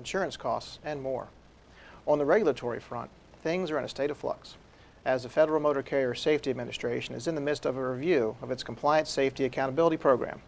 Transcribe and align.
insurance 0.00 0.36
costs, 0.36 0.78
and 0.82 1.00
more. 1.00 1.28
On 2.06 2.18
the 2.18 2.24
regulatory 2.24 2.80
front, 2.80 3.10
things 3.42 3.70
are 3.70 3.78
in 3.78 3.84
a 3.84 3.88
state 3.88 4.10
of 4.10 4.16
flux 4.16 4.56
as 5.04 5.22
the 5.22 5.28
Federal 5.28 5.60
Motor 5.60 5.82
Carrier 5.82 6.14
Safety 6.14 6.50
Administration 6.50 7.14
is 7.14 7.26
in 7.26 7.34
the 7.34 7.40
midst 7.40 7.64
of 7.64 7.76
a 7.76 7.90
review 7.90 8.36
of 8.42 8.50
its 8.50 8.62
Compliance 8.62 9.10
Safety 9.10 9.44
Accountability 9.44 9.96
Program, 9.96 10.40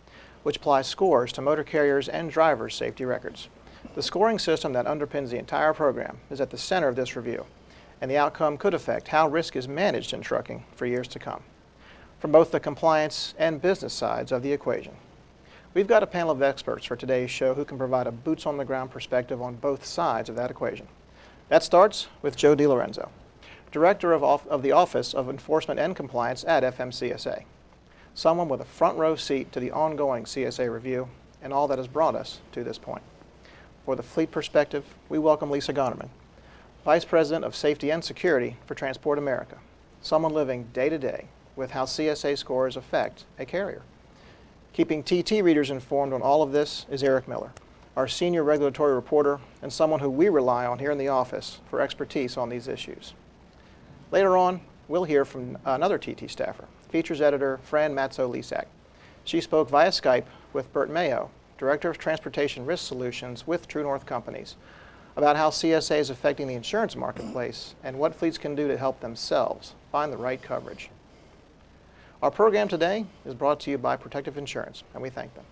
which 0.42 0.56
applies 0.56 0.86
scores 0.86 1.32
to 1.32 1.42
motor 1.42 1.64
carriers 1.64 2.08
and 2.08 2.30
drivers' 2.30 2.74
safety 2.74 3.04
records. 3.04 3.48
The 3.94 4.02
scoring 4.02 4.38
system 4.38 4.72
that 4.72 4.86
underpins 4.86 5.30
the 5.30 5.38
entire 5.38 5.72
program 5.72 6.18
is 6.30 6.40
at 6.40 6.50
the 6.50 6.58
center 6.58 6.88
of 6.88 6.96
this 6.96 7.16
review, 7.16 7.46
and 8.00 8.10
the 8.10 8.18
outcome 8.18 8.56
could 8.56 8.74
affect 8.74 9.08
how 9.08 9.28
risk 9.28 9.56
is 9.56 9.68
managed 9.68 10.12
in 10.12 10.20
trucking 10.20 10.64
for 10.74 10.86
years 10.86 11.08
to 11.08 11.18
come, 11.18 11.42
from 12.20 12.32
both 12.32 12.50
the 12.50 12.60
compliance 12.60 13.34
and 13.38 13.62
business 13.62 13.92
sides 13.92 14.32
of 14.32 14.42
the 14.42 14.52
equation. 14.52 14.94
We've 15.74 15.86
got 15.86 16.02
a 16.02 16.06
panel 16.06 16.32
of 16.32 16.42
experts 16.42 16.84
for 16.84 16.96
today's 16.96 17.30
show 17.30 17.54
who 17.54 17.64
can 17.64 17.78
provide 17.78 18.06
a 18.06 18.12
boots 18.12 18.44
on 18.44 18.58
the 18.58 18.64
ground 18.64 18.90
perspective 18.90 19.40
on 19.40 19.54
both 19.54 19.86
sides 19.86 20.28
of 20.28 20.36
that 20.36 20.50
equation. 20.50 20.86
That 21.48 21.62
starts 21.62 22.08
with 22.20 22.36
Joe 22.36 22.54
DeLorenzo. 22.54 23.08
Director 23.70 24.12
of, 24.12 24.22
of, 24.22 24.62
the 24.62 24.72
Office 24.72 25.14
of 25.14 25.30
Enforcement 25.30 25.80
and 25.80 25.96
Compliance 25.96 26.44
at 26.44 26.62
FMCSA, 26.62 27.44
someone 28.12 28.50
with 28.50 28.60
a 28.60 28.66
front 28.66 28.98
row 28.98 29.16
seat 29.16 29.50
to 29.52 29.60
the 29.60 29.70
ongoing 29.70 30.24
CSA 30.24 30.70
review 30.70 31.08
and 31.40 31.54
all 31.54 31.66
that 31.68 31.78
has 31.78 31.88
brought 31.88 32.14
us 32.14 32.40
to 32.52 32.62
this 32.62 32.76
point. 32.76 33.02
For 33.86 33.96
the 33.96 34.02
fleet 34.02 34.30
perspective, 34.30 34.84
we 35.08 35.18
welcome 35.18 35.50
Lisa 35.50 35.72
Gonnerman, 35.72 36.10
Vice 36.84 37.06
President 37.06 37.46
of 37.46 37.56
Safety 37.56 37.90
and 37.90 38.04
Security 38.04 38.58
for 38.66 38.74
Transport 38.74 39.16
America, 39.16 39.56
someone 40.02 40.34
living 40.34 40.68
day 40.74 40.90
to 40.90 40.98
day 40.98 41.28
with 41.56 41.70
how 41.70 41.86
CSA 41.86 42.36
scores 42.36 42.76
affect 42.76 43.24
a 43.38 43.46
carrier. 43.46 43.80
Keeping 44.72 45.02
TT 45.02 45.42
readers 45.42 45.70
informed 45.70 46.14
on 46.14 46.22
all 46.22 46.42
of 46.42 46.52
this 46.52 46.86
is 46.90 47.02
Eric 47.02 47.28
Miller, 47.28 47.52
our 47.94 48.08
senior 48.08 48.42
regulatory 48.42 48.94
reporter 48.94 49.38
and 49.60 49.70
someone 49.70 50.00
who 50.00 50.08
we 50.08 50.30
rely 50.30 50.64
on 50.64 50.78
here 50.78 50.90
in 50.90 50.96
the 50.96 51.08
office 51.08 51.60
for 51.68 51.82
expertise 51.82 52.38
on 52.38 52.48
these 52.48 52.68
issues. 52.68 53.12
Later 54.10 54.34
on, 54.34 54.62
we'll 54.88 55.04
hear 55.04 55.26
from 55.26 55.58
another 55.66 55.98
TT 55.98 56.30
staffer, 56.30 56.64
features 56.88 57.20
editor 57.20 57.60
Fran 57.64 57.94
Matzo-Lysak. 57.94 58.64
She 59.24 59.42
spoke 59.42 59.68
via 59.68 59.90
Skype 59.90 60.24
with 60.54 60.72
Bert 60.72 60.88
Mayo, 60.88 61.30
Director 61.58 61.90
of 61.90 61.98
Transportation 61.98 62.64
Risk 62.64 62.86
Solutions 62.86 63.46
with 63.46 63.68
True 63.68 63.82
North 63.82 64.06
Companies, 64.06 64.56
about 65.16 65.36
how 65.36 65.50
CSA 65.50 65.98
is 65.98 66.08
affecting 66.08 66.48
the 66.48 66.54
insurance 66.54 66.96
marketplace 66.96 67.74
and 67.84 67.98
what 67.98 68.14
fleets 68.14 68.38
can 68.38 68.54
do 68.54 68.68
to 68.68 68.78
help 68.78 69.00
themselves 69.00 69.74
find 69.90 70.10
the 70.10 70.16
right 70.16 70.40
coverage. 70.40 70.88
Our 72.22 72.30
program 72.30 72.68
today 72.68 73.04
is 73.26 73.34
brought 73.34 73.58
to 73.60 73.70
you 73.72 73.78
by 73.78 73.96
Protective 73.96 74.38
Insurance, 74.38 74.84
and 74.94 75.02
we 75.02 75.10
thank 75.10 75.34
them. 75.34 75.44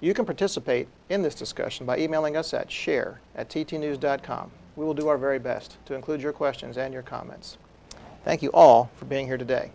You 0.00 0.14
can 0.14 0.24
participate 0.24 0.88
in 1.10 1.20
this 1.20 1.34
discussion 1.34 1.84
by 1.84 1.98
emailing 1.98 2.38
us 2.38 2.54
at 2.54 2.72
share 2.72 3.20
at 3.36 3.50
ttnews.com. 3.50 4.50
We 4.76 4.86
will 4.86 4.94
do 4.94 5.08
our 5.08 5.18
very 5.18 5.38
best 5.38 5.76
to 5.84 5.94
include 5.94 6.22
your 6.22 6.32
questions 6.32 6.78
and 6.78 6.94
your 6.94 7.02
comments. 7.02 7.58
Thank 8.24 8.40
you 8.40 8.48
all 8.54 8.90
for 8.96 9.04
being 9.04 9.26
here 9.26 9.36
today. 9.36 9.72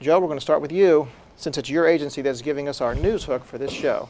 Joe, 0.00 0.20
we're 0.20 0.28
going 0.28 0.38
to 0.38 0.44
start 0.44 0.62
with 0.62 0.70
you 0.70 1.08
since 1.36 1.58
it's 1.58 1.68
your 1.68 1.88
agency 1.88 2.22
that's 2.22 2.40
giving 2.40 2.68
us 2.68 2.80
our 2.80 2.94
news 2.94 3.24
hook 3.24 3.44
for 3.44 3.58
this 3.58 3.72
show. 3.72 4.08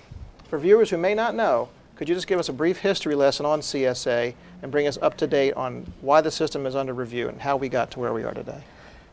For 0.51 0.59
viewers 0.59 0.91
who 0.91 0.99
may 0.99 1.15
not 1.15 1.35
know, 1.35 1.71
could 1.97 2.11
you 2.11 2.15
just 2.15 2.27
give 2.27 2.41
us 2.41 2.51
a 2.51 2.53
brief 2.53 2.77
history 2.77 3.15
lesson 3.15 3.47
on 3.47 3.63
CSA 3.63 4.35
and 4.61 4.71
bring 4.71 4.87
us 4.87 4.99
up 5.01 5.17
to 5.17 5.27
date 5.27 5.55
on 5.55 5.91
why 6.03 6.21
the 6.21 6.31
system 6.31 6.67
is 6.67 6.77
under 6.77 6.93
review 6.93 7.31
and 7.31 7.41
how 7.41 7.57
we 7.57 7.71
got 7.71 7.91
to 7.93 8.01
where 8.01 8.13
we 8.13 8.23
are 8.23 8.35
today? 8.35 8.63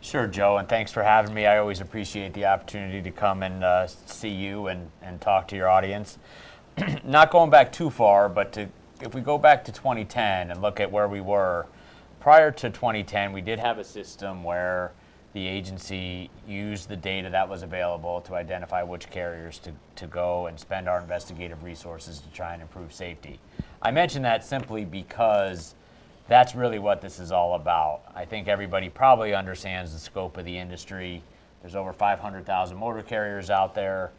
Sure, 0.02 0.28
Joe, 0.28 0.58
and 0.58 0.70
thanks 0.70 0.94
for 0.94 1.04
having 1.04 1.34
me. 1.34 1.46
I 1.46 1.58
always 1.58 1.82
appreciate 1.82 2.34
the 2.34 2.46
opportunity 2.46 3.02
to 3.02 3.12
come 3.12 3.44
and 3.44 3.64
uh, 3.66 3.86
see 3.88 4.30
you 4.30 4.68
and, 4.68 4.90
and 5.02 5.20
talk 5.20 5.50
to 5.50 5.58
your 5.58 5.68
audience. 5.68 6.18
Not 7.04 7.32
going 7.32 7.50
back 7.50 7.74
too 7.74 7.90
far, 7.90 8.30
but 8.30 8.54
to, 8.54 8.70
if 9.02 9.14
we 9.14 9.20
go 9.20 9.38
back 9.38 9.66
to 9.66 9.74
2010 9.74 10.52
and 10.52 10.62
look 10.62 10.80
at 10.80 10.90
where 10.90 11.10
we 11.10 11.20
were, 11.20 11.68
prior 12.22 12.50
to 12.50 12.70
2010, 12.70 13.34
we 13.34 13.42
did 13.42 13.60
have 13.60 13.78
a 13.78 13.84
system 13.84 14.42
where 14.42 14.94
the 15.34 15.46
agency 15.46 16.30
used 16.48 16.88
the 16.88 16.96
data 16.96 17.30
that 17.30 17.48
was 17.48 17.62
available 17.62 18.22
to 18.22 18.36
identify 18.36 18.82
which 18.82 19.10
carriers 19.10 19.60
to, 19.60 19.74
to 19.98 20.08
go 20.08 20.48
and 20.48 20.58
spend 20.58 20.88
our 20.88 21.02
investigative 21.02 21.62
resources 21.62 22.20
to 22.20 22.30
try 22.30 22.54
and 22.54 22.62
improve 22.62 22.94
safety. 22.94 23.38
I 23.82 23.92
mention 23.92 24.22
that 24.22 24.46
simply 24.46 24.86
because 24.86 25.76
that's 26.30 26.56
really 26.56 26.80
what 26.80 27.02
this 27.02 27.20
is 27.20 27.32
all 27.32 27.56
about. 27.56 28.02
I 28.16 28.24
think 28.24 28.48
everybody 28.48 28.88
probably 28.88 29.34
understands 29.34 29.92
the 29.92 30.00
scope 30.00 30.38
of 30.38 30.46
the 30.46 30.58
industry. 30.58 31.22
There's 31.62 31.76
over 31.76 31.92
500,000 31.92 32.78
motor 32.78 33.02
carriers 33.02 33.50
out 33.50 33.76
there 33.76 34.12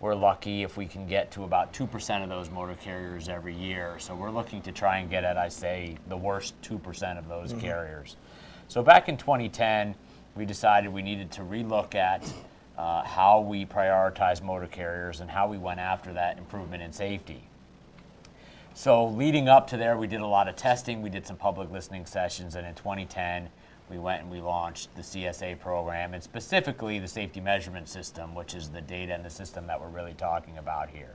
we're 0.00 0.14
lucky 0.14 0.62
if 0.62 0.76
we 0.76 0.86
can 0.86 1.06
get 1.06 1.30
to 1.32 1.44
about 1.44 1.72
2% 1.72 2.22
of 2.22 2.28
those 2.28 2.50
motor 2.50 2.74
carriers 2.74 3.28
every 3.28 3.54
year. 3.54 3.96
So 3.98 4.14
we're 4.14 4.30
looking 4.30 4.60
to 4.62 4.72
try 4.72 4.98
and 4.98 5.08
get 5.08 5.24
at, 5.24 5.38
I 5.38 5.48
say, 5.48 5.96
the 6.08 6.16
worst 6.16 6.60
2% 6.62 7.18
of 7.18 7.28
those 7.28 7.52
mm-hmm. 7.52 7.60
carriers. 7.60 8.16
So 8.68 8.82
back 8.82 9.08
in 9.08 9.16
2010, 9.16 9.94
we 10.34 10.44
decided 10.44 10.92
we 10.92 11.02
needed 11.02 11.30
to 11.32 11.42
relook 11.42 11.94
at 11.94 12.30
uh, 12.76 13.04
how 13.04 13.40
we 13.40 13.64
prioritize 13.64 14.42
motor 14.42 14.66
carriers 14.66 15.20
and 15.20 15.30
how 15.30 15.48
we 15.48 15.56
went 15.56 15.80
after 15.80 16.12
that 16.12 16.36
improvement 16.36 16.82
in 16.82 16.92
safety. 16.92 17.45
So 18.76 19.06
leading 19.06 19.48
up 19.48 19.66
to 19.68 19.78
there, 19.78 19.96
we 19.96 20.06
did 20.06 20.20
a 20.20 20.26
lot 20.26 20.48
of 20.48 20.54
testing. 20.54 21.00
We 21.00 21.08
did 21.08 21.26
some 21.26 21.36
public 21.36 21.72
listening 21.72 22.04
sessions, 22.04 22.56
and 22.56 22.66
in 22.66 22.74
2010, 22.74 23.48
we 23.88 23.96
went 23.96 24.20
and 24.20 24.30
we 24.30 24.38
launched 24.42 24.94
the 24.94 25.00
CSA 25.00 25.58
program 25.60 26.12
and 26.12 26.22
specifically 26.22 26.98
the 26.98 27.08
safety 27.08 27.40
measurement 27.40 27.88
system, 27.88 28.34
which 28.34 28.54
is 28.54 28.68
the 28.68 28.82
data 28.82 29.14
and 29.14 29.24
the 29.24 29.30
system 29.30 29.66
that 29.66 29.80
we're 29.80 29.88
really 29.88 30.12
talking 30.12 30.58
about 30.58 30.90
here. 30.90 31.14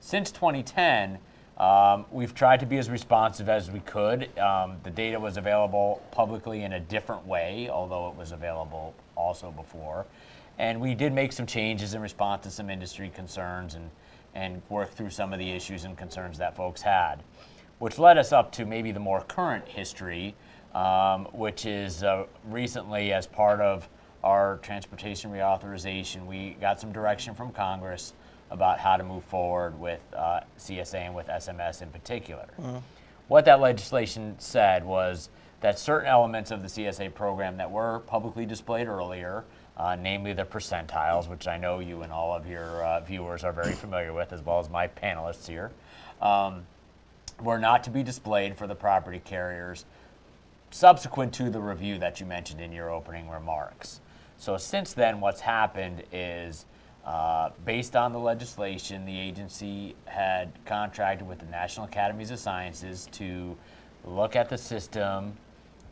Since 0.00 0.32
2010, 0.32 1.20
um, 1.58 2.06
we've 2.10 2.34
tried 2.34 2.58
to 2.58 2.66
be 2.66 2.78
as 2.78 2.90
responsive 2.90 3.48
as 3.48 3.70
we 3.70 3.80
could. 3.80 4.36
Um, 4.36 4.78
the 4.82 4.90
data 4.90 5.20
was 5.20 5.36
available 5.36 6.02
publicly 6.10 6.64
in 6.64 6.72
a 6.72 6.80
different 6.80 7.24
way, 7.24 7.68
although 7.70 8.08
it 8.08 8.16
was 8.16 8.32
available 8.32 8.94
also 9.16 9.52
before. 9.52 10.06
And 10.58 10.80
we 10.80 10.96
did 10.96 11.12
make 11.12 11.32
some 11.32 11.46
changes 11.46 11.94
in 11.94 12.02
response 12.02 12.42
to 12.42 12.50
some 12.50 12.68
industry 12.68 13.12
concerns 13.14 13.76
and, 13.76 13.90
and 14.40 14.62
work 14.68 14.90
through 14.90 15.10
some 15.10 15.32
of 15.32 15.38
the 15.38 15.50
issues 15.50 15.84
and 15.84 15.96
concerns 15.96 16.38
that 16.38 16.56
folks 16.56 16.82
had, 16.82 17.22
which 17.78 17.98
led 17.98 18.18
us 18.18 18.32
up 18.32 18.50
to 18.52 18.64
maybe 18.64 18.90
the 18.90 19.00
more 19.00 19.20
current 19.22 19.68
history 19.68 20.34
um, 20.74 21.26
which 21.32 21.66
is 21.66 22.02
uh, 22.02 22.24
recently 22.48 23.12
as 23.12 23.26
part 23.26 23.60
of 23.60 23.88
our 24.22 24.58
transportation 24.58 25.30
reauthorization, 25.30 26.26
we 26.26 26.56
got 26.60 26.80
some 26.80 26.92
direction 26.92 27.34
from 27.34 27.52
Congress 27.52 28.12
about 28.50 28.78
how 28.78 28.96
to 28.96 29.04
move 29.04 29.24
forward 29.24 29.78
with 29.80 30.00
uh, 30.14 30.40
CSA 30.58 31.06
and 31.06 31.14
with 31.14 31.26
SMS 31.28 31.82
in 31.82 31.88
particular. 31.88 32.46
Mm-hmm. 32.60 32.78
What 33.28 33.44
that 33.46 33.60
legislation 33.60 34.34
said 34.38 34.84
was 34.84 35.30
that 35.60 35.78
certain 35.78 36.08
elements 36.08 36.50
of 36.50 36.62
the 36.62 36.68
CSA 36.68 37.14
program 37.14 37.56
that 37.56 37.70
were 37.70 38.00
publicly 38.00 38.46
displayed 38.46 38.88
earlier, 38.88 39.44
uh, 39.80 39.96
namely 39.96 40.34
the 40.34 40.44
percentiles, 40.44 41.26
which 41.26 41.48
I 41.48 41.56
know 41.56 41.78
you 41.78 42.02
and 42.02 42.12
all 42.12 42.34
of 42.34 42.46
your 42.46 42.84
uh, 42.84 43.00
viewers 43.00 43.44
are 43.44 43.52
very 43.52 43.72
familiar 43.72 44.12
with, 44.12 44.30
as 44.30 44.42
well 44.42 44.60
as 44.60 44.68
my 44.68 44.86
panelists 44.86 45.48
here, 45.48 45.70
um, 46.20 46.66
were 47.42 47.58
not 47.58 47.82
to 47.84 47.90
be 47.90 48.02
displayed 48.02 48.58
for 48.58 48.66
the 48.66 48.74
property 48.74 49.22
carriers 49.24 49.86
subsequent 50.70 51.32
to 51.32 51.48
the 51.48 51.58
review 51.58 51.98
that 51.98 52.20
you 52.20 52.26
mentioned 52.26 52.60
in 52.60 52.72
your 52.72 52.90
opening 52.90 53.30
remarks. 53.30 54.02
So 54.36 54.58
since 54.58 54.92
then, 54.92 55.18
what's 55.18 55.40
happened 55.40 56.02
is 56.12 56.66
uh, 57.06 57.48
based 57.64 57.96
on 57.96 58.12
the 58.12 58.18
legislation, 58.18 59.06
the 59.06 59.18
agency 59.18 59.96
had 60.04 60.52
contracted 60.66 61.26
with 61.26 61.38
the 61.38 61.46
National 61.46 61.86
Academies 61.86 62.30
of 62.30 62.38
Sciences 62.38 63.08
to 63.12 63.56
look 64.04 64.36
at 64.36 64.50
the 64.50 64.58
system 64.58 65.32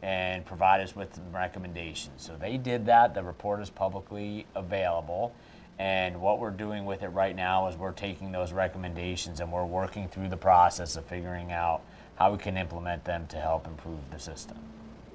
and 0.03 0.45
provide 0.45 0.81
us 0.81 0.95
with 0.95 1.21
recommendations. 1.33 2.23
So 2.23 2.37
they 2.37 2.57
did 2.57 2.87
that. 2.87 3.15
The 3.15 3.23
report 3.23 3.61
is 3.61 3.71
publicly 3.71 4.47
available. 4.55 5.35
And 5.79 6.21
what 6.21 6.41
we're 6.41 6.51
doing 6.51 6.85
with 6.85 7.03
it 7.03 7.09
right 7.09 7.35
now 7.37 7.69
is 7.69 7.77
we're 7.77 7.93
taking 7.93 8.33
those 8.33 8.53
recommendations 8.53 9.41
and 9.41 9.53
we're 9.53 9.65
working 9.65 10.09
through 10.09 10.29
the 10.29 10.37
process 10.37 10.97
of 10.97 11.05
figuring 11.05 11.53
out 11.53 11.83
how 12.17 12.33
we 12.33 12.39
can 12.39 12.57
implement 12.57 13.05
them 13.05 13.27
to 13.29 13.37
help 13.37 13.67
improve 13.67 13.99
the 14.11 14.19
system. 14.19 14.57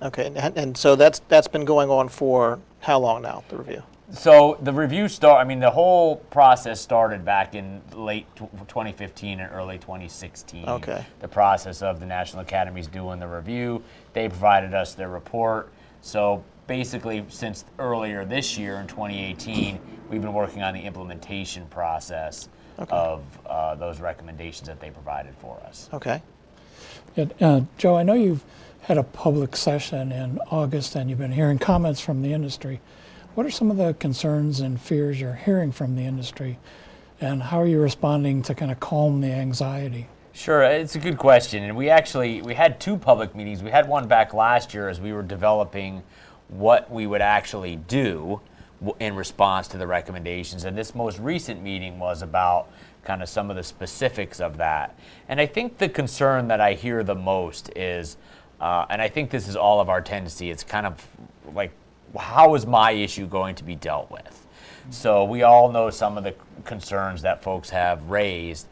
Okay, 0.01 0.31
and, 0.35 0.57
and 0.57 0.77
so 0.77 0.95
that's 0.95 1.19
that's 1.27 1.47
been 1.47 1.65
going 1.65 1.89
on 1.89 2.09
for 2.09 2.59
how 2.79 2.99
long 2.99 3.21
now? 3.21 3.43
The 3.49 3.57
review. 3.57 3.83
So 4.13 4.59
the 4.61 4.71
review 4.71 5.07
start. 5.07 5.41
I 5.41 5.43
mean, 5.43 5.59
the 5.59 5.71
whole 5.71 6.17
process 6.17 6.79
started 6.79 7.25
back 7.25 7.55
in 7.55 7.81
late 7.93 8.27
2015 8.35 9.39
and 9.39 9.51
early 9.51 9.79
2016. 9.79 10.69
Okay. 10.69 11.03
The 11.19 11.27
process 11.27 11.81
of 11.81 11.99
the 11.99 12.05
National 12.05 12.43
Academies 12.43 12.87
doing 12.87 13.19
the 13.19 13.27
review. 13.27 13.83
They 14.13 14.29
provided 14.29 14.73
us 14.73 14.93
their 14.93 15.09
report. 15.09 15.73
So 16.01 16.43
basically, 16.67 17.25
since 17.29 17.65
earlier 17.79 18.23
this 18.23 18.57
year 18.57 18.75
in 18.75 18.87
2018, 18.87 19.79
we've 20.09 20.21
been 20.21 20.33
working 20.33 20.61
on 20.61 20.75
the 20.75 20.81
implementation 20.81 21.65
process 21.67 22.49
okay. 22.77 22.95
of 22.95 23.23
uh, 23.47 23.75
those 23.75 23.99
recommendations 23.99 24.67
that 24.67 24.79
they 24.79 24.91
provided 24.91 25.33
for 25.35 25.59
us. 25.65 25.89
Okay. 25.91 26.21
Yeah, 27.15 27.25
uh, 27.41 27.61
Joe, 27.79 27.95
I 27.95 28.03
know 28.03 28.13
you've 28.13 28.43
had 28.81 28.97
a 28.97 29.03
public 29.03 29.55
session 29.55 30.11
in 30.11 30.39
August 30.51 30.95
and 30.95 31.09
you've 31.09 31.19
been 31.19 31.31
hearing 31.31 31.57
comments 31.57 31.99
from 31.99 32.21
the 32.21 32.33
industry. 32.33 32.79
What 33.35 33.47
are 33.47 33.51
some 33.51 33.71
of 33.71 33.77
the 33.77 33.95
concerns 33.95 34.59
and 34.59 34.79
fears 34.79 35.19
you're 35.19 35.33
hearing 35.33 35.71
from 35.71 35.95
the 35.95 36.03
industry, 36.03 36.59
and 37.19 37.41
how 37.41 37.59
are 37.59 37.65
you 37.65 37.79
responding 37.79 38.43
to 38.43 38.53
kind 38.53 38.71
of 38.71 38.79
calm 38.79 39.21
the 39.21 39.31
anxiety? 39.31 40.07
Sure, 40.33 40.61
it's 40.61 40.95
a 40.95 40.99
good 40.99 41.17
question, 41.17 41.63
and 41.63 41.75
we 41.75 41.89
actually 41.89 42.43
we 42.43 42.53
had 42.53 42.79
two 42.79 42.95
public 42.95 43.33
meetings. 43.33 43.63
We 43.63 43.71
had 43.71 43.87
one 43.87 44.07
back 44.07 44.35
last 44.35 44.71
year 44.75 44.87
as 44.87 45.01
we 45.01 45.13
were 45.13 45.23
developing 45.23 46.03
what 46.49 46.91
we 46.91 47.07
would 47.07 47.21
actually 47.21 47.77
do 47.77 48.39
in 48.99 49.15
response 49.15 49.67
to 49.69 49.77
the 49.77 49.87
recommendations, 49.87 50.65
and 50.65 50.77
this 50.77 50.93
most 50.93 51.17
recent 51.17 51.59
meeting 51.59 51.97
was 51.97 52.21
about 52.21 52.67
kind 53.03 53.23
of 53.23 53.29
some 53.29 53.49
of 53.49 53.55
the 53.55 53.63
specifics 53.63 54.39
of 54.39 54.57
that. 54.57 54.95
And 55.27 55.41
I 55.41 55.47
think 55.47 55.79
the 55.79 55.89
concern 55.89 56.49
that 56.49 56.61
I 56.61 56.75
hear 56.75 57.03
the 57.03 57.15
most 57.15 57.71
is, 57.75 58.15
uh, 58.61 58.85
and 58.91 59.01
I 59.01 59.07
think 59.07 59.31
this 59.31 59.47
is 59.47 59.55
all 59.55 59.79
of 59.79 59.89
our 59.89 60.01
tendency. 60.01 60.51
It's 60.51 60.63
kind 60.63 60.85
of 60.85 61.07
like, 61.55 61.71
how 62.17 62.55
is 62.55 62.65
my 62.65 62.91
issue 62.91 63.27
going 63.27 63.55
to 63.55 63.63
be 63.63 63.75
dealt 63.75 64.09
with? 64.11 64.47
So 64.89 65.23
we 65.23 65.43
all 65.43 65.71
know 65.71 65.89
some 65.89 66.17
of 66.17 66.23
the 66.23 66.35
concerns 66.65 67.21
that 67.21 67.41
folks 67.41 67.69
have 67.69 68.09
raised. 68.09 68.67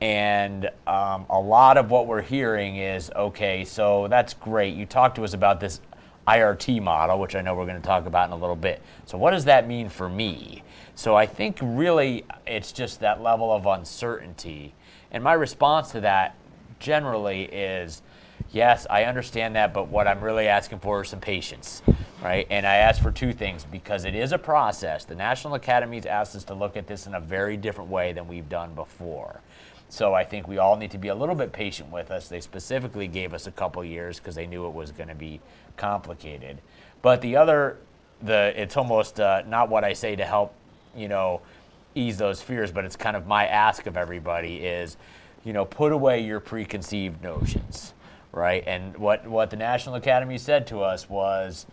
And 0.00 0.66
um, 0.86 1.26
a 1.30 1.40
lot 1.40 1.78
of 1.78 1.90
what 1.90 2.06
we're 2.06 2.22
hearing 2.22 2.76
is 2.76 3.10
okay, 3.16 3.64
so 3.64 4.08
that's 4.08 4.34
great. 4.34 4.74
You 4.74 4.84
talked 4.84 5.16
to 5.16 5.24
us 5.24 5.32
about 5.32 5.58
this 5.58 5.80
IRT 6.28 6.82
model, 6.82 7.18
which 7.18 7.34
I 7.34 7.40
know 7.40 7.54
we're 7.54 7.66
going 7.66 7.80
to 7.80 7.86
talk 7.86 8.06
about 8.06 8.28
in 8.28 8.32
a 8.32 8.36
little 8.36 8.56
bit. 8.56 8.82
So, 9.06 9.16
what 9.16 9.30
does 9.30 9.44
that 9.46 9.66
mean 9.66 9.88
for 9.88 10.08
me? 10.08 10.62
So, 10.94 11.14
I 11.14 11.24
think 11.24 11.58
really 11.62 12.24
it's 12.46 12.72
just 12.72 13.00
that 13.00 13.22
level 13.22 13.52
of 13.52 13.66
uncertainty. 13.66 14.74
And 15.12 15.22
my 15.22 15.32
response 15.32 15.92
to 15.92 16.00
that 16.00 16.36
generally 16.78 17.44
is 17.44 18.02
yes, 18.56 18.86
I 18.88 19.04
understand 19.04 19.54
that, 19.54 19.74
but 19.74 19.88
what 19.88 20.08
I'm 20.08 20.20
really 20.20 20.48
asking 20.48 20.78
for 20.80 21.02
is 21.02 21.10
some 21.10 21.20
patience, 21.20 21.82
right? 22.22 22.46
And 22.48 22.66
I 22.66 22.76
ask 22.76 23.02
for 23.02 23.12
two 23.12 23.34
things 23.34 23.66
because 23.70 24.06
it 24.06 24.14
is 24.14 24.32
a 24.32 24.38
process. 24.38 25.04
The 25.04 25.14
National 25.14 25.54
Academies 25.54 26.06
asked 26.06 26.34
us 26.34 26.42
to 26.44 26.54
look 26.54 26.76
at 26.76 26.86
this 26.86 27.06
in 27.06 27.14
a 27.14 27.20
very 27.20 27.58
different 27.58 27.90
way 27.90 28.14
than 28.14 28.26
we've 28.26 28.48
done 28.48 28.74
before. 28.74 29.42
So 29.90 30.14
I 30.14 30.24
think 30.24 30.48
we 30.48 30.56
all 30.56 30.76
need 30.76 30.90
to 30.92 30.98
be 30.98 31.08
a 31.08 31.14
little 31.14 31.34
bit 31.34 31.52
patient 31.52 31.92
with 31.92 32.10
us. 32.10 32.28
They 32.28 32.40
specifically 32.40 33.06
gave 33.06 33.34
us 33.34 33.46
a 33.46 33.52
couple 33.52 33.84
years 33.84 34.18
because 34.18 34.34
they 34.34 34.46
knew 34.46 34.66
it 34.66 34.72
was 34.72 34.90
going 34.90 35.10
to 35.10 35.14
be 35.14 35.40
complicated. 35.76 36.58
But 37.02 37.20
the 37.20 37.36
other, 37.36 37.76
the 38.22 38.52
it's 38.60 38.76
almost 38.76 39.20
uh, 39.20 39.42
not 39.46 39.68
what 39.68 39.84
I 39.84 39.92
say 39.92 40.16
to 40.16 40.24
help, 40.24 40.54
you 40.96 41.08
know, 41.08 41.42
ease 41.94 42.16
those 42.16 42.40
fears, 42.40 42.72
but 42.72 42.86
it's 42.86 42.96
kind 42.96 43.16
of 43.16 43.26
my 43.26 43.46
ask 43.46 43.86
of 43.86 43.96
everybody 43.98 44.56
is, 44.56 44.96
you 45.44 45.52
know, 45.52 45.66
put 45.66 45.92
away 45.92 46.20
your 46.20 46.40
preconceived 46.40 47.22
notions, 47.22 47.92
right? 48.36 48.62
And 48.66 48.96
what 48.98 49.26
what 49.26 49.50
the 49.50 49.56
National 49.56 49.94
Academy 49.94 50.38
said 50.38 50.66
to 50.68 50.82
us 50.82 51.08
was, 51.08 51.66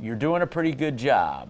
you're 0.00 0.14
doing 0.14 0.42
a 0.42 0.46
pretty 0.46 0.72
good 0.72 0.96
job, 0.96 1.48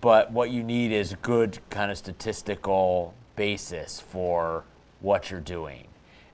but 0.00 0.30
what 0.30 0.50
you 0.50 0.62
need 0.62 0.92
is 0.92 1.14
good 1.20 1.58
kind 1.70 1.90
of 1.90 1.98
statistical 1.98 3.12
basis 3.36 4.00
for 4.00 4.64
what 5.00 5.30
you're 5.30 5.40
doing. 5.40 5.86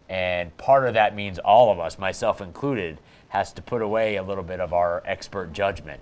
And 0.08 0.56
part 0.58 0.86
of 0.86 0.94
that 0.94 1.14
means 1.14 1.38
all 1.38 1.72
of 1.72 1.80
us, 1.80 1.98
myself 1.98 2.40
included, 2.40 2.98
has 3.28 3.52
to 3.54 3.62
put 3.62 3.80
away 3.80 4.16
a 4.16 4.22
little 4.22 4.44
bit 4.44 4.60
of 4.60 4.72
our 4.72 5.02
expert 5.06 5.52
judgment 5.52 6.00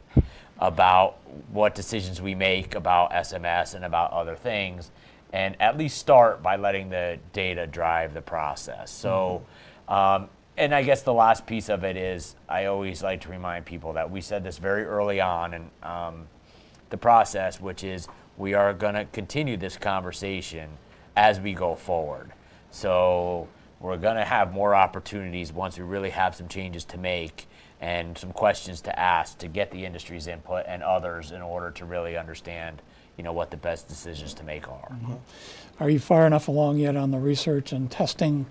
about 0.59 1.19
what 1.53 1.75
decisions 1.75 2.21
we 2.21 2.35
make 2.35 2.75
about 2.75 3.13
SMS 3.13 3.75
and 3.75 3.85
about 3.85 4.11
other 4.13 4.35
things, 4.35 4.91
and 5.33 5.55
at 5.61 5.79
least 5.79 5.99
start 5.99 6.43
by 6.43 6.57
letting 6.57 6.89
the 6.89 7.19
data 7.33 7.67
drive 7.67 8.13
the 8.13 8.23
process. 8.23 8.91
So, 8.91 9.43
mm-hmm. 9.89 10.25
um, 10.25 10.29
and 10.59 10.75
I 10.75 10.83
guess 10.83 11.03
the 11.03 11.15
last 11.15 11.47
piece 11.47 11.71
of 11.71 11.85
it 11.85 11.97
is 11.97 12.35
I 12.49 12.67
always 12.67 13.03
like 13.03 13.21
to 13.23 13.29
remind 13.29 13.65
people 13.65 13.93
that 13.93 14.11
we 14.11 14.21
said 14.21 14.43
this 14.43 14.59
very 14.59 14.85
early 14.85 15.21
on 15.21 15.55
in 15.55 15.71
um, 15.85 16.27
the 16.91 16.97
process, 16.97 17.61
which 17.61 17.85
is 17.85 18.09
we 18.37 18.55
are 18.55 18.75
going 18.75 18.95
to 18.95 19.05
continue 19.07 19.57
this 19.57 19.77
conversation 19.77 20.69
as 21.17 21.39
we 21.39 21.55
go 21.55 21.77
forward. 21.77 22.33
So 22.73 23.47
we're 23.79 23.97
going 23.97 24.17
to 24.17 24.25
have 24.25 24.53
more 24.53 24.75
opportunities 24.75 25.53
once 25.53 25.79
we 25.79 25.85
really 25.85 26.11
have 26.11 26.35
some 26.35 26.49
changes 26.49 26.85
to 26.87 26.99
make 26.99 27.47
and 27.81 28.19
some 28.19 28.33
questions 28.33 28.81
to 28.81 28.99
ask 28.99 29.39
to 29.39 29.47
get 29.47 29.71
the 29.71 29.85
industry's 29.85 30.27
input 30.27 30.65
and 30.67 30.83
others 30.83 31.31
in 31.31 31.41
order 31.41 31.71
to 31.71 31.85
really 31.85 32.17
understand 32.17 32.83
you 33.17 33.25
know 33.25 33.33
what 33.33 33.51
the 33.51 33.57
best 33.57 33.89
decisions 33.89 34.35
to 34.35 34.45
make 34.45 34.69
are. 34.69 34.89
Mm-hmm. 34.91 35.15
Are 35.81 35.91
you 35.91 35.99
far 35.99 36.27
enough 36.27 36.49
along 36.49 36.79
yet 36.79 36.97
on 36.97 37.11
the 37.11 37.19
research 37.19 37.73
and 37.73 37.91
testing 37.91 38.47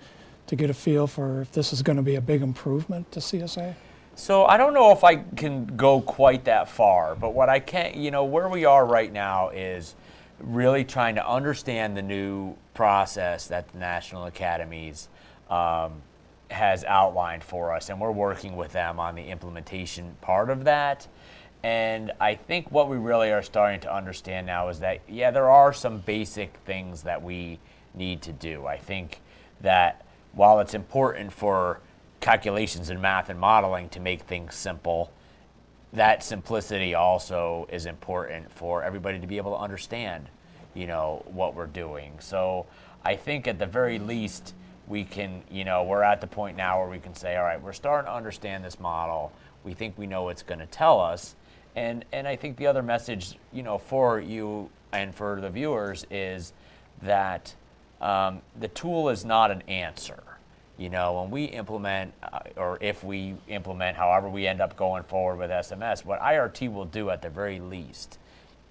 to 0.48 0.56
get 0.56 0.70
a 0.70 0.74
feel 0.74 1.06
for 1.06 1.42
if 1.42 1.52
this 1.52 1.72
is 1.72 1.82
going 1.82 1.96
to 1.96 2.02
be 2.02 2.16
a 2.16 2.20
big 2.20 2.42
improvement 2.42 3.10
to 3.12 3.20
CSA? 3.20 3.74
So 4.16 4.46
I 4.46 4.56
don't 4.56 4.74
know 4.74 4.90
if 4.90 5.04
I 5.04 5.16
can 5.16 5.64
go 5.76 6.00
quite 6.00 6.44
that 6.46 6.68
far, 6.68 7.14
but 7.14 7.34
what 7.34 7.48
I 7.48 7.60
can, 7.60 8.00
you 8.00 8.10
know, 8.10 8.24
where 8.24 8.48
we 8.48 8.64
are 8.64 8.84
right 8.84 9.12
now 9.12 9.50
is 9.50 9.94
really 10.40 10.84
trying 10.84 11.14
to 11.14 11.28
understand 11.28 11.96
the 11.96 12.02
new 12.02 12.56
process 12.74 13.46
that 13.46 13.68
the 13.72 13.78
National 13.78 14.24
Academies 14.24 15.08
um, 15.48 16.02
has 16.50 16.82
outlined 16.84 17.44
for 17.44 17.72
us, 17.72 17.90
and 17.90 18.00
we're 18.00 18.10
working 18.10 18.56
with 18.56 18.72
them 18.72 18.98
on 18.98 19.14
the 19.14 19.22
implementation 19.22 20.16
part 20.20 20.50
of 20.50 20.64
that. 20.64 21.06
And 21.62 22.12
I 22.20 22.34
think 22.34 22.70
what 22.70 22.88
we 22.88 22.96
really 22.96 23.32
are 23.32 23.42
starting 23.42 23.80
to 23.80 23.94
understand 23.94 24.46
now 24.46 24.68
is 24.68 24.80
that, 24.80 25.00
yeah, 25.08 25.30
there 25.30 25.50
are 25.50 25.72
some 25.72 25.98
basic 25.98 26.54
things 26.64 27.02
that 27.02 27.22
we 27.22 27.58
need 27.94 28.22
to 28.22 28.32
do. 28.32 28.66
I 28.66 28.78
think 28.78 29.20
that 29.60 30.04
while 30.38 30.60
it's 30.60 30.74
important 30.74 31.32
for 31.32 31.80
calculations 32.20 32.90
and 32.90 33.02
math 33.02 33.28
and 33.28 33.40
modeling 33.40 33.88
to 33.88 33.98
make 33.98 34.22
things 34.22 34.54
simple, 34.54 35.10
that 35.92 36.22
simplicity 36.22 36.94
also 36.94 37.66
is 37.72 37.86
important 37.86 38.48
for 38.52 38.84
everybody 38.84 39.18
to 39.18 39.26
be 39.26 39.36
able 39.36 39.50
to 39.50 39.58
understand, 39.58 40.28
you 40.74 40.86
know, 40.86 41.24
what 41.26 41.56
we're 41.56 41.66
doing. 41.66 42.12
So 42.20 42.66
I 43.04 43.16
think 43.16 43.48
at 43.48 43.58
the 43.58 43.66
very 43.66 43.98
least, 43.98 44.54
we 44.86 45.02
can, 45.02 45.42
you 45.50 45.64
know, 45.64 45.82
we're 45.82 46.04
at 46.04 46.20
the 46.20 46.28
point 46.28 46.56
now 46.56 46.78
where 46.78 46.88
we 46.88 47.00
can 47.00 47.16
say, 47.16 47.36
all 47.36 47.42
right, 47.42 47.60
we're 47.60 47.72
starting 47.72 48.06
to 48.06 48.14
understand 48.14 48.64
this 48.64 48.78
model. 48.78 49.32
We 49.64 49.74
think 49.74 49.98
we 49.98 50.06
know 50.06 50.22
what's 50.22 50.44
going 50.44 50.60
to 50.60 50.66
tell 50.66 51.00
us. 51.00 51.34
And, 51.74 52.04
and 52.12 52.28
I 52.28 52.36
think 52.36 52.58
the 52.58 52.68
other 52.68 52.82
message, 52.84 53.36
you 53.52 53.64
know, 53.64 53.76
for 53.76 54.20
you 54.20 54.70
and 54.92 55.12
for 55.12 55.40
the 55.40 55.50
viewers 55.50 56.06
is 56.12 56.52
that 57.02 57.56
um, 58.00 58.40
the 58.58 58.68
tool 58.68 59.08
is 59.08 59.24
not 59.24 59.50
an 59.50 59.62
answer. 59.62 60.22
You 60.78 60.88
know, 60.88 61.20
when 61.20 61.30
we 61.30 61.44
implement, 61.44 62.14
uh, 62.22 62.38
or 62.56 62.78
if 62.80 63.02
we 63.02 63.34
implement, 63.48 63.96
however 63.96 64.28
we 64.28 64.46
end 64.46 64.60
up 64.60 64.76
going 64.76 65.02
forward 65.02 65.38
with 65.38 65.50
SMS, 65.50 66.04
what 66.04 66.20
IRT 66.20 66.72
will 66.72 66.84
do 66.84 67.10
at 67.10 67.20
the 67.20 67.28
very 67.28 67.58
least 67.58 68.18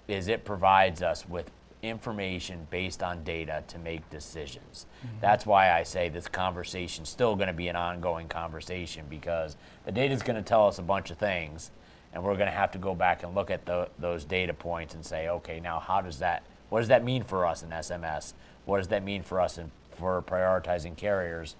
is 0.08 0.28
it 0.28 0.46
provides 0.46 1.02
us 1.02 1.28
with 1.28 1.50
information 1.82 2.66
based 2.70 3.02
on 3.02 3.22
data 3.24 3.62
to 3.68 3.78
make 3.78 4.08
decisions. 4.10 4.86
Mm-hmm. 5.06 5.20
That's 5.20 5.46
why 5.46 5.72
I 5.72 5.82
say 5.82 6.08
this 6.08 6.26
conversation 6.26 7.02
is 7.02 7.10
still 7.10 7.36
going 7.36 7.48
to 7.48 7.52
be 7.52 7.68
an 7.68 7.76
ongoing 7.76 8.26
conversation 8.26 9.04
because 9.08 9.56
the 9.84 9.92
data 9.92 10.14
is 10.14 10.22
going 10.22 10.36
to 10.36 10.42
tell 10.42 10.66
us 10.66 10.78
a 10.78 10.82
bunch 10.82 11.10
of 11.10 11.18
things, 11.18 11.70
and 12.14 12.22
we're 12.22 12.36
going 12.36 12.48
to 12.48 12.56
have 12.56 12.72
to 12.72 12.78
go 12.78 12.94
back 12.94 13.22
and 13.22 13.34
look 13.34 13.50
at 13.50 13.66
the, 13.66 13.88
those 13.98 14.24
data 14.24 14.54
points 14.54 14.94
and 14.94 15.04
say, 15.04 15.28
okay, 15.28 15.60
now 15.60 15.78
how 15.78 16.00
does 16.00 16.18
that, 16.18 16.42
what 16.70 16.80
does 16.80 16.88
that 16.88 17.04
mean 17.04 17.22
for 17.22 17.46
us 17.46 17.62
in 17.62 17.68
SMS? 17.68 18.32
What 18.64 18.78
does 18.78 18.88
that 18.88 19.04
mean 19.04 19.22
for 19.22 19.40
us 19.40 19.58
in, 19.58 19.70
for 19.96 20.22
prioritizing 20.22 20.96
carriers? 20.96 21.54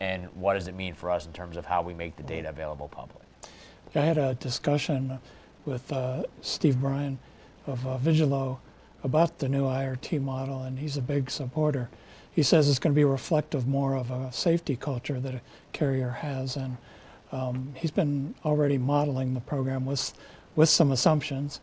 And 0.00 0.26
what 0.34 0.54
does 0.54 0.68
it 0.68 0.74
mean 0.74 0.94
for 0.94 1.10
us 1.10 1.26
in 1.26 1.32
terms 1.32 1.56
of 1.56 1.66
how 1.66 1.82
we 1.82 1.94
make 1.94 2.16
the 2.16 2.22
data 2.22 2.48
available 2.48 2.88
public? 2.88 3.24
I 3.94 4.00
had 4.00 4.18
a 4.18 4.34
discussion 4.34 5.18
with 5.64 5.90
uh, 5.92 6.24
Steve 6.40 6.80
Bryan 6.80 7.18
of 7.66 7.86
uh, 7.86 7.98
Vigillo 7.98 8.58
about 9.02 9.38
the 9.38 9.48
new 9.48 9.64
IRT 9.64 10.20
model, 10.22 10.62
and 10.62 10.78
he's 10.78 10.96
a 10.96 11.02
big 11.02 11.30
supporter. 11.30 11.88
He 12.32 12.42
says 12.42 12.68
it's 12.68 12.78
going 12.78 12.94
to 12.94 12.98
be 12.98 13.04
reflective 13.04 13.66
more 13.66 13.96
of 13.96 14.10
a 14.10 14.32
safety 14.32 14.76
culture 14.76 15.18
that 15.20 15.34
a 15.34 15.40
carrier 15.72 16.10
has, 16.10 16.56
and 16.56 16.76
um, 17.32 17.72
he's 17.74 17.90
been 17.90 18.34
already 18.44 18.78
modeling 18.78 19.34
the 19.34 19.40
program 19.40 19.84
with 19.84 20.12
with 20.56 20.68
some 20.68 20.90
assumptions, 20.90 21.60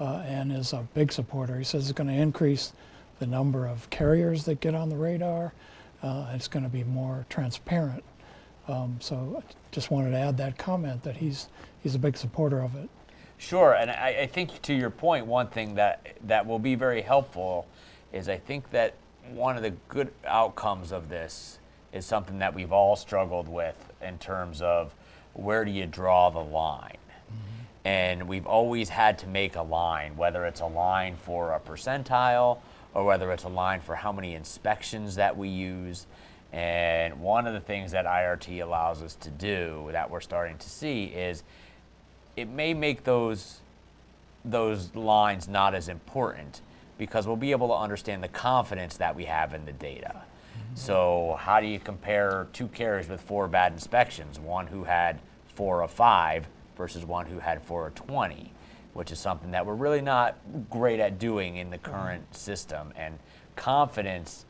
uh, 0.00 0.22
and 0.26 0.52
is 0.52 0.72
a 0.72 0.86
big 0.92 1.10
supporter. 1.12 1.56
He 1.56 1.64
says 1.64 1.84
it's 1.88 1.96
going 1.96 2.08
to 2.08 2.14
increase 2.14 2.72
the 3.18 3.26
number 3.26 3.66
of 3.66 3.88
carriers 3.90 4.44
that 4.44 4.60
get 4.60 4.74
on 4.74 4.88
the 4.90 4.96
radar 4.96 5.52
uh, 6.04 6.26
it's 6.34 6.48
going 6.48 6.62
to 6.62 6.68
be 6.68 6.84
more 6.84 7.24
transparent. 7.30 8.04
Um, 8.68 8.96
so 9.00 9.42
I 9.42 9.52
just 9.72 9.90
wanted 9.90 10.10
to 10.10 10.18
add 10.18 10.36
that 10.36 10.58
comment 10.58 11.02
that 11.02 11.16
he's 11.16 11.48
he's 11.82 11.94
a 11.94 11.98
big 11.98 12.16
supporter 12.16 12.60
of 12.60 12.76
it. 12.76 12.88
Sure, 13.38 13.74
and 13.74 13.90
I, 13.90 14.20
I, 14.20 14.26
think 14.26 14.62
to 14.62 14.72
your 14.72 14.90
point, 14.90 15.26
one 15.26 15.48
thing 15.48 15.74
that 15.74 16.16
that 16.26 16.46
will 16.46 16.58
be 16.58 16.74
very 16.74 17.02
helpful 17.02 17.66
is 18.12 18.28
I 18.28 18.36
think 18.36 18.70
that 18.70 18.94
one 19.32 19.56
of 19.56 19.62
the 19.62 19.72
good 19.88 20.12
outcomes 20.26 20.92
of 20.92 21.08
this 21.08 21.58
is 21.92 22.06
something 22.06 22.38
that 22.38 22.54
we've 22.54 22.72
all 22.72 22.96
struggled 22.96 23.48
with 23.48 23.76
in 24.02 24.18
terms 24.18 24.62
of 24.62 24.94
where 25.32 25.64
do 25.64 25.70
you 25.70 25.86
draw 25.86 26.30
the 26.30 26.38
line. 26.38 26.96
Mm-hmm. 26.96 27.86
And 27.86 28.28
we've 28.28 28.46
always 28.46 28.88
had 28.88 29.18
to 29.20 29.26
make 29.26 29.56
a 29.56 29.62
line, 29.62 30.16
whether 30.16 30.44
it's 30.44 30.60
a 30.60 30.66
line 30.66 31.16
for 31.16 31.52
a 31.52 31.60
percentile 31.60 32.58
or 32.94 33.04
whether 33.04 33.30
it's 33.32 33.44
a 33.44 33.48
line 33.48 33.80
for 33.80 33.94
how 33.94 34.12
many 34.12 34.34
inspections 34.34 35.16
that 35.16 35.36
we 35.36 35.48
use. 35.48 36.06
And 36.52 37.20
one 37.20 37.46
of 37.46 37.52
the 37.52 37.60
things 37.60 37.92
that 37.92 38.06
IRT 38.06 38.62
allows 38.62 39.02
us 39.02 39.16
to 39.16 39.30
do 39.30 39.88
that 39.92 40.08
we're 40.08 40.20
starting 40.20 40.56
to 40.58 40.70
see 40.70 41.04
is 41.04 41.42
it 42.36 42.48
may 42.48 42.74
make 42.74 43.04
those 43.04 43.60
those 44.44 44.94
lines 44.94 45.48
not 45.48 45.74
as 45.74 45.88
important 45.88 46.60
because 46.98 47.26
we'll 47.26 47.36
be 47.36 47.50
able 47.50 47.68
to 47.68 47.74
understand 47.74 48.22
the 48.22 48.28
confidence 48.28 48.98
that 48.98 49.16
we 49.16 49.24
have 49.24 49.54
in 49.54 49.64
the 49.64 49.72
data. 49.72 50.12
Mm-hmm. 50.14 50.76
So 50.76 51.36
how 51.40 51.60
do 51.60 51.66
you 51.66 51.80
compare 51.80 52.46
two 52.52 52.68
carriers 52.68 53.08
with 53.08 53.20
four 53.22 53.48
bad 53.48 53.72
inspections? 53.72 54.38
One 54.38 54.66
who 54.66 54.84
had 54.84 55.18
four 55.54 55.82
of 55.82 55.90
five 55.90 56.46
versus 56.76 57.04
one 57.04 57.26
who 57.26 57.38
had 57.38 57.62
four 57.62 57.86
of 57.86 57.94
20, 57.94 58.52
which 58.94 59.12
is 59.12 59.18
something 59.18 59.50
that 59.50 59.66
we're 59.66 59.74
really 59.74 60.00
not 60.00 60.38
great 60.70 61.00
at 61.00 61.18
doing 61.18 61.56
in 61.56 61.70
the 61.70 61.78
current 61.78 62.22
mm-hmm. 62.22 62.34
system. 62.34 62.92
And 62.96 63.18
confidence 63.56 64.46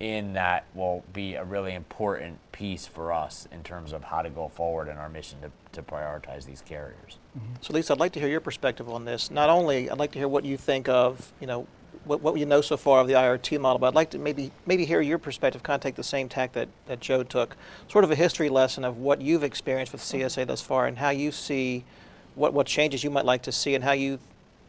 in 0.00 0.32
that 0.32 0.64
will 0.74 1.04
be 1.12 1.34
a 1.34 1.44
really 1.44 1.74
important 1.74 2.38
piece 2.52 2.86
for 2.86 3.12
us 3.12 3.48
in 3.50 3.62
terms 3.64 3.92
of 3.92 4.04
how 4.04 4.22
to 4.22 4.30
go 4.30 4.48
forward 4.48 4.88
in 4.88 4.96
our 4.96 5.08
mission 5.08 5.38
to, 5.40 5.50
to 5.72 5.82
prioritize 5.82 6.44
these 6.44 6.62
carriers. 6.62 7.18
Mm-hmm. 7.36 7.54
So 7.60 7.74
Lisa, 7.74 7.92
I'd 7.92 7.98
like 7.98 8.12
to 8.12 8.20
hear 8.20 8.28
your 8.28 8.40
perspective 8.40 8.88
on 8.88 9.04
this. 9.04 9.30
Not 9.30 9.50
only, 9.50 9.90
I'd 9.90 9.98
like 9.98 10.12
to 10.12 10.18
hear 10.18 10.28
what 10.28 10.44
you 10.44 10.56
think 10.56 10.88
of, 10.88 11.32
you 11.40 11.48
know, 11.48 11.66
what, 12.04 12.22
what 12.22 12.38
you 12.38 12.46
know 12.46 12.60
so 12.60 12.76
far 12.76 13.00
of 13.00 13.08
the 13.08 13.14
IRT 13.14 13.60
model, 13.60 13.78
but 13.80 13.88
I'd 13.88 13.94
like 13.94 14.10
to 14.10 14.18
maybe 14.18 14.52
maybe 14.66 14.84
hear 14.84 15.00
your 15.00 15.18
perspective, 15.18 15.62
kind 15.62 15.74
of 15.74 15.82
take 15.82 15.96
the 15.96 16.02
same 16.04 16.28
tack 16.28 16.52
that, 16.52 16.68
that 16.86 17.00
Joe 17.00 17.22
took, 17.24 17.56
sort 17.88 18.04
of 18.04 18.10
a 18.10 18.14
history 18.14 18.48
lesson 18.48 18.84
of 18.84 18.98
what 18.98 19.20
you've 19.20 19.42
experienced 19.42 19.92
with 19.92 20.00
CSA 20.00 20.46
thus 20.46 20.62
far 20.62 20.86
and 20.86 20.96
how 20.96 21.10
you 21.10 21.32
see 21.32 21.84
what, 22.38 22.52
what 22.52 22.66
changes 22.66 23.02
you 23.04 23.10
might 23.10 23.24
like 23.24 23.42
to 23.42 23.52
see 23.52 23.74
and 23.74 23.82
how 23.82 23.92
you 23.92 24.18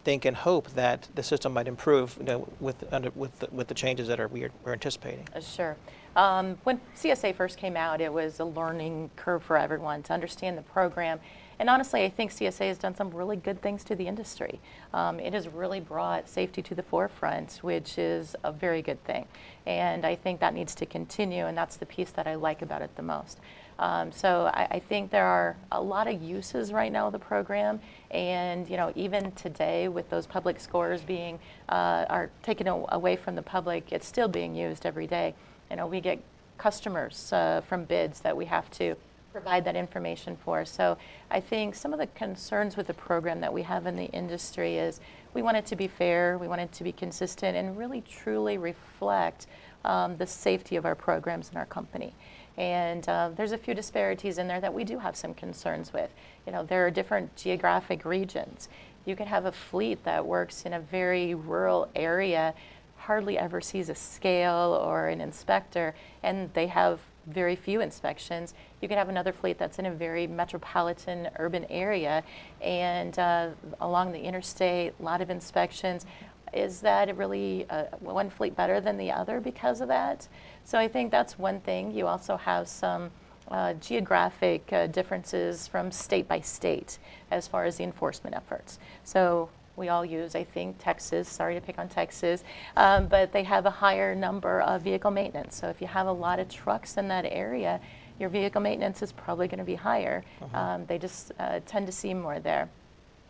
think 0.03 0.25
and 0.25 0.35
hope 0.35 0.69
that 0.71 1.07
the 1.15 1.23
system 1.23 1.53
might 1.53 1.67
improve 1.67 2.17
you 2.19 2.25
know, 2.25 2.47
with, 2.59 2.91
under, 2.91 3.11
with, 3.11 3.37
the, 3.39 3.47
with 3.51 3.67
the 3.67 3.73
changes 3.73 4.07
that 4.07 4.19
are, 4.19 4.27
we 4.27 4.43
are, 4.43 4.51
we're 4.63 4.73
anticipating. 4.73 5.25
Uh, 5.35 5.39
Sure. 5.39 5.77
Um, 6.15 6.57
when 6.63 6.81
CSA 6.97 7.35
first 7.35 7.57
came 7.57 7.77
out, 7.77 8.01
it 8.01 8.11
was 8.11 8.39
a 8.39 8.45
learning 8.45 9.11
curve 9.15 9.43
for 9.43 9.57
everyone 9.57 10.01
to 10.03 10.13
understand 10.13 10.57
the 10.57 10.63
program. 10.63 11.19
And 11.59 11.69
honestly, 11.69 12.03
I 12.03 12.09
think 12.09 12.31
CSA 12.31 12.67
has 12.69 12.77
done 12.77 12.95
some 12.95 13.11
really 13.11 13.35
good 13.35 13.61
things 13.61 13.83
to 13.85 13.95
the 13.95 14.07
industry. 14.07 14.59
Um, 14.93 15.19
it 15.19 15.33
has 15.33 15.47
really 15.47 15.81
brought 15.81 16.27
safety 16.27 16.61
to 16.63 16.73
the 16.73 16.83
forefront, 16.83 17.59
which 17.61 17.97
is 17.97 18.35
a 18.43 18.51
very 18.51 18.81
good 18.81 19.03
thing. 19.03 19.25
And 19.65 20.05
I 20.05 20.15
think 20.15 20.39
that 20.39 20.53
needs 20.53 20.73
to 20.75 20.85
continue, 20.85 21.45
and 21.45 21.57
that's 21.57 21.75
the 21.75 21.85
piece 21.85 22.11
that 22.11 22.27
I 22.27 22.35
like 22.35 22.61
about 22.61 22.81
it 22.81 22.95
the 22.95 23.03
most. 23.03 23.39
Um, 23.79 24.11
so 24.11 24.51
I, 24.53 24.67
I 24.71 24.79
think 24.79 25.09
there 25.09 25.25
are 25.25 25.55
a 25.71 25.81
lot 25.81 26.07
of 26.07 26.21
uses 26.21 26.73
right 26.73 26.91
now 26.91 27.07
of 27.07 27.13
the 27.13 27.19
program, 27.19 27.79
and 28.11 28.69
you 28.69 28.75
know 28.75 28.91
even 28.95 29.31
today 29.31 29.87
with 29.87 30.09
those 30.09 30.27
public 30.27 30.59
scores 30.59 31.01
being 31.01 31.39
uh, 31.69 32.05
are 32.09 32.29
taken 32.43 32.67
away 32.67 33.15
from 33.15 33.35
the 33.35 33.41
public, 33.41 33.91
it's 33.91 34.05
still 34.05 34.27
being 34.27 34.53
used 34.53 34.85
every 34.85 35.07
day. 35.07 35.33
You 35.71 35.77
know 35.77 35.87
we 35.87 36.01
get 36.01 36.19
customers 36.57 37.31
uh, 37.31 37.61
from 37.67 37.85
bids 37.85 38.19
that 38.19 38.35
we 38.35 38.45
have 38.45 38.69
to 38.71 38.95
provide 39.31 39.63
that 39.63 39.75
information 39.75 40.35
for. 40.43 40.65
So 40.65 40.97
I 41.31 41.39
think 41.39 41.73
some 41.73 41.93
of 41.93 41.99
the 41.99 42.07
concerns 42.07 42.75
with 42.75 42.87
the 42.87 42.93
program 42.93 43.39
that 43.41 43.53
we 43.53 43.61
have 43.61 43.85
in 43.85 43.95
the 43.95 44.07
industry 44.07 44.77
is 44.77 44.99
we 45.33 45.41
want 45.41 45.55
it 45.55 45.65
to 45.67 45.75
be 45.75 45.87
fair, 45.87 46.37
we 46.37 46.47
want 46.47 46.59
it 46.59 46.71
to 46.73 46.83
be 46.83 46.91
consistent, 46.91 47.55
and 47.55 47.77
really 47.77 48.01
truly 48.01 48.57
reflect 48.57 49.47
um, 49.85 50.17
the 50.17 50.27
safety 50.27 50.75
of 50.75 50.85
our 50.85 50.95
programs 50.95 51.49
and 51.49 51.57
our 51.57 51.65
company. 51.65 52.13
And 52.59 53.07
uh, 53.07 53.31
there's 53.35 53.53
a 53.53 53.57
few 53.57 53.73
disparities 53.73 54.37
in 54.37 54.47
there 54.47 54.59
that 54.59 54.73
we 54.73 54.83
do 54.83 54.99
have 54.99 55.15
some 55.15 55.33
concerns 55.33 55.93
with. 55.93 56.09
You 56.45 56.51
know, 56.51 56.63
there 56.63 56.85
are 56.85 56.91
different 56.91 57.33
geographic 57.37 58.03
regions. 58.03 58.67
You 59.05 59.15
could 59.15 59.27
have 59.27 59.45
a 59.45 59.51
fleet 59.51 60.03
that 60.03 60.25
works 60.25 60.65
in 60.65 60.73
a 60.73 60.79
very 60.79 61.33
rural 61.33 61.87
area, 61.95 62.53
hardly 62.97 63.37
ever 63.37 63.61
sees 63.61 63.87
a 63.87 63.95
scale 63.95 64.77
or 64.83 65.07
an 65.07 65.21
inspector, 65.21 65.95
and 66.21 66.53
they 66.53 66.67
have 66.67 66.99
very 67.27 67.55
few 67.55 67.79
inspections. 67.79 68.53
You 68.81 68.89
could 68.89 68.97
have 68.97 69.07
another 69.07 69.31
fleet 69.31 69.57
that's 69.57 69.79
in 69.79 69.85
a 69.85 69.91
very 69.91 70.27
metropolitan 70.27 71.29
urban 71.37 71.65
area 71.69 72.23
and 72.61 73.17
uh, 73.17 73.49
along 73.79 74.11
the 74.11 74.19
interstate, 74.19 74.93
a 74.99 75.03
lot 75.03 75.21
of 75.21 75.29
inspections. 75.29 76.05
Is 76.53 76.81
that 76.81 77.15
really 77.15 77.67
uh, 77.69 77.85
one 77.99 78.29
fleet 78.29 78.55
better 78.55 78.81
than 78.81 78.97
the 78.97 79.11
other 79.11 79.39
because 79.39 79.81
of 79.81 79.87
that? 79.89 80.27
So 80.69 80.77
I 80.77 80.87
think 80.87 81.09
that's 81.09 81.39
one 81.39 81.61
thing. 81.61 81.95
You 81.95 82.05
also 82.05 82.37
have 82.37 82.67
some 82.67 83.09
uh, 83.47 83.73
geographic 83.73 84.71
uh, 84.71 84.85
differences 84.85 85.67
from 85.67 85.91
state 85.91 86.27
by 86.27 86.41
state 86.41 86.99
as 87.31 87.47
far 87.47 87.65
as 87.65 87.77
the 87.77 87.83
enforcement 87.83 88.35
efforts. 88.35 88.77
So 89.03 89.49
we 89.77 89.89
all 89.89 90.05
use, 90.05 90.35
I 90.35 90.43
think, 90.43 90.77
Texas, 90.77 91.27
sorry 91.27 91.55
to 91.55 91.61
pick 91.61 91.79
on 91.79 91.89
Texas, 91.89 92.43
um, 92.77 93.07
but 93.07 93.31
they 93.31 93.41
have 93.45 93.65
a 93.65 93.71
higher 93.71 94.13
number 94.13 94.61
of 94.61 94.83
vehicle 94.83 95.09
maintenance. 95.09 95.55
So 95.55 95.69
if 95.69 95.81
you 95.81 95.87
have 95.87 96.05
a 96.05 96.11
lot 96.11 96.37
of 96.37 96.47
trucks 96.49 96.97
in 96.97 97.07
that 97.07 97.25
area, 97.25 97.81
your 98.19 98.29
vehicle 98.29 98.61
maintenance 98.61 99.01
is 99.01 99.11
probably 99.11 99.47
going 99.47 99.57
to 99.57 99.65
be 99.65 99.73
higher. 99.73 100.23
Um, 100.53 100.85
they 100.85 100.99
just 100.99 101.31
uh, 101.39 101.61
tend 101.65 101.87
to 101.87 101.91
see 101.91 102.13
more 102.13 102.39
there. 102.39 102.69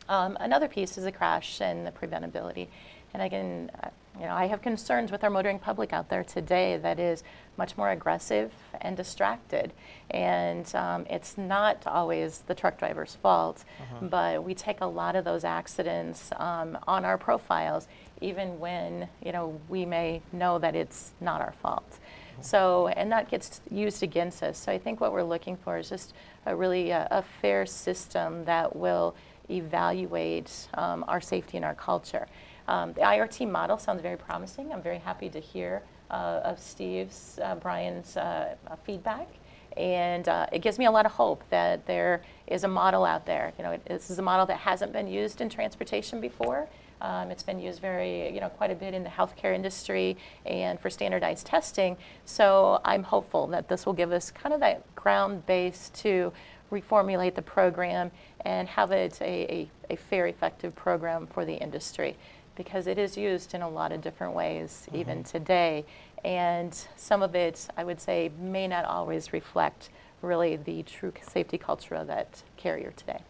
Um, 0.10 0.36
another 0.42 0.68
piece 0.68 0.98
is 0.98 1.06
the 1.06 1.12
crash 1.12 1.62
and 1.62 1.88
the 1.88 1.92
preventability. 1.92 2.68
And 3.14 3.24
again, 3.24 3.72
uh, 3.84 3.90
you 4.20 4.26
know, 4.26 4.34
I 4.34 4.48
have 4.48 4.62
concerns 4.62 5.12
with 5.12 5.24
our 5.24 5.30
motoring 5.30 5.60
public 5.60 5.94
out 5.94 6.10
there 6.10 6.26
today 6.26 6.78
that 6.78 7.00
is 7.00 7.24
much 7.58 7.78
more 7.78 7.92
aggressive 7.92 8.52
and 8.82 8.98
distracted. 8.98 9.72
And 10.10 10.74
um, 10.76 11.06
it's 11.10 11.38
not 11.38 11.84
always 11.88 12.40
the 12.48 12.54
truck 12.54 12.78
driver's 12.78 13.16
fault, 13.16 13.64
but 14.02 14.44
we 14.44 14.54
take 14.54 14.82
a 14.82 14.86
lot 14.86 15.16
of 15.16 15.24
those 15.24 15.46
accidents 15.46 16.32
um, 16.36 16.78
on 16.86 17.06
our 17.06 17.18
profiles, 17.18 17.88
even 18.20 18.60
when 18.60 19.08
you 19.24 19.32
know 19.32 19.58
we 19.70 19.86
may 19.86 20.22
know 20.34 20.60
that 20.60 20.76
it's 20.76 21.12
not 21.22 21.40
our 21.40 21.54
fault. 21.62 22.00
So, 22.42 22.88
and 22.88 23.12
that 23.12 23.30
gets 23.30 23.62
used 23.70 24.02
against 24.02 24.44
us. 24.44 24.58
So 24.58 24.72
I 24.72 24.78
think 24.78 25.02
what 25.02 25.12
we're 25.12 25.24
looking 25.24 25.58
for 25.58 25.78
is 25.78 25.90
just 25.90 26.14
a 26.46 26.56
really 26.56 26.92
uh, 26.92 27.08
a 27.12 27.22
fair 27.42 27.66
system 27.66 28.46
that 28.46 28.76
will 28.76 29.16
evaluate 29.50 30.68
um, 30.76 31.06
our 31.08 31.22
safety 31.22 31.58
and 31.58 31.66
our 31.66 31.76
culture. 31.76 32.28
Um, 32.68 32.94
the 32.94 33.02
IRT 33.02 33.50
model 33.50 33.78
sounds 33.78 34.02
very 34.02 34.18
promising. 34.18 34.72
I'm 34.72 34.82
very 34.82 35.00
happy 35.00 35.30
to 35.30 35.40
hear 35.40 35.82
uh, 36.12 36.42
of 36.44 36.60
Steve's, 36.60 37.40
uh, 37.44 37.56
Bryan's 37.56 38.18
uh, 38.18 38.56
feedback. 38.84 39.28
And 39.78 40.28
uh, 40.28 40.48
it 40.52 40.60
gives 40.60 40.78
me 40.78 40.86
a 40.86 40.92
lot 40.92 41.06
of 41.06 41.12
hope 41.12 41.44
that 41.50 41.86
there 41.86 42.22
is 42.48 42.64
a 42.64 42.68
model 42.68 43.06
out 43.06 43.26
there. 43.26 43.54
You 43.58 43.64
know, 43.64 43.72
it, 43.72 43.86
this 43.86 44.10
is 44.10 44.20
a 44.20 44.22
model 44.22 44.46
that 44.48 44.58
hasn't 44.58 44.92
been 44.92 45.08
used 45.08 45.42
in 45.42 45.50
transportation 45.50 46.20
before. 46.20 46.68
Um, 47.02 47.32
it's 47.32 47.44
been 47.44 47.60
used 47.60 47.80
very, 47.80 48.34
you 48.34 48.42
know, 48.42 48.50
quite 48.50 48.72
a 48.72 48.76
bit 48.76 48.94
in 48.94 49.04
the 49.04 49.10
healthcare 49.10 49.56
industry 49.56 50.18
and 50.46 50.80
for 50.80 50.90
standardized 50.90 51.46
testing. 51.46 51.96
So 52.26 52.82
I'm 52.84 53.04
hopeful 53.04 53.48
that 53.48 53.70
this 53.70 53.86
will 53.86 53.94
give 53.94 54.12
us 54.12 54.32
kind 54.32 54.54
of 54.54 54.60
that 54.60 54.96
ground 54.96 55.46
base 55.46 55.92
to 55.96 56.34
reformulate 56.72 57.36
the 57.36 57.42
program 57.42 58.12
and 58.46 58.68
have 58.68 58.92
it 58.92 59.20
a, 59.22 59.26
a, 59.90 59.94
a 59.94 59.96
fair, 59.96 60.28
effective 60.28 60.76
program 60.76 61.28
for 61.28 61.46
the 61.46 61.56
industry 61.56 62.16
because 62.56 62.88
it 62.88 62.98
is 62.98 63.18
used 63.18 63.54
in 63.54 63.62
a 63.62 63.70
lot 63.70 63.92
of 63.92 64.02
different 64.02 64.34
ways 64.34 64.88
even 64.94 65.24
today. 65.24 65.86
And 66.26 66.78
some 66.98 67.22
of 67.22 67.34
it, 67.34 67.68
I 67.78 67.84
would 67.84 68.02
say, 68.02 68.32
may 68.40 68.68
not 68.68 68.86
always 68.86 69.32
reflect 69.32 69.90
really 70.22 70.58
the 70.58 70.84
true 70.84 71.14
safety 71.22 71.58
culture 71.58 71.96
of 71.96 72.08
that 72.08 72.44
carrier 72.58 72.92
today. 72.98 73.22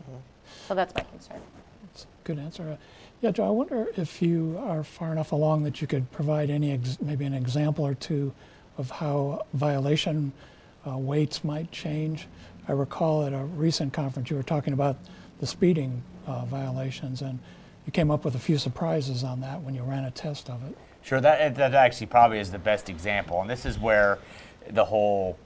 So 0.68 0.74
that's 0.74 0.94
my 0.96 1.02
concern. 1.02 1.40
That's 1.84 2.04
a 2.06 2.08
good 2.24 2.40
answer. 2.40 2.64
Uh, 2.64 2.78
Yeah, 3.22 3.32
Joe, 3.32 3.46
I 3.48 3.50
wonder 3.52 3.88
if 3.96 4.22
you 4.22 4.58
are 4.60 4.84
far 4.84 5.12
enough 5.12 5.32
along 5.32 5.64
that 5.64 5.82
you 5.82 5.88
could 5.88 6.10
provide 6.12 6.50
any, 6.50 6.72
ex- 6.72 6.98
maybe 7.00 7.26
an 7.26 7.34
example 7.36 7.86
or 7.86 7.94
two 7.94 8.34
of 8.80 8.90
how 8.90 9.46
violation 9.54 10.32
uh, 10.90 10.98
weights 10.98 11.44
might 11.44 11.72
change. 11.72 12.28
I 12.70 12.74
recall 12.74 13.26
at 13.26 13.34
a 13.34 13.44
recent 13.44 13.94
conference 13.94 14.30
you 14.30 14.36
were 14.36 14.44
talking 14.44 14.74
about 14.74 14.96
the 15.40 15.48
speeding 15.48 16.04
uh, 16.28 16.46
violations, 16.46 17.24
and 17.24 17.40
you 17.88 17.92
came 17.92 18.12
up 18.12 18.24
with 18.24 18.36
a 18.36 18.40
few 18.40 18.60
surprises 18.60 19.24
on 19.24 19.42
that 19.42 19.60
when 19.62 19.74
you 19.74 19.82
ran 19.82 20.06
a 20.06 20.12
test 20.12 20.52
of 20.52 20.64
it. 20.70 20.78
Sure, 21.02 21.20
that 21.20 21.56
that 21.56 21.74
actually 21.74 22.06
probably 22.06 22.38
is 22.38 22.52
the 22.52 22.60
best 22.60 22.88
example, 22.88 23.42
and 23.42 23.50
this 23.50 23.66
is 23.66 23.80
where 23.80 24.20
the 24.70 24.86
whole 24.86 25.40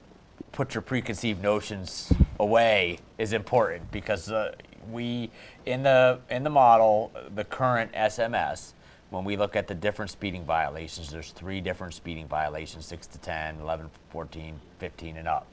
put 0.52 0.76
your 0.76 0.82
preconceived 0.82 1.42
notions 1.42 2.12
away 2.40 3.00
is 3.18 3.32
important 3.32 3.90
because 3.90 4.30
uh, 4.30 4.54
we 4.92 5.32
in 5.66 5.84
the 5.84 6.20
in 6.30 6.44
the 6.44 6.50
model 6.50 7.12
the 7.36 7.46
current 7.46 7.92
SMS 7.94 8.74
when 9.12 9.24
we 9.24 9.38
look 9.38 9.56
at 9.56 9.68
the 9.68 9.76
different 9.76 10.12
speeding 10.12 10.44
violations 10.44 11.12
there's 11.12 11.32
three 11.32 11.62
different 11.62 11.94
speeding 11.94 12.28
violations 12.28 12.86
6 12.88 13.08
to 13.08 13.18
10 13.20 13.62
11 13.62 13.90
14 14.10 14.60
15 14.80 15.18
and 15.18 15.28
up 15.28 15.48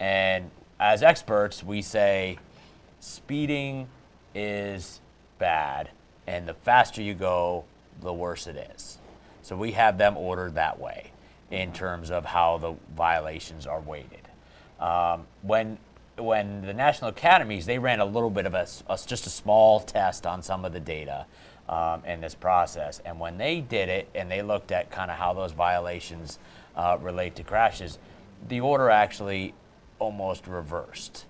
and 0.00 0.50
as 0.80 1.02
experts 1.02 1.62
we 1.62 1.80
say 1.82 2.38
speeding 3.00 3.88
is 4.34 5.00
bad 5.38 5.90
and 6.26 6.48
the 6.48 6.54
faster 6.54 7.02
you 7.02 7.14
go 7.14 7.64
the 8.00 8.12
worse 8.12 8.46
it 8.46 8.70
is 8.74 8.98
so 9.42 9.56
we 9.56 9.72
have 9.72 9.98
them 9.98 10.16
ordered 10.16 10.54
that 10.54 10.78
way 10.78 11.12
in 11.50 11.72
terms 11.72 12.10
of 12.10 12.24
how 12.24 12.58
the 12.58 12.74
violations 12.96 13.66
are 13.66 13.80
weighted. 13.80 14.26
Um, 14.80 15.26
when 15.42 15.78
when 16.16 16.62
the 16.62 16.72
national 16.72 17.10
academies 17.10 17.66
they 17.66 17.78
ran 17.78 18.00
a 18.00 18.04
little 18.04 18.30
bit 18.30 18.46
of 18.46 18.54
a, 18.54 18.66
a 18.88 18.98
just 19.06 19.26
a 19.26 19.30
small 19.30 19.80
test 19.80 20.26
on 20.26 20.42
some 20.42 20.64
of 20.64 20.72
the 20.72 20.80
data 20.80 21.26
um, 21.68 22.04
in 22.04 22.20
this 22.20 22.34
process, 22.34 23.00
and 23.04 23.20
when 23.20 23.36
they 23.36 23.60
did 23.60 23.88
it 23.88 24.08
and 24.14 24.30
they 24.30 24.40
looked 24.40 24.72
at 24.72 24.90
kind 24.90 25.10
of 25.10 25.18
how 25.18 25.32
those 25.34 25.52
violations 25.52 26.38
uh, 26.76 26.96
relate 27.00 27.36
to 27.36 27.42
crashes, 27.42 27.98
the 28.48 28.60
order 28.60 28.88
actually 28.88 29.52
almost 29.98 30.46
reversed. 30.46 31.26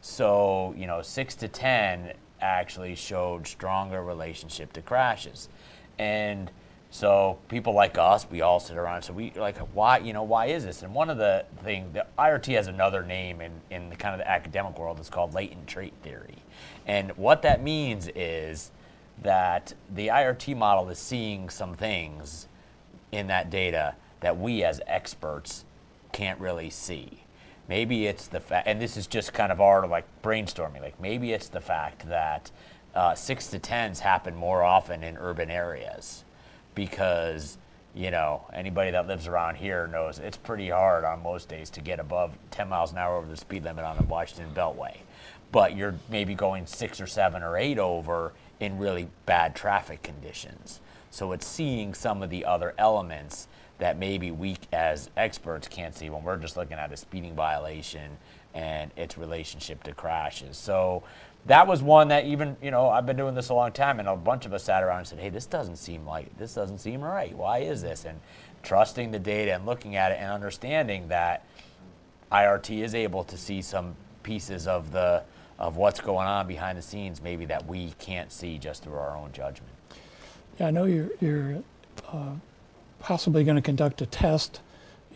So, 0.00 0.74
you 0.76 0.86
know, 0.86 1.02
six 1.02 1.34
to 1.36 1.48
10 1.48 2.12
actually 2.40 2.94
showed 2.94 3.46
stronger 3.46 4.02
relationship 4.02 4.72
to 4.74 4.82
crashes. 4.82 5.48
And 5.98 6.50
So 6.90 7.38
people 7.48 7.74
like 7.74 7.98
us, 7.98 8.26
we 8.30 8.40
all 8.40 8.60
sit 8.60 8.76
around. 8.76 9.02
So 9.02 9.12
we 9.12 9.32
like, 9.36 9.58
why, 9.74 9.98
you 9.98 10.12
know, 10.12 10.22
why 10.22 10.46
is 10.46 10.64
this? 10.64 10.82
And 10.82 10.94
one 10.94 11.10
of 11.10 11.18
the 11.18 11.44
thing, 11.62 11.90
the 11.92 12.06
IRT 12.18 12.54
has 12.54 12.66
another 12.66 13.02
name 13.02 13.40
in, 13.40 13.52
in 13.70 13.90
the 13.90 13.96
kind 13.96 14.14
of 14.14 14.20
the 14.20 14.30
academic 14.30 14.78
world. 14.78 14.98
It's 14.98 15.10
called 15.10 15.34
latent 15.34 15.66
trait 15.66 15.92
theory. 16.02 16.36
And 16.86 17.10
what 17.16 17.42
that 17.42 17.62
means 17.62 18.08
is 18.14 18.70
that 19.22 19.74
the 19.94 20.08
IRT 20.08 20.56
model 20.56 20.88
is 20.88 20.98
seeing 20.98 21.50
some 21.50 21.74
things 21.74 22.48
in 23.12 23.26
that 23.26 23.50
data 23.50 23.94
that 24.20 24.38
we 24.38 24.64
as 24.64 24.80
experts 24.86 25.64
can't 26.12 26.40
really 26.40 26.70
see. 26.70 27.22
Maybe 27.68 28.06
it's 28.06 28.26
the 28.28 28.40
fact, 28.40 28.66
and 28.66 28.80
this 28.80 28.96
is 28.96 29.06
just 29.06 29.34
kind 29.34 29.52
of 29.52 29.60
our 29.60 29.86
like 29.86 30.06
brainstorming. 30.22 30.80
Like 30.80 30.98
maybe 31.00 31.32
it's 31.32 31.48
the 31.48 31.60
fact 31.60 32.08
that 32.08 32.50
uh, 32.94 33.14
six 33.14 33.48
to 33.48 33.58
tens 33.58 34.00
happen 34.00 34.34
more 34.34 34.62
often 34.62 35.04
in 35.04 35.18
urban 35.18 35.50
areas 35.50 36.24
because 36.74 37.58
you 37.94 38.10
know 38.10 38.44
anybody 38.54 38.90
that 38.90 39.06
lives 39.06 39.26
around 39.26 39.56
here 39.56 39.86
knows 39.86 40.18
it's 40.18 40.36
pretty 40.36 40.70
hard 40.70 41.04
on 41.04 41.22
most 41.22 41.48
days 41.48 41.68
to 41.70 41.80
get 41.80 42.00
above 42.00 42.36
10 42.50 42.68
miles 42.68 42.92
an 42.92 42.98
hour 42.98 43.16
over 43.16 43.28
the 43.28 43.36
speed 43.36 43.64
limit 43.64 43.84
on 43.84 43.96
the 43.98 44.04
Washington 44.04 44.50
Beltway. 44.54 44.96
But 45.52 45.76
you're 45.76 45.94
maybe 46.08 46.34
going 46.34 46.66
six 46.66 47.00
or 47.00 47.06
seven 47.06 47.42
or 47.42 47.56
eight 47.58 47.78
over 47.78 48.32
in 48.60 48.78
really 48.78 49.08
bad 49.26 49.54
traffic 49.54 50.02
conditions. 50.02 50.80
So 51.10 51.32
it's 51.32 51.46
seeing 51.46 51.94
some 51.94 52.22
of 52.22 52.30
the 52.30 52.44
other 52.44 52.74
elements 52.78 53.48
that 53.78 53.98
maybe 53.98 54.30
we 54.30 54.56
as 54.72 55.10
experts 55.16 55.68
can't 55.68 55.94
see 55.94 56.10
when 56.10 56.22
we're 56.24 56.36
just 56.36 56.56
looking 56.56 56.76
at 56.76 56.92
a 56.92 56.96
speeding 56.96 57.34
violation 57.34 58.16
and 58.54 58.90
its 58.96 59.16
relationship 59.16 59.82
to 59.84 59.92
crashes. 59.92 60.56
So 60.56 61.02
that 61.46 61.66
was 61.66 61.82
one 61.82 62.08
that 62.08 62.24
even, 62.24 62.56
you 62.60 62.70
know, 62.70 62.88
I've 62.88 63.06
been 63.06 63.16
doing 63.16 63.34
this 63.34 63.48
a 63.50 63.54
long 63.54 63.72
time 63.72 64.00
and 64.00 64.08
a 64.08 64.16
bunch 64.16 64.46
of 64.46 64.52
us 64.52 64.64
sat 64.64 64.82
around 64.82 64.98
and 64.98 65.06
said, 65.06 65.18
hey, 65.18 65.28
this 65.28 65.46
doesn't 65.46 65.76
seem 65.76 66.04
like, 66.04 66.36
this 66.38 66.54
doesn't 66.54 66.78
seem 66.78 67.00
right. 67.00 67.34
Why 67.34 67.58
is 67.60 67.82
this? 67.82 68.04
And 68.04 68.20
trusting 68.62 69.12
the 69.12 69.18
data 69.18 69.54
and 69.54 69.64
looking 69.64 69.96
at 69.96 70.12
it 70.12 70.18
and 70.20 70.30
understanding 70.32 71.08
that 71.08 71.44
IRT 72.32 72.82
is 72.82 72.94
able 72.94 73.24
to 73.24 73.36
see 73.36 73.62
some 73.62 73.94
pieces 74.22 74.66
of 74.66 74.90
the, 74.90 75.22
of 75.58 75.76
what's 75.76 76.00
going 76.00 76.26
on 76.26 76.46
behind 76.46 76.76
the 76.76 76.82
scenes 76.82 77.22
maybe 77.22 77.44
that 77.46 77.66
we 77.66 77.92
can't 77.98 78.30
see 78.32 78.58
just 78.58 78.82
through 78.82 78.94
our 78.94 79.16
own 79.16 79.32
judgment. 79.32 79.72
Yeah, 80.58 80.66
I 80.66 80.70
know 80.72 80.84
you're, 80.84 81.62
uh, 82.12 82.32
possibly 82.98 83.44
going 83.44 83.56
to 83.56 83.62
conduct 83.62 84.00
a 84.02 84.06
test 84.06 84.60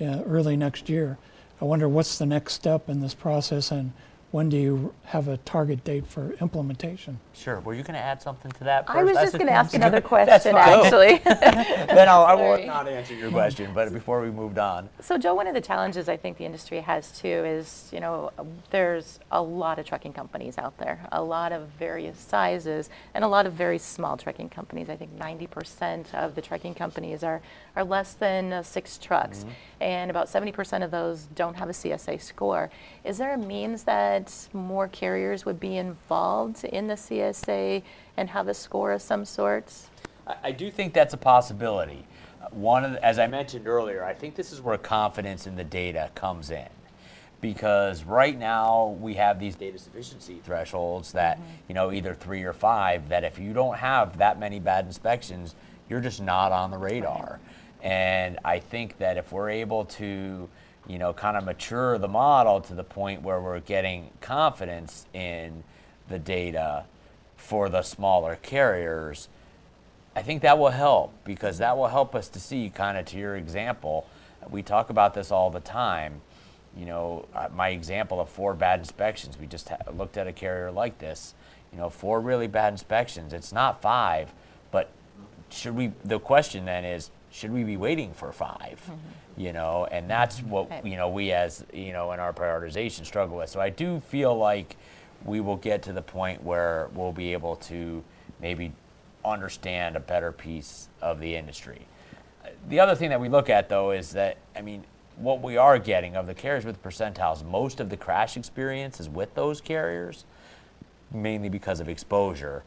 uh, 0.01 0.23
early 0.25 0.57
next 0.57 0.89
year. 0.89 1.19
I 1.61 1.65
wonder 1.65 1.89
what's 1.89 2.19
the 2.19 2.27
next 2.27 2.55
step 2.55 2.89
in 2.89 3.01
this 3.01 3.15
process 3.15 3.71
and 3.71 3.93
when 4.33 4.49
do 4.49 4.57
you 4.57 4.95
have 5.05 5.29
a 5.29 5.37
target 5.37 5.85
date 5.85 6.07
for 6.07 6.33
implementation? 6.41 7.21
Sure. 7.35 7.61
Were 7.61 7.75
you 7.75 7.83
going 7.83 7.95
to 7.95 8.01
add 8.01 8.23
something 8.23 8.51
to 8.53 8.65
that? 8.65 8.87
I 8.89 9.05
was 9.05 9.13
first? 9.13 9.25
just 9.25 9.35
going 9.35 9.47
to 9.47 9.53
ask 9.53 9.75
another 9.75 10.01
question, 10.13 10.57
actually. 10.57 11.19
then 11.25 12.09
I'll, 12.09 12.25
I 12.25 12.35
will 12.35 12.67
not 12.67 12.89
answer 12.89 13.15
your 13.15 13.31
question, 13.31 13.73
but 13.75 13.93
before 13.93 14.23
we 14.23 14.31
moved 14.31 14.57
on. 14.57 14.89
So, 15.01 15.19
Joe, 15.19 15.35
one 15.35 15.47
of 15.47 15.55
the 15.55 15.61
challenges 15.61 16.09
I 16.09 16.17
think 16.17 16.39
the 16.39 16.47
industry 16.47 16.81
has 16.81 17.13
too 17.13 17.29
is, 17.29 17.91
you 17.93 18.01
know, 18.01 18.33
there's 18.71 19.21
a 19.31 19.43
lot 19.43 19.79
of 19.79 19.85
trucking 19.85 20.15
companies 20.15 20.57
out 20.57 20.79
there, 20.79 21.07
a 21.13 21.23
lot 21.23 21.53
of 21.53 21.69
various 21.79 22.19
sizes, 22.19 22.89
and 23.13 23.25
a 23.25 23.29
lot 23.29 23.45
of 23.45 23.53
very 23.53 23.79
small 23.79 24.17
trucking 24.17 24.49
companies. 24.49 24.89
I 24.89 24.97
think 24.97 25.15
90% 25.19 26.15
of 26.15 26.35
the 26.35 26.41
trucking 26.41 26.75
companies 26.75 27.23
are, 27.23 27.43
are 27.77 27.85
less 27.85 28.15
than 28.15 28.51
uh, 28.55 28.63
six 28.63 28.97
trucks, 28.97 29.45
and 29.79 30.11
about 30.11 30.29
70% 30.29 30.83
of 30.83 30.91
those 30.91 31.25
don't 31.35 31.55
have 31.55 31.69
a 31.69 31.73
CSA 31.73 32.23
score. 32.23 32.71
Is 33.05 33.19
there 33.19 33.35
a 33.35 33.39
means 33.39 33.83
that 33.83 34.22
more 34.53 34.89
carriers 34.89 35.45
would 35.45 35.61
be 35.61 35.77
involved 35.77 36.65
in 36.65 36.87
the 36.87 36.95
CSA 36.95 37.83
and 38.17 38.29
have 38.31 38.49
a 38.49 38.55
score 38.55 38.93
of 38.93 39.03
some 39.03 39.25
sorts? 39.25 39.89
I, 40.43 40.53
do 40.53 40.71
think 40.71 40.95
that's 40.95 41.15
a 41.15 41.19
possibility. 41.19 42.05
Uh, 42.41 42.47
One 42.51 42.85
of 42.85 42.93
the, 42.93 43.05
as 43.05 43.19
I 43.19 43.27
mentioned 43.27 43.67
earlier, 43.67 44.05
I 44.05 44.15
think 44.15 44.35
this 44.35 44.53
is 44.53 44.61
where 44.61 44.79
confidence 44.79 45.47
in 45.47 45.57
the 45.57 45.65
data 45.65 46.11
comes 46.15 46.51
in. 46.51 46.69
Because 47.41 48.05
right 48.05 48.39
now 48.39 48.97
we 49.01 49.15
have 49.15 49.41
these 49.41 49.57
data 49.57 49.77
sufficiency 49.77 50.41
thresholds 50.45 51.11
that, 51.13 51.41
you 51.69 51.75
know, 51.75 51.91
either 51.91 52.15
three 52.15 52.45
or 52.45 52.53
five, 52.53 53.09
that 53.09 53.25
if 53.25 53.37
you 53.39 53.53
don't 53.53 53.77
have 53.77 54.19
that 54.19 54.39
many 54.39 54.61
bad 54.61 54.87
inspections, 54.87 55.57
you're 55.89 56.01
just 56.01 56.23
not 56.23 56.53
on 56.53 56.71
the 56.71 56.79
radar. 56.79 57.41
And 57.83 58.39
I 58.45 58.61
think 58.61 58.97
that 58.99 59.17
if 59.17 59.33
we're 59.33 59.51
able 59.51 59.87
to, 59.87 60.49
you 60.93 60.99
know, 60.99 61.15
kind 61.15 61.39
of 61.39 61.45
mature 61.45 61.97
the 61.97 62.07
model 62.07 62.61
to 62.61 62.75
the 62.75 62.85
point 62.85 63.23
where 63.23 63.41
we're 63.41 63.61
getting 63.61 64.11
confidence 64.21 65.07
in 65.15 65.65
the 66.11 66.19
data 66.19 66.85
for 67.35 67.71
the 67.71 67.81
smaller 67.81 68.37
carriers, 68.43 69.31
I 70.15 70.21
think 70.21 70.43
that 70.43 70.59
will 70.59 70.69
help 70.69 71.15
because 71.25 71.57
that 71.59 71.79
will 71.79 71.89
help 71.89 72.15
us 72.15 72.29
to 72.29 72.39
see, 72.39 72.69
kind 72.69 72.99
of 72.99 73.07
to 73.07 73.17
your 73.17 73.37
example. 73.37 74.07
We 74.51 74.63
talk 74.63 74.91
about 74.91 75.15
this 75.15 75.31
all 75.31 75.51
the 75.51 75.61
time. 75.61 76.21
You 76.77 76.85
know, 76.85 77.27
uh, 77.35 77.49
my 77.55 77.71
example 77.71 78.21
of 78.21 78.29
four 78.29 78.53
bad 78.53 78.81
inspections, 78.81 79.39
we 79.39 79.47
just 79.47 79.71
looked 79.95 80.19
at 80.19 80.27
a 80.27 80.33
carrier 80.33 80.71
like 80.71 80.99
this. 80.99 81.33
You 81.73 81.79
know, 81.79 81.89
four 81.89 82.21
really 82.21 82.49
bad 82.49 82.75
inspections. 82.75 83.33
It's 83.33 83.51
not 83.51 83.81
five, 83.81 84.35
but 84.71 84.91
should 85.49 85.75
we, 85.75 85.93
the 86.05 86.21
question 86.21 86.67
then 86.67 86.85
is, 86.85 87.11
should 87.33 87.51
we 87.51 87.65
be 87.65 87.77
waiting 87.77 88.13
for 88.13 88.31
5 88.31 88.59
mm-hmm. 88.61 88.95
You 89.35 89.55
know, 89.55 89.89
and 89.91 90.09
that's 90.11 90.41
mm-hmm. 90.41 90.51
what, 90.51 90.71
Right. 90.71 90.85
you 90.85 90.97
know, 90.97 91.09
we 91.09 91.33
as, 91.33 91.65
you 91.73 91.93
know, 91.93 92.13
in 92.13 92.21
our 92.21 92.35
prioritization 92.35 93.07
struggle 93.07 93.39
with. 93.39 93.49
So 93.49 93.61
I 93.61 93.71
do 93.71 94.01
feel 94.01 94.37
like 94.37 94.77
we 95.25 95.41
will 95.41 95.57
get 95.57 95.83
to 95.85 95.93
the 95.93 96.03
point 96.03 96.43
where 96.43 96.89
we'll 96.95 97.13
be 97.13 97.33
able 97.33 97.57
to 97.57 98.05
maybe 98.41 98.73
understand 99.25 99.97
a 99.97 100.01
better 100.01 100.33
piece 100.33 100.89
of 101.01 101.19
the 101.19 101.35
industry. 101.35 101.87
The 102.69 102.81
other 102.81 102.95
thing 102.95 103.09
that 103.11 103.21
we 103.21 103.29
look 103.29 103.49
at 103.49 103.69
though 103.69 103.93
is 103.93 104.13
that, 104.13 104.37
I 104.55 104.61
mean, 104.61 104.85
what 105.17 105.41
we 105.43 105.57
are 105.57 105.79
getting 105.79 106.17
of 106.17 106.27
the 106.27 106.35
carriers 106.35 106.65
with 106.65 106.83
percentiles, 106.83 107.45
most 107.45 107.81
of 107.81 107.89
the 107.89 107.97
crash 107.97 108.37
experience 108.37 109.01
is 109.01 109.09
with 109.09 109.35
those 109.35 109.61
carriers, 109.61 110.25
mainly 111.13 111.49
because 111.49 111.81
of 111.81 111.89
exposure, 111.89 112.65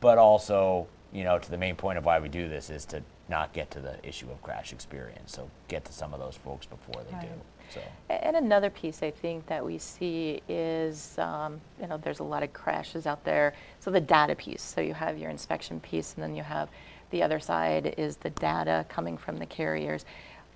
but 0.00 0.18
also, 0.18 0.86
you 1.12 1.24
know, 1.24 1.38
to 1.38 1.50
the 1.50 1.58
main 1.58 1.76
point 1.76 1.96
of 1.96 2.04
why 2.04 2.18
we 2.18 2.28
do 2.28 2.48
this 2.48 2.70
is 2.70 2.84
to 2.86 3.02
not 3.28 3.52
get 3.52 3.70
to 3.72 3.80
the 3.80 3.96
issue 4.06 4.30
of 4.30 4.42
crash 4.42 4.72
experience. 4.72 5.32
So 5.32 5.50
get 5.68 5.84
to 5.86 5.92
some 5.92 6.14
of 6.14 6.20
those 6.20 6.36
folks 6.36 6.66
before 6.66 7.02
they 7.04 7.20
do. 7.20 7.32
So 7.70 7.80
And 8.08 8.36
another 8.36 8.70
piece 8.70 9.02
I 9.02 9.10
think 9.10 9.46
that 9.46 9.64
we 9.64 9.78
see 9.78 10.40
is, 10.48 11.18
um, 11.18 11.60
you 11.80 11.86
know, 11.86 11.98
there's 11.98 12.20
a 12.20 12.24
lot 12.24 12.42
of 12.42 12.52
crashes 12.52 13.06
out 13.06 13.22
there. 13.24 13.54
So 13.80 13.90
the 13.90 14.00
data 14.00 14.34
piece. 14.34 14.62
So 14.62 14.80
you 14.80 14.94
have 14.94 15.18
your 15.18 15.30
inspection 15.30 15.78
piece, 15.80 16.14
and 16.14 16.22
then 16.22 16.34
you 16.34 16.42
have 16.42 16.68
the 17.10 17.22
other 17.22 17.40
side 17.40 17.94
is 17.98 18.16
the 18.16 18.30
data 18.30 18.84
coming 18.88 19.16
from 19.16 19.38
the 19.38 19.46
carriers. 19.46 20.04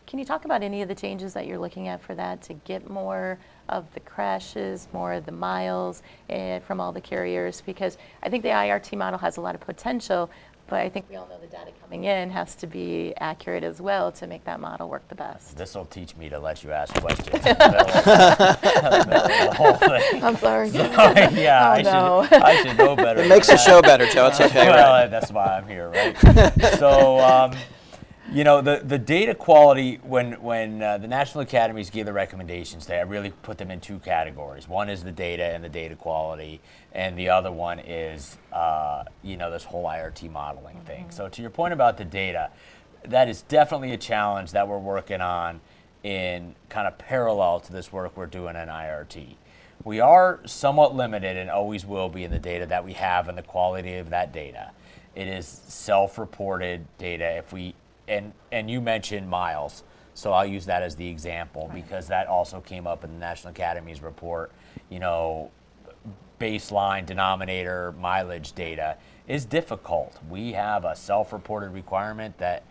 Can 0.06 0.18
you 0.18 0.24
talk 0.24 0.44
about 0.44 0.62
any 0.62 0.82
of 0.82 0.88
the 0.88 0.94
changes 0.94 1.32
that 1.34 1.46
you're 1.46 1.58
looking 1.58 1.88
at 1.88 2.02
for 2.02 2.14
that 2.14 2.42
to 2.42 2.54
get 2.54 2.90
more 2.90 3.38
of 3.68 3.86
the 3.94 4.00
crashes, 4.00 4.88
more 4.92 5.12
of 5.12 5.24
the 5.24 5.32
miles 5.32 6.02
eh, 6.28 6.58
from 6.60 6.80
all 6.80 6.92
the 6.92 7.00
carriers? 7.00 7.62
Because 7.64 7.98
I 8.22 8.28
think 8.28 8.42
the 8.42 8.50
IRT 8.50 8.98
model 8.98 9.18
has 9.18 9.36
a 9.36 9.40
lot 9.40 9.54
of 9.54 9.60
potential, 9.60 10.28
but 10.72 10.80
I 10.80 10.88
think 10.88 11.04
we 11.10 11.16
all 11.16 11.28
know 11.28 11.38
the 11.38 11.46
data 11.48 11.70
coming 11.82 12.04
in 12.04 12.30
has 12.30 12.54
to 12.54 12.66
be 12.66 13.12
accurate 13.18 13.62
as 13.62 13.78
well 13.82 14.10
to 14.12 14.26
make 14.26 14.42
that 14.44 14.58
model 14.58 14.88
work 14.88 15.06
the 15.08 15.14
best. 15.14 15.54
this 15.58 15.74
will 15.74 15.84
teach 15.84 16.16
me 16.16 16.30
to 16.30 16.38
let 16.38 16.64
you 16.64 16.72
ask 16.72 16.94
questions. 16.98 17.28
the 17.44 17.54
middle 17.60 17.76
of- 17.76 18.64
in 18.64 18.90
the 18.90 19.04
middle 19.06 19.22
of 19.22 19.50
the 19.50 19.54
whole 19.54 19.74
thing. 19.74 20.24
I'm 20.24 20.36
sorry. 20.38 20.68
yeah, 21.38 21.68
Oh, 21.68 21.72
I, 21.72 21.82
no. 21.82 22.26
should, 22.26 22.42
I 22.42 22.62
should 22.62 22.78
know 22.78 22.96
better. 22.96 23.20
It 23.20 23.28
makes 23.28 23.48
the 23.48 23.58
show 23.58 23.82
better, 23.82 24.06
Joe. 24.06 24.28
It's 24.28 24.40
okay, 24.48 24.66
well, 24.70 24.92
right? 24.94 25.10
that's 25.10 25.30
why 25.30 25.44
I'm 25.58 25.68
here, 25.68 25.90
right? 25.90 26.16
so, 26.78 27.18
um, 27.18 27.52
you 28.32 28.44
know, 28.44 28.62
the, 28.62 28.80
the 28.82 28.98
data 28.98 29.34
quality, 29.34 29.96
when, 30.02 30.32
when 30.42 30.82
uh, 30.82 30.96
the 30.96 31.06
National 31.06 31.42
Academies 31.42 31.90
gave 31.90 32.06
the 32.06 32.14
recommendations, 32.14 32.86
they 32.86 32.98
I 32.98 33.02
really 33.02 33.30
put 33.42 33.58
them 33.58 33.70
in 33.70 33.78
two 33.78 33.98
categories. 33.98 34.66
One 34.66 34.88
is 34.88 35.04
the 35.04 35.12
data 35.12 35.44
and 35.44 35.62
the 35.62 35.68
data 35.68 35.96
quality, 35.96 36.60
and 36.92 37.18
the 37.18 37.28
other 37.28 37.52
one 37.52 37.78
is, 37.78 38.38
uh, 38.52 39.04
you 39.22 39.36
know, 39.36 39.50
this 39.50 39.64
whole 39.64 39.84
IRT 39.84 40.30
modeling 40.30 40.80
thing. 40.80 41.10
So, 41.10 41.28
to 41.28 41.42
your 41.42 41.50
point 41.50 41.74
about 41.74 41.98
the 41.98 42.06
data, 42.06 42.50
that 43.04 43.28
is 43.28 43.42
definitely 43.42 43.92
a 43.92 43.98
challenge 43.98 44.52
that 44.52 44.66
we're 44.66 44.78
working 44.78 45.20
on 45.20 45.60
in 46.02 46.54
kind 46.70 46.88
of 46.88 46.96
parallel 46.96 47.60
to 47.60 47.72
this 47.72 47.92
work 47.92 48.16
we're 48.16 48.26
doing 48.26 48.56
in 48.56 48.68
IRT. 48.68 49.34
We 49.84 50.00
are 50.00 50.40
somewhat 50.46 50.94
limited 50.94 51.36
and 51.36 51.50
always 51.50 51.84
will 51.84 52.08
be 52.08 52.24
in 52.24 52.30
the 52.30 52.38
data 52.38 52.66
that 52.66 52.84
we 52.84 52.94
have 52.94 53.28
and 53.28 53.36
the 53.36 53.42
quality 53.42 53.96
of 53.96 54.10
that 54.10 54.32
data. 54.32 54.70
It 55.14 55.28
is 55.28 55.46
self-reported 55.46 56.86
data. 56.98 57.36
If 57.36 57.52
we 57.52 57.74
and 58.12 58.32
and 58.50 58.70
you 58.70 58.80
mentioned 58.80 59.28
miles, 59.28 59.82
so 60.14 60.32
I'll 60.32 60.46
use 60.46 60.66
that 60.66 60.82
as 60.82 60.96
the 60.96 61.08
example 61.08 61.70
because 61.72 62.08
that 62.08 62.26
also 62.26 62.60
came 62.60 62.86
up 62.86 63.04
in 63.04 63.12
the 63.12 63.18
National 63.18 63.50
Academy's 63.50 64.02
report. 64.02 64.52
You 64.90 65.00
know, 65.00 65.50
baseline 66.40 67.06
denominator 67.06 67.92
mileage 67.92 68.52
data 68.52 68.96
is 69.28 69.44
difficult. 69.44 70.18
We 70.28 70.52
have 70.52 70.84
a 70.84 70.94
self-reported 70.94 71.70
requirement 71.70 72.36
that 72.38 72.64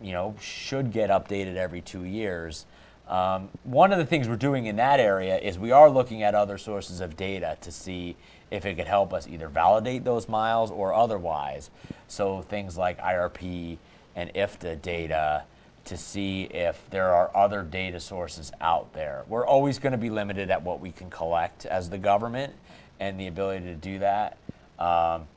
you 0.00 0.12
know 0.12 0.34
should 0.40 0.92
get 0.92 1.10
updated 1.10 1.56
every 1.56 1.80
two 1.80 2.04
years. 2.04 2.66
Um, 3.08 3.48
one 3.64 3.90
of 3.90 3.98
the 3.98 4.04
things 4.04 4.28
we're 4.28 4.36
doing 4.36 4.66
in 4.66 4.76
that 4.76 5.00
area 5.00 5.38
is 5.38 5.58
we 5.58 5.70
are 5.70 5.88
looking 5.88 6.22
at 6.22 6.34
other 6.34 6.58
sources 6.58 7.00
of 7.00 7.16
data 7.16 7.56
to 7.62 7.72
see 7.72 8.16
if 8.50 8.66
it 8.66 8.76
could 8.76 8.86
help 8.86 9.14
us 9.14 9.26
either 9.26 9.48
validate 9.48 10.04
those 10.04 10.28
miles 10.28 10.70
or 10.70 10.92
otherwise. 10.92 11.70
So 12.06 12.42
things 12.42 12.76
like 12.76 12.98
IRP 13.00 13.78
and 14.18 14.34
IFTA 14.34 14.82
data 14.82 15.44
to 15.84 15.96
see 15.96 16.42
if 16.50 16.82
there 16.90 17.14
are 17.14 17.30
other 17.36 17.62
data 17.62 18.00
sources 18.00 18.50
out 18.60 18.92
there. 18.92 19.22
We're 19.28 19.46
always 19.46 19.78
going 19.78 19.92
to 19.92 19.98
be 19.98 20.10
limited 20.10 20.50
at 20.50 20.62
what 20.62 20.80
we 20.80 20.90
can 20.90 21.08
collect 21.08 21.66
as 21.66 21.88
the 21.88 21.98
government 21.98 22.52
and 22.98 23.18
the 23.18 23.28
ability 23.28 23.66
to 23.66 23.74
do 23.76 24.00
that. 24.00 24.36
Um, 24.80 25.28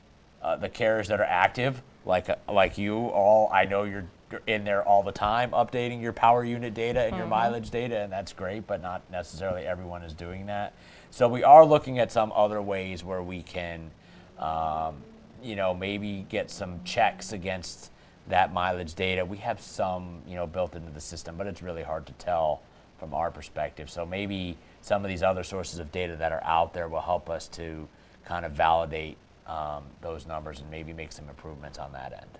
uh, 0.42 0.56
the 0.56 0.68
carriers 0.68 1.06
that 1.08 1.20
are 1.20 1.24
active, 1.24 1.80
like 2.04 2.28
uh, 2.28 2.34
like 2.48 2.76
you 2.76 2.96
all, 2.96 3.48
I 3.52 3.66
know 3.66 3.84
you're 3.84 4.08
in 4.48 4.64
there 4.64 4.82
all 4.82 5.04
the 5.04 5.12
time 5.12 5.52
updating 5.52 6.02
your 6.02 6.12
power 6.12 6.44
unit 6.44 6.74
data 6.74 7.02
and 7.02 7.16
your 7.16 7.26
mileage 7.26 7.70
data, 7.70 8.00
and 8.00 8.12
that's 8.12 8.32
great, 8.32 8.66
but 8.66 8.82
not 8.82 9.02
necessarily 9.12 9.62
everyone 9.64 10.02
is 10.02 10.12
doing 10.12 10.46
that. 10.46 10.74
So 11.12 11.28
we 11.28 11.44
are 11.44 11.64
looking 11.64 12.00
at 12.00 12.10
some 12.10 12.32
other 12.34 12.60
ways 12.60 13.04
where 13.04 13.22
we 13.22 13.42
can, 13.42 13.92
um, 14.40 14.96
you 15.40 15.54
know, 15.54 15.72
maybe 15.72 16.26
get 16.28 16.50
some 16.50 16.82
checks 16.82 17.32
against 17.32 17.91
that 18.28 18.52
mileage 18.52 18.94
data. 18.94 19.24
We 19.24 19.38
have 19.38 19.60
some, 19.60 20.22
you 20.26 20.34
know, 20.36 20.46
built 20.46 20.74
into 20.74 20.90
the 20.90 21.00
system, 21.00 21.36
but 21.36 21.46
it's 21.46 21.62
really 21.62 21.82
hard 21.82 22.06
to 22.06 22.12
tell 22.14 22.60
from 22.98 23.14
our 23.14 23.30
perspective. 23.30 23.90
So 23.90 24.06
maybe 24.06 24.56
some 24.80 25.04
of 25.04 25.08
these 25.08 25.22
other 25.22 25.42
sources 25.42 25.78
of 25.78 25.90
data 25.90 26.16
that 26.16 26.32
are 26.32 26.42
out 26.44 26.72
there 26.72 26.88
will 26.88 27.00
help 27.00 27.28
us 27.28 27.48
to 27.48 27.88
kind 28.24 28.44
of 28.46 28.52
validate 28.52 29.16
um, 29.46 29.82
those 30.00 30.26
numbers 30.26 30.60
and 30.60 30.70
maybe 30.70 30.92
make 30.92 31.10
some 31.10 31.28
improvements 31.28 31.78
on 31.78 31.92
that 31.92 32.12
end. 32.12 32.30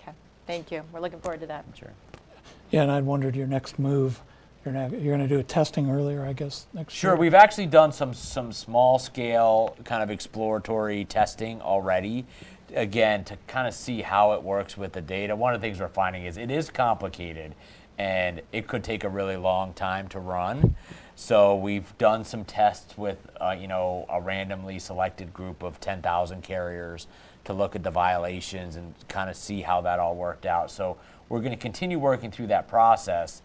Okay, 0.00 0.12
thank 0.46 0.72
you. 0.72 0.82
We're 0.92 1.00
looking 1.00 1.20
forward 1.20 1.40
to 1.40 1.46
that. 1.46 1.64
Sure. 1.78 1.92
Yeah, 2.70 2.82
and 2.82 2.90
I'd 2.90 3.04
wondered 3.04 3.36
your 3.36 3.46
next 3.46 3.78
move. 3.78 4.20
You're 4.64 4.74
not, 4.74 4.90
you're 4.90 5.16
going 5.16 5.26
to 5.26 5.32
do 5.32 5.38
a 5.38 5.44
testing 5.44 5.88
earlier, 5.88 6.24
I 6.26 6.32
guess, 6.32 6.66
next 6.74 6.92
Sure, 6.92 7.12
year. 7.12 7.16
we've 7.16 7.32
actually 7.34 7.66
done 7.66 7.92
some 7.92 8.12
some 8.12 8.52
small 8.52 8.98
scale 8.98 9.76
kind 9.84 10.02
of 10.02 10.10
exploratory 10.10 11.04
testing 11.04 11.62
already. 11.62 12.26
Again, 12.74 13.24
to 13.24 13.36
kind 13.46 13.66
of 13.66 13.74
see 13.74 14.02
how 14.02 14.32
it 14.32 14.42
works 14.42 14.76
with 14.76 14.92
the 14.92 15.00
data. 15.00 15.34
One 15.34 15.54
of 15.54 15.60
the 15.60 15.66
things 15.66 15.80
we're 15.80 15.88
finding 15.88 16.24
is 16.24 16.36
it 16.36 16.50
is 16.50 16.70
complicated 16.70 17.54
and 17.98 18.42
it 18.52 18.68
could 18.68 18.84
take 18.84 19.02
a 19.02 19.08
really 19.08 19.36
long 19.36 19.72
time 19.72 20.08
to 20.08 20.20
run. 20.20 20.76
So 21.16 21.56
we've 21.56 21.96
done 21.98 22.24
some 22.24 22.44
tests 22.44 22.96
with 22.96 23.18
uh, 23.40 23.56
you 23.58 23.66
know 23.66 24.06
a 24.08 24.20
randomly 24.20 24.78
selected 24.78 25.32
group 25.32 25.62
of 25.62 25.80
10,000 25.80 26.42
carriers 26.42 27.06
to 27.44 27.52
look 27.52 27.74
at 27.74 27.82
the 27.82 27.90
violations 27.90 28.76
and 28.76 28.94
kind 29.08 29.28
of 29.28 29.36
see 29.36 29.62
how 29.62 29.80
that 29.80 29.98
all 29.98 30.14
worked 30.14 30.46
out. 30.46 30.70
So 30.70 30.96
we're 31.28 31.40
going 31.40 31.50
to 31.50 31.56
continue 31.56 31.98
working 31.98 32.30
through 32.30 32.48
that 32.48 32.68
process 32.68 33.42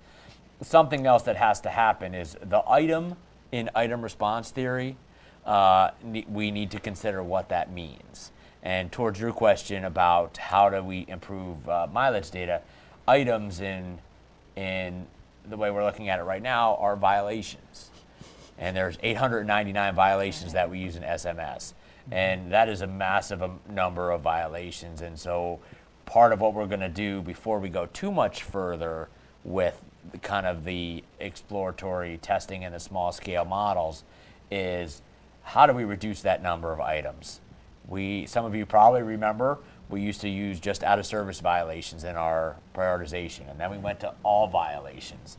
something 0.63 1.05
else 1.05 1.23
that 1.23 1.36
has 1.36 1.62
to 1.62 1.69
happen 1.69 2.13
is 2.13 2.38
the 2.41 2.63
item 2.69 3.15
in 3.51 3.69
item 3.75 4.01
response 4.01 4.51
theory. 4.51 4.97
Uh, 5.45 5.91
we 6.29 6.51
need 6.51 6.71
to 6.71 6.79
consider 6.79 7.21
what 7.21 7.49
that 7.49 7.71
means. 7.71 8.31
And 8.63 8.91
towards 8.91 9.19
your 9.19 9.34
question 9.34 9.84
about 9.84 10.38
how 10.38 10.69
do 10.69 10.82
we 10.82 11.06
improve 11.10 11.67
uh, 11.67 11.88
mileage 11.91 12.32
data, 12.32 12.62
items 13.08 13.60
in 13.60 13.99
in 14.56 15.06
the 15.49 15.58
way 15.58 15.69
we're 15.69 15.84
looking 15.84 16.08
at 16.08 16.19
it 16.19 16.23
right 16.23 16.41
now 16.41 16.76
are 16.76 16.95
violations, 16.95 17.89
and 18.58 18.76
there's 18.78 18.97
899 19.04 19.95
violations 19.95 20.54
that 20.54 20.69
we 20.69 20.80
use 20.80 20.95
in 20.95 21.04
SMS, 21.04 21.73
and 22.12 22.52
that 22.52 22.69
is 22.69 22.82
a 22.82 22.88
massive 22.88 23.43
um, 23.43 23.60
number 23.69 24.12
of 24.12 24.21
violations. 24.21 25.02
And 25.02 25.19
so, 25.19 25.60
part 26.06 26.32
of 26.32 26.39
what 26.39 26.54
we're 26.54 26.67
going 26.67 26.80
to 26.80 26.89
do 26.89 27.21
before 27.21 27.60
we 27.60 27.67
go 27.67 27.88
too 27.88 28.12
much 28.12 28.43
further 28.43 29.10
with 29.43 29.82
kind 30.21 30.45
of 30.45 30.63
the 30.63 31.04
exploratory 31.19 32.17
testing 32.21 32.63
and 32.63 32.73
the 32.73 32.80
small 32.80 33.12
scale 33.12 33.43
models 33.43 34.04
is 34.52 35.02
how 35.43 35.65
do 35.65 35.73
we 35.73 35.84
reduce 35.84 36.21
that 36.21 36.41
number 36.41 36.71
of 36.71 36.80
items? 36.80 37.41
We, 37.88 38.26
some 38.26 38.46
of 38.46 38.56
you 38.56 38.65
probably 38.65 39.02
remember, 39.02 39.60
we 39.89 40.02
used 40.02 40.22
to 40.22 40.30
use 40.30 40.60
just 40.60 40.84
out 40.84 41.00
of 41.00 41.06
service 41.06 41.39
violations 41.39 42.04
in 42.04 42.15
our 42.15 42.56
prioritization, 42.74 43.50
and 43.50 43.60
then 43.60 43.69
we 43.69 43.78
went 43.78 44.00
to 44.02 44.13
all 44.24 44.48
violations. 44.48 45.38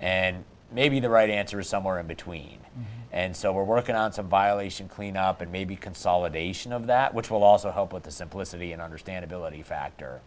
And 0.00 0.44
maybe 0.72 1.00
the 1.00 1.08
right 1.08 1.30
answer 1.30 1.60
is 1.60 1.68
somewhere 1.68 1.98
in 1.98 2.06
between. 2.06 2.58
Mm-hmm. 2.58 2.82
And 3.12 3.36
so 3.36 3.52
we're 3.52 3.64
working 3.64 3.94
on 3.94 4.12
some 4.12 4.28
violation 4.28 4.88
cleanup 4.88 5.40
and 5.40 5.50
maybe 5.50 5.76
consolidation 5.76 6.72
of 6.72 6.88
that, 6.88 7.14
which 7.14 7.30
will 7.30 7.44
also 7.44 7.70
help 7.70 7.92
with 7.92 8.02
the 8.02 8.10
simplicity 8.10 8.72
and 8.72 8.82
understandability 8.82 9.64
factor. 9.64 10.20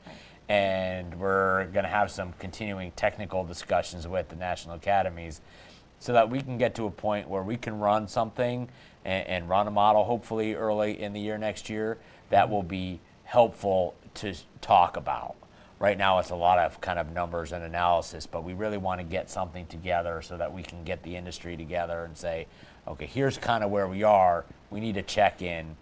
And 0.48 1.20
we're 1.20 1.66
going 1.66 1.84
to 1.84 1.92
have 1.92 2.10
some 2.10 2.34
continuing 2.40 2.92
technical 2.94 3.44
discussions 3.44 4.08
with 4.08 4.30
the 4.30 4.36
national 4.36 4.76
academies 4.76 5.42
so 6.00 6.14
that 6.14 6.30
we 6.30 6.42
can 6.42 6.58
get 6.58 6.74
to 6.76 6.86
a 6.86 6.92
point 6.92 7.28
where 7.28 7.44
we 7.44 7.58
can 7.58 7.78
run 7.78 8.08
something 8.08 8.70
and, 9.10 9.28
and 9.28 9.50
run 9.50 9.68
a 9.68 9.72
model 9.72 10.04
hopefully 10.04 10.54
early 10.54 11.02
in 11.02 11.14
the 11.14 11.20
year 11.20 11.38
next 11.38 11.70
year 11.70 11.98
that 12.30 12.50
will 12.50 12.64
be 12.64 13.00
helpful 13.24 13.96
to 14.14 14.36
talk 14.62 14.96
about. 14.98 15.36
Right 15.80 15.98
now, 15.98 16.20
it's 16.20 16.30
a 16.30 16.36
lot 16.36 16.60
of 16.60 16.80
kind 16.82 17.00
of 17.00 17.12
numbers 17.12 17.52
and 17.52 17.64
analysis, 17.64 18.28
but 18.28 18.44
we 18.44 18.54
really 18.54 18.78
want 18.78 19.00
to 19.00 19.06
get 19.06 19.30
something 19.30 19.66
together 19.66 20.22
so 20.22 20.38
that 20.38 20.54
we 20.54 20.62
can 20.62 20.84
get 20.84 21.02
the 21.04 21.16
industry 21.16 21.56
together 21.58 22.04
and 22.04 22.18
say, 22.18 22.48
okay, 22.88 23.06
here's 23.06 23.38
kind 23.38 23.64
of 23.64 23.72
where 23.72 23.88
we 23.88 24.04
are. 24.04 24.46
We 24.70 24.80
need 24.80 24.96
to 24.96 25.02
check 25.02 25.42
in. 25.42 25.76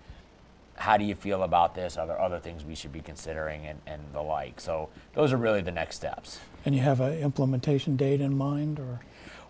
How 0.76 0.98
do 0.98 1.04
you 1.04 1.16
feel 1.16 1.42
about 1.42 1.74
this? 1.74 1.98
Are 1.98 2.06
there 2.06 2.22
other 2.22 2.40
things 2.40 2.63
we 2.63 2.76
should 2.76 2.94
be 2.94 3.02
considering 3.02 3.66
and, 3.66 3.82
and 3.88 4.02
the 4.13 4.22
like? 4.22 4.62
So, 4.62 4.90
those 5.16 5.34
are 5.34 5.38
really 5.38 5.62
the 5.62 5.72
next 5.72 5.96
steps. 5.96 6.40
And 6.63 6.76
you 6.76 6.82
have 6.82 7.02
an 7.02 7.18
implementation 7.18 7.98
date 7.98 8.22
in 8.22 8.38
mind, 8.38 8.80
or? 8.80 9.00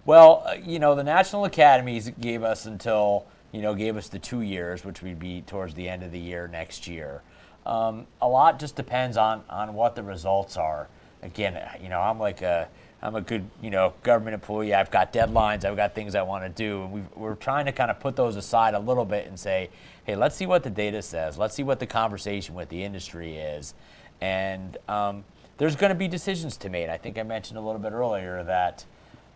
Well, 0.06 0.44
uh, 0.46 0.54
you 0.54 0.80
know, 0.80 0.96
the 0.96 1.04
national 1.04 1.44
academies 1.44 2.10
gave 2.22 2.42
us 2.42 2.66
until, 2.66 3.26
you 3.52 3.62
know, 3.62 3.74
gave 3.74 3.98
us 3.98 4.10
the 4.10 4.20
two 4.20 4.42
years, 4.42 4.84
which 4.84 5.02
would 5.02 5.20
be 5.20 5.42
towards 5.42 5.74
the 5.74 5.88
end 5.88 6.04
of 6.04 6.12
the 6.12 6.20
year 6.20 6.48
next 6.48 6.88
year. 6.88 7.22
Um, 7.66 8.08
a 8.22 8.28
lot 8.28 8.60
just 8.60 8.76
depends 8.76 9.18
on, 9.18 9.44
on 9.50 9.74
what 9.74 9.96
the 9.96 10.04
results 10.04 10.58
are. 10.58 10.88
Again, 11.22 11.62
you 11.82 11.90
know, 11.90 12.00
I'm 12.00 12.20
like 12.20 12.42
a, 12.42 12.70
I'm 13.02 13.16
a 13.16 13.22
good, 13.22 13.50
you 13.62 13.70
know, 13.70 13.94
government 14.04 14.34
employee. 14.34 14.74
I've 14.74 14.90
got 14.90 15.14
deadlines. 15.14 15.66
I've 15.66 15.76
got 15.76 15.94
things 15.94 16.16
I 16.16 16.22
want 16.22 16.44
to 16.44 16.50
do. 16.50 16.84
And 16.84 16.92
we 16.92 17.02
we're 17.16 17.36
trying 17.36 17.66
to 17.66 17.72
kind 17.72 17.92
of 17.92 18.00
put 18.00 18.16
those 18.16 18.36
aside 18.36 18.74
a 18.74 18.80
little 18.80 19.06
bit 19.06 19.28
and 19.28 19.40
say, 19.40 19.70
hey, 20.06 20.16
let's 20.16 20.36
see 20.36 20.46
what 20.46 20.64
the 20.64 20.70
data 20.70 21.02
says. 21.02 21.38
Let's 21.38 21.54
see 21.54 21.64
what 21.64 21.80
the 21.80 21.86
conversation 21.86 22.56
with 22.56 22.70
the 22.70 22.84
industry 22.84 23.38
is. 23.38 23.74
And 24.22 24.78
um, 24.88 25.24
there's 25.58 25.76
going 25.76 25.90
to 25.90 25.96
be 25.96 26.08
decisions 26.08 26.58
to 26.58 26.70
make. 26.70 26.90
I 26.90 26.98
think 26.98 27.18
I 27.20 27.24
mentioned 27.24 27.58
a 27.58 27.62
little 27.62 27.82
bit 27.82 27.92
earlier 27.92 28.44
that 28.44 28.86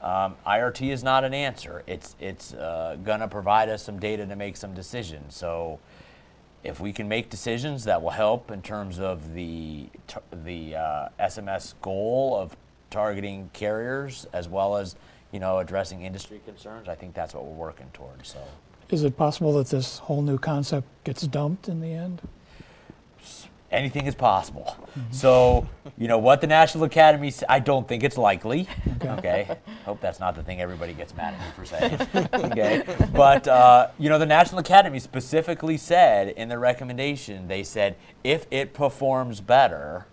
um, 0.01 0.35
IRT 0.47 0.91
is 0.91 1.03
not 1.03 1.23
an 1.23 1.33
answer. 1.33 1.83
It's 1.85 2.15
it's 2.19 2.53
uh, 2.53 2.97
going 3.03 3.19
to 3.19 3.27
provide 3.27 3.69
us 3.69 3.83
some 3.83 3.99
data 3.99 4.25
to 4.25 4.35
make 4.35 4.57
some 4.57 4.73
decisions. 4.73 5.35
So 5.35 5.79
if 6.63 6.79
we 6.79 6.91
can 6.91 7.07
make 7.07 7.29
decisions 7.29 7.83
that 7.85 8.01
will 8.01 8.11
help 8.11 8.51
in 8.51 8.61
terms 8.61 8.99
of 8.99 9.33
the 9.33 9.87
the 10.43 10.75
uh, 10.75 11.09
SMS 11.19 11.75
goal 11.81 12.35
of 12.35 12.55
targeting 12.89 13.49
carriers 13.53 14.25
as 14.33 14.49
well 14.49 14.75
as 14.75 14.95
you 15.31 15.39
know 15.39 15.59
addressing 15.59 16.01
industry 16.01 16.41
concerns, 16.45 16.89
I 16.89 16.95
think 16.95 17.13
that's 17.13 17.33
what 17.35 17.45
we're 17.45 17.53
working 17.53 17.89
towards. 17.93 18.29
So 18.29 18.39
Is 18.89 19.03
it 19.03 19.15
possible 19.15 19.53
that 19.53 19.67
this 19.67 19.99
whole 19.99 20.23
new 20.23 20.39
concept 20.39 20.87
gets 21.03 21.27
dumped 21.27 21.69
in 21.69 21.79
the 21.79 21.93
end? 21.93 22.21
Anything 23.71 24.05
is 24.05 24.15
possible. 24.15 24.77
So, 25.12 25.67
you 25.97 26.07
know 26.07 26.17
what 26.17 26.41
the 26.41 26.47
National 26.47 26.84
Academy. 26.84 27.34
I 27.47 27.60
don't 27.60 27.88
think 27.88 28.03
it's 28.03 28.17
likely. 28.17 28.67
Okay. 29.03 29.57
Hope 29.86 29.99
that's 29.99 30.19
not 30.19 30.36
the 30.36 30.43
thing 30.43 30.62
everybody 30.62 30.93
gets 30.93 31.15
mad 31.15 31.34
at 31.34 31.39
me 31.39 31.45
for 31.55 31.65
saying. 31.65 31.99
okay. 32.51 32.84
But 33.13 33.47
uh, 33.47 33.88
you 33.97 34.10
know 34.10 34.19
the 34.19 34.25
National 34.25 34.60
Academy 34.60 34.99
specifically 34.99 35.77
said 35.77 36.29
in 36.29 36.49
the 36.49 36.60
recommendation 36.60 37.47
they 37.47 37.63
said 37.63 37.95
if 38.23 38.45
it 38.51 38.73
performs 38.73 39.41
better, 39.41 40.05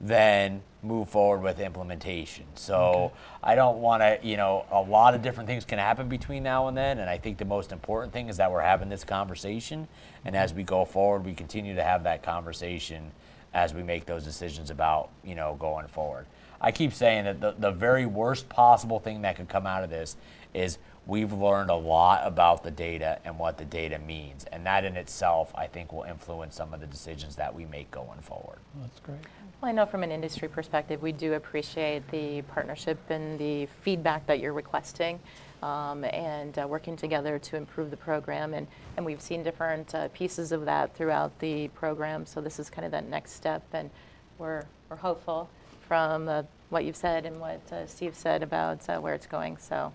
then 0.00 0.62
move 0.82 1.08
forward 1.08 1.42
with 1.42 1.60
implementation. 1.60 2.44
So 2.54 3.12
I 3.42 3.54
don't 3.54 3.78
want 3.78 4.02
to, 4.02 4.18
you 4.22 4.36
know, 4.36 4.64
a 4.70 4.80
lot 4.80 5.14
of 5.14 5.22
different 5.22 5.46
things 5.48 5.64
can 5.64 5.78
happen 5.78 6.08
between 6.08 6.42
now 6.42 6.68
and 6.68 6.76
then, 6.76 6.98
and 6.98 7.10
I 7.10 7.18
think 7.18 7.38
the 7.38 7.44
most 7.44 7.72
important 7.72 8.12
thing 8.12 8.28
is 8.28 8.38
that 8.38 8.50
we're 8.50 8.60
having 8.60 8.88
this 8.88 9.04
conversation, 9.04 9.88
and 10.24 10.34
as 10.34 10.50
mm-hmm. 10.50 10.58
we 10.58 10.64
go 10.64 10.84
forward, 10.84 11.24
we 11.24 11.34
continue 11.34 11.74
to 11.74 11.82
have 11.82 12.04
that 12.04 12.22
conversation 12.22 13.10
as 13.52 13.74
we 13.74 13.82
make 13.82 14.06
those 14.06 14.24
decisions 14.24 14.70
about, 14.70 15.10
you 15.24 15.34
know, 15.34 15.56
going 15.58 15.86
forward. 15.88 16.26
I 16.60 16.72
keep 16.72 16.92
saying 16.92 17.24
that 17.24 17.40
the, 17.40 17.54
the 17.58 17.70
very 17.70 18.06
worst 18.06 18.48
possible 18.48 19.00
thing 19.00 19.22
that 19.22 19.36
could 19.36 19.48
come 19.48 19.66
out 19.66 19.82
of 19.82 19.90
this 19.90 20.16
is 20.54 20.78
we've 21.06 21.32
learned 21.32 21.70
a 21.70 21.74
lot 21.74 22.26
about 22.26 22.62
the 22.62 22.70
data 22.70 23.18
and 23.24 23.38
what 23.38 23.58
the 23.58 23.64
data 23.64 23.98
means, 23.98 24.44
and 24.52 24.64
that 24.66 24.84
in 24.84 24.96
itself, 24.96 25.52
I 25.54 25.66
think, 25.66 25.92
will 25.92 26.04
influence 26.04 26.56
some 26.56 26.72
of 26.74 26.80
the 26.80 26.86
decisions 26.86 27.36
that 27.36 27.54
we 27.54 27.64
make 27.64 27.90
going 27.90 28.20
forward. 28.20 28.58
That's 28.80 29.00
great. 29.00 29.18
Well, 29.60 29.68
I 29.68 29.72
know 29.72 29.84
from 29.84 30.02
an 30.02 30.10
industry 30.10 30.48
perspective, 30.48 31.02
we 31.02 31.12
do 31.12 31.34
appreciate 31.34 32.08
the 32.10 32.42
partnership 32.42 32.98
and 33.10 33.38
the 33.38 33.66
feedback 33.82 34.26
that 34.26 34.40
you're 34.40 34.54
requesting 34.54 35.20
um, 35.62 36.04
and 36.04 36.58
uh, 36.58 36.66
working 36.66 36.96
together 36.96 37.38
to 37.38 37.56
improve 37.56 37.90
the 37.90 37.96
program. 37.96 38.54
And, 38.54 38.66
and 38.96 39.04
we've 39.04 39.20
seen 39.20 39.42
different 39.42 39.94
uh, 39.94 40.08
pieces 40.08 40.52
of 40.52 40.64
that 40.64 40.96
throughout 40.96 41.38
the 41.40 41.68
program. 41.68 42.24
So 42.24 42.40
this 42.40 42.58
is 42.58 42.70
kind 42.70 42.86
of 42.86 42.92
that 42.92 43.06
next 43.06 43.32
step. 43.32 43.62
And 43.74 43.90
we're, 44.38 44.64
we're 44.88 44.96
hopeful 44.96 45.50
from 45.86 46.28
uh, 46.28 46.44
what 46.70 46.84
you've 46.84 46.96
said 46.96 47.26
and 47.26 47.38
what 47.38 47.60
uh, 47.72 47.86
Steve 47.86 48.14
said 48.14 48.42
about 48.42 48.88
uh, 48.88 48.98
where 48.98 49.12
it's 49.12 49.26
going. 49.26 49.58
So 49.58 49.92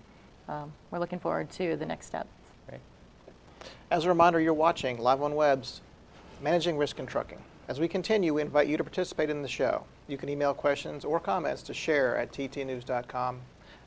um, 0.48 0.72
we're 0.90 0.98
looking 0.98 1.18
forward 1.18 1.50
to 1.52 1.76
the 1.76 1.86
next 1.86 2.06
step. 2.06 2.26
Great. 2.68 2.80
As 3.90 4.04
a 4.04 4.08
reminder, 4.08 4.40
you're 4.40 4.54
watching 4.54 4.98
Live 4.98 5.22
on 5.22 5.34
Web's 5.34 5.80
Managing 6.42 6.76
Risk 6.76 6.98
in 6.98 7.06
Trucking. 7.06 7.38
As 7.68 7.80
we 7.80 7.88
continue, 7.88 8.32
we 8.32 8.42
invite 8.42 8.68
you 8.68 8.76
to 8.76 8.84
participate 8.84 9.28
in 9.28 9.42
the 9.42 9.48
show. 9.48 9.84
You 10.06 10.16
can 10.16 10.28
email 10.28 10.54
questions 10.54 11.04
or 11.04 11.18
comments 11.18 11.62
to 11.62 11.74
share 11.74 12.16
at 12.16 12.32
ttnews.com, 12.32 13.40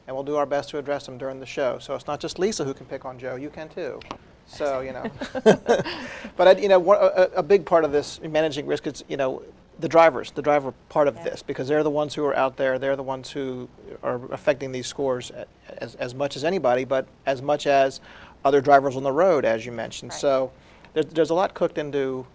and 0.08 0.15
we'll 0.15 0.26
do 0.26 0.36
our 0.36 0.45
best 0.45 0.69
to 0.72 0.78
address 0.78 1.06
them 1.06 1.17
during 1.17 1.39
the 1.39 1.45
show. 1.45 1.80
So 1.80 1.95
it's 1.95 2.08
not 2.08 2.19
just 2.19 2.39
Lisa 2.39 2.65
who 2.65 2.74
can 2.74 2.86
pick 2.86 3.06
on 3.06 3.17
Joe, 3.17 3.36
you 3.36 3.50
can 3.50 3.69
too. 3.69 4.02
So, 4.48 4.82
you 4.82 4.91
know. 4.91 5.06
but, 6.36 6.62
you 6.62 6.67
know, 6.67 6.93
a, 6.93 7.30
a 7.38 7.43
big 7.43 7.65
part 7.65 7.86
of 7.86 7.93
this 7.93 8.19
managing 8.22 8.65
risk 8.65 8.86
is, 8.86 9.04
you 9.08 9.15
know, 9.15 9.43
the 9.80 9.88
drivers, 9.88 10.32
the 10.32 10.42
driver 10.42 10.74
part 10.89 11.08
of 11.08 11.15
Yeah. 11.15 11.24
this, 11.24 11.42
because 11.42 11.68
they're 11.68 11.84
the 11.84 11.89
ones 11.89 12.13
who 12.13 12.26
are 12.26 12.36
out 12.36 12.58
there, 12.58 12.78
they're 12.78 12.96
the 12.96 13.04
ones 13.04 13.32
who 13.32 13.70
are 14.04 14.20
affecting 14.32 14.72
these 14.72 14.88
scores 14.88 15.32
as, 15.78 15.96
as 15.96 16.13
much 16.13 16.36
as 16.36 16.44
anybody, 16.44 16.84
but 16.84 17.08
as 17.26 17.42
much 17.42 17.65
as 17.65 18.02
other 18.44 18.62
drivers 18.62 18.96
on 18.96 19.04
the 19.04 19.12
road, 19.12 19.46
as 19.46 19.65
you 19.65 19.72
mentioned. 19.72 20.12
Right. 20.12 20.20
So 20.20 20.52
there's, 20.94 21.06
there's 21.08 21.30
a 21.30 21.34
lot 21.34 21.54
cooked 21.54 21.78
into 21.78 22.26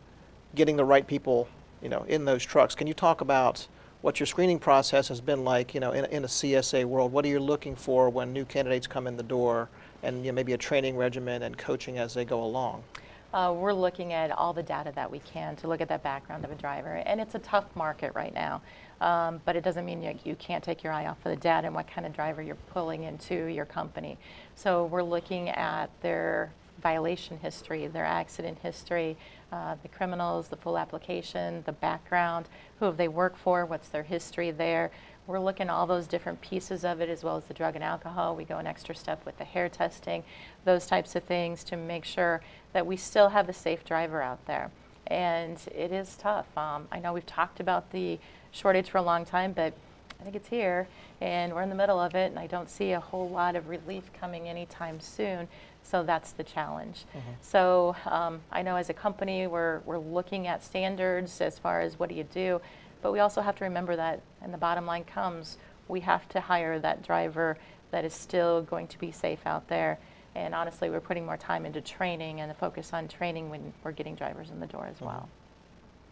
getting 0.54 0.76
the 0.76 0.84
right 0.84 1.06
people, 1.06 1.48
you 1.82 1.88
know, 1.88 2.04
in 2.08 2.24
those 2.24 2.44
trucks. 2.44 2.74
Can 2.74 2.86
you 2.86 2.94
talk 2.94 3.20
about 3.20 3.66
what 4.00 4.20
your 4.20 4.26
screening 4.26 4.58
process 4.58 5.08
has 5.08 5.20
been 5.20 5.44
like, 5.44 5.74
you 5.74 5.80
know, 5.80 5.92
in, 5.92 6.04
in 6.06 6.24
a 6.24 6.28
CSA 6.28 6.84
world? 6.84 7.12
What 7.12 7.24
are 7.24 7.28
you 7.28 7.40
looking 7.40 7.76
for 7.76 8.08
when 8.08 8.32
new 8.32 8.44
candidates 8.44 8.86
come 8.86 9.06
in 9.06 9.16
the 9.16 9.22
door, 9.22 9.68
and 10.02 10.24
you 10.24 10.30
know, 10.30 10.34
maybe 10.34 10.52
a 10.52 10.58
training 10.58 10.96
regimen 10.96 11.42
and 11.42 11.56
coaching 11.56 11.98
as 11.98 12.14
they 12.14 12.24
go 12.24 12.42
along? 12.42 12.84
Uh, 13.34 13.52
we're 13.52 13.72
looking 13.72 14.12
at 14.12 14.30
all 14.30 14.52
the 14.52 14.62
data 14.62 14.92
that 14.94 15.10
we 15.10 15.18
can 15.18 15.56
to 15.56 15.66
look 15.66 15.80
at 15.80 15.88
that 15.88 16.04
background 16.04 16.44
of 16.44 16.52
a 16.52 16.54
driver. 16.54 17.02
And 17.04 17.20
it's 17.20 17.34
a 17.34 17.40
tough 17.40 17.64
market 17.74 18.12
right 18.14 18.32
now. 18.32 18.62
Um, 19.00 19.40
but 19.44 19.56
it 19.56 19.64
doesn't 19.64 19.84
mean 19.84 20.00
you, 20.00 20.16
you 20.22 20.36
can't 20.36 20.62
take 20.62 20.84
your 20.84 20.92
eye 20.92 21.06
off 21.06 21.16
of 21.26 21.30
the 21.30 21.36
data 21.36 21.66
and 21.66 21.74
what 21.74 21.88
kind 21.88 22.06
of 22.06 22.12
driver 22.12 22.42
you're 22.42 22.54
pulling 22.54 23.02
into 23.02 23.46
your 23.46 23.64
company. 23.64 24.18
So 24.54 24.84
we're 24.84 25.02
looking 25.02 25.48
at 25.48 25.90
their 26.00 26.52
violation 26.80 27.36
history, 27.38 27.88
their 27.88 28.04
accident 28.04 28.58
history, 28.62 29.16
uh, 29.50 29.74
the 29.82 29.88
criminals, 29.88 30.46
the 30.46 30.56
full 30.56 30.78
application, 30.78 31.64
the 31.66 31.72
background, 31.72 32.48
who 32.78 32.84
have 32.84 32.96
they 32.96 33.08
worked 33.08 33.38
for, 33.38 33.66
what's 33.66 33.88
their 33.88 34.04
history 34.04 34.52
there. 34.52 34.92
We're 35.26 35.40
looking 35.40 35.68
at 35.68 35.72
all 35.72 35.86
those 35.86 36.06
different 36.06 36.40
pieces 36.40 36.84
of 36.84 37.00
it 37.00 37.08
as 37.08 37.24
well 37.24 37.36
as 37.36 37.44
the 37.44 37.54
drug 37.54 37.74
and 37.76 37.84
alcohol. 37.84 38.36
We 38.36 38.44
go 38.44 38.58
an 38.58 38.66
extra 38.66 38.94
step 38.94 39.24
with 39.24 39.38
the 39.38 39.44
hair 39.44 39.68
testing, 39.68 40.22
those 40.64 40.86
types 40.86 41.16
of 41.16 41.22
things 41.24 41.64
to 41.64 41.76
make 41.76 42.04
sure 42.04 42.42
that 42.74 42.86
we 42.86 42.96
still 42.96 43.30
have 43.30 43.48
a 43.48 43.52
safe 43.52 43.84
driver 43.84 44.20
out 44.20 44.44
there. 44.46 44.70
And 45.06 45.58
it 45.74 45.92
is 45.92 46.16
tough. 46.16 46.46
Um, 46.56 46.88
I 46.92 46.98
know 46.98 47.12
we've 47.12 47.26
talked 47.26 47.60
about 47.60 47.90
the 47.90 48.18
shortage 48.50 48.90
for 48.90 48.98
a 48.98 49.02
long 49.02 49.24
time, 49.24 49.52
but 49.52 49.72
I 50.20 50.24
think 50.24 50.36
it's 50.36 50.48
here 50.48 50.88
and 51.20 51.52
we're 51.54 51.62
in 51.62 51.68
the 51.68 51.74
middle 51.74 52.00
of 52.00 52.14
it 52.14 52.30
and 52.30 52.38
I 52.38 52.46
don't 52.46 52.70
see 52.70 52.92
a 52.92 53.00
whole 53.00 53.28
lot 53.28 53.56
of 53.56 53.68
relief 53.68 54.10
coming 54.18 54.48
anytime 54.48 55.00
soon. 55.00 55.48
So 55.82 56.02
that's 56.02 56.32
the 56.32 56.44
challenge. 56.44 57.04
So 57.42 57.94
um, 58.06 58.40
I 58.50 58.62
know 58.62 58.76
as 58.76 58.88
a 58.88 58.94
company 58.94 59.46
we're, 59.46 59.80
we're 59.80 59.98
looking 59.98 60.46
at 60.46 60.62
standards 60.64 61.40
as 61.40 61.58
far 61.58 61.80
as 61.80 61.98
what 61.98 62.08
do 62.08 62.14
you 62.14 62.24
do, 62.24 62.60
but 63.04 63.12
we 63.12 63.20
also 63.20 63.42
have 63.42 63.54
to 63.56 63.64
remember 63.64 63.94
that, 63.96 64.22
and 64.40 64.52
the 64.52 64.56
bottom 64.56 64.86
line 64.86 65.04
comes, 65.04 65.58
we 65.88 66.00
have 66.00 66.26
to 66.30 66.40
hire 66.40 66.78
that 66.78 67.02
driver 67.02 67.58
that 67.90 68.02
is 68.02 68.14
still 68.14 68.62
going 68.62 68.88
to 68.88 68.98
be 68.98 69.12
safe 69.12 69.40
out 69.44 69.68
there. 69.68 69.98
And 70.34 70.54
honestly, 70.54 70.88
we're 70.88 71.02
putting 71.02 71.26
more 71.26 71.36
time 71.36 71.66
into 71.66 71.82
training 71.82 72.40
and 72.40 72.50
the 72.50 72.54
focus 72.54 72.94
on 72.94 73.06
training 73.06 73.50
when 73.50 73.74
we're 73.84 73.92
getting 73.92 74.14
drivers 74.14 74.48
in 74.48 74.58
the 74.58 74.66
door 74.66 74.86
as 74.86 75.02
well. 75.02 75.28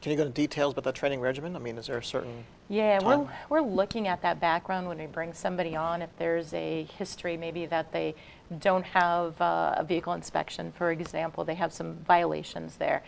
Can 0.03 0.11
you 0.11 0.19
go 0.19 0.25
into 0.25 0.35
details 0.35 0.73
about 0.73 0.85
that 0.85 0.95
training 0.95 1.21
regimen? 1.21 1.57
I 1.57 1.61
mean, 1.61 1.79
is 1.79 1.87
there 1.87 1.97
a 1.97 2.05
certain 2.05 2.45
Yeah, 2.69 3.03
we're, 3.03 3.27
we're 3.49 3.63
looking 3.63 4.07
at 4.07 4.21
that 4.21 4.39
background 4.39 4.87
when 4.87 4.99
we 4.99 5.07
bring 5.07 5.33
somebody 5.33 5.75
on. 5.75 6.03
If 6.03 6.11
there's 6.19 6.53
a 6.53 6.87
history, 6.99 7.39
maybe 7.39 7.65
that 7.67 7.91
they 7.93 8.15
don't 8.59 8.85
have 8.85 9.41
uh, 9.41 9.77
a 9.79 9.85
vehicle 9.85 10.13
inspection, 10.13 10.73
for 10.73 10.91
example, 10.91 11.43
they 11.43 11.55
have 11.55 11.73
some 11.73 11.95
violations 12.07 12.77
there. 12.77 13.03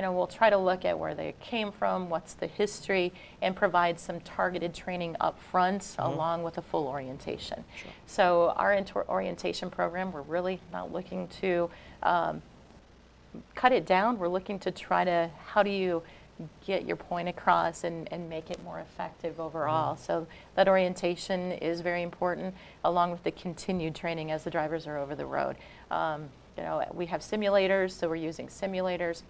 You 0.00 0.06
know, 0.06 0.12
we'll 0.12 0.26
try 0.26 0.48
to 0.48 0.56
look 0.56 0.86
at 0.86 0.98
where 0.98 1.14
they 1.14 1.34
came 1.40 1.70
from, 1.70 2.08
what's 2.08 2.32
the 2.32 2.46
history, 2.46 3.12
and 3.42 3.54
provide 3.54 4.00
some 4.00 4.18
targeted 4.20 4.72
training 4.72 5.14
up 5.20 5.38
front 5.38 5.94
along 5.98 6.42
with 6.42 6.56
a 6.56 6.62
full 6.62 6.88
orientation. 6.88 7.62
Sure. 7.76 7.90
So 8.06 8.54
our 8.56 8.82
orientation 9.10 9.68
program, 9.68 10.10
we're 10.10 10.22
really 10.22 10.58
not 10.72 10.90
looking 10.90 11.28
to 11.42 11.68
um, 12.02 12.40
cut 13.54 13.72
it 13.72 13.84
down. 13.84 14.18
We're 14.18 14.28
looking 14.28 14.58
to 14.60 14.70
try 14.70 15.04
to, 15.04 15.30
how 15.48 15.62
do 15.62 15.68
you 15.68 16.02
get 16.66 16.86
your 16.86 16.96
point 16.96 17.28
across 17.28 17.84
and, 17.84 18.10
and 18.10 18.26
make 18.26 18.50
it 18.50 18.64
more 18.64 18.80
effective 18.80 19.38
overall? 19.38 19.96
So 19.96 20.26
that 20.54 20.66
orientation 20.66 21.52
is 21.52 21.82
very 21.82 22.02
important, 22.02 22.54
along 22.84 23.10
with 23.10 23.22
the 23.22 23.32
continued 23.32 23.94
training 23.94 24.30
as 24.30 24.44
the 24.44 24.50
drivers 24.50 24.86
are 24.86 24.96
over 24.96 25.14
the 25.14 25.26
road. 25.26 25.56
Um, 25.90 26.30
you 26.56 26.62
know, 26.62 26.82
we 26.94 27.04
have 27.04 27.20
simulators, 27.20 27.90
so 27.90 28.08
we're 28.08 28.16
using 28.16 28.46
simulators 28.46 29.24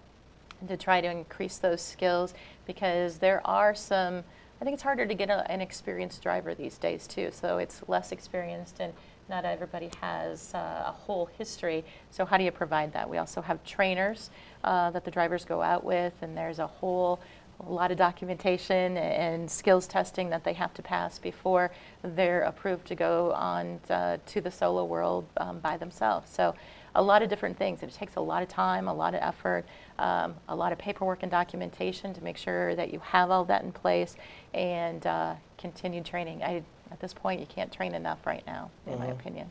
to 0.67 0.77
try 0.77 1.01
to 1.01 1.09
increase 1.09 1.57
those 1.57 1.81
skills 1.81 2.33
because 2.65 3.17
there 3.17 3.45
are 3.45 3.73
some, 3.75 4.23
I 4.59 4.63
think 4.63 4.75
it's 4.75 4.83
harder 4.83 5.05
to 5.05 5.13
get 5.13 5.29
a, 5.29 5.49
an 5.51 5.61
experienced 5.61 6.21
driver 6.21 6.55
these 6.55 6.77
days 6.77 7.07
too. 7.07 7.29
So 7.31 7.57
it's 7.57 7.81
less 7.87 8.11
experienced 8.11 8.79
and 8.79 8.93
not 9.29 9.45
everybody 9.45 9.89
has 10.01 10.53
uh, 10.53 10.83
a 10.87 10.91
whole 10.91 11.27
history. 11.37 11.85
So 12.09 12.25
how 12.25 12.37
do 12.37 12.43
you 12.43 12.51
provide 12.51 12.93
that? 12.93 13.09
We 13.09 13.17
also 13.17 13.41
have 13.41 13.63
trainers 13.63 14.29
uh, 14.63 14.91
that 14.91 15.05
the 15.05 15.11
drivers 15.11 15.45
go 15.45 15.61
out 15.61 15.83
with 15.83 16.13
and 16.21 16.37
there's 16.37 16.59
a 16.59 16.67
whole 16.67 17.21
a 17.67 17.71
lot 17.71 17.91
of 17.91 17.97
documentation 17.97 18.97
and 18.97 19.49
skills 19.49 19.87
testing 19.87 20.29
that 20.29 20.43
they 20.43 20.53
have 20.53 20.73
to 20.73 20.81
pass 20.81 21.19
before 21.19 21.71
they're 22.01 22.41
approved 22.41 22.87
to 22.87 22.95
go 22.95 23.31
on 23.33 23.79
uh, 23.89 24.17
to 24.25 24.41
the 24.41 24.51
solo 24.51 24.83
world 24.83 25.25
um, 25.37 25.59
by 25.59 25.77
themselves. 25.77 26.31
So 26.31 26.55
a 26.95 27.01
lot 27.01 27.21
of 27.21 27.29
different 27.29 27.57
things. 27.57 27.83
It 27.83 27.93
takes 27.93 28.15
a 28.15 28.21
lot 28.21 28.43
of 28.43 28.49
time, 28.49 28.87
a 28.87 28.93
lot 28.93 29.13
of 29.13 29.21
effort, 29.21 29.65
um, 29.97 30.35
a 30.49 30.55
lot 30.55 30.71
of 30.71 30.77
paperwork 30.77 31.23
and 31.23 31.31
documentation 31.31 32.13
to 32.13 32.23
make 32.23 32.37
sure 32.37 32.75
that 32.75 32.91
you 32.91 32.99
have 32.99 33.31
all 33.31 33.45
that 33.45 33.63
in 33.63 33.71
place 33.71 34.15
and 34.53 35.05
uh, 35.05 35.35
continued 35.57 36.05
training. 36.05 36.43
I, 36.43 36.63
at 36.91 36.99
this 36.99 37.13
point, 37.13 37.39
you 37.39 37.45
can't 37.45 37.71
train 37.71 37.93
enough 37.93 38.25
right 38.25 38.45
now, 38.45 38.69
in 38.85 38.99
my 38.99 39.07
opinion. 39.07 39.49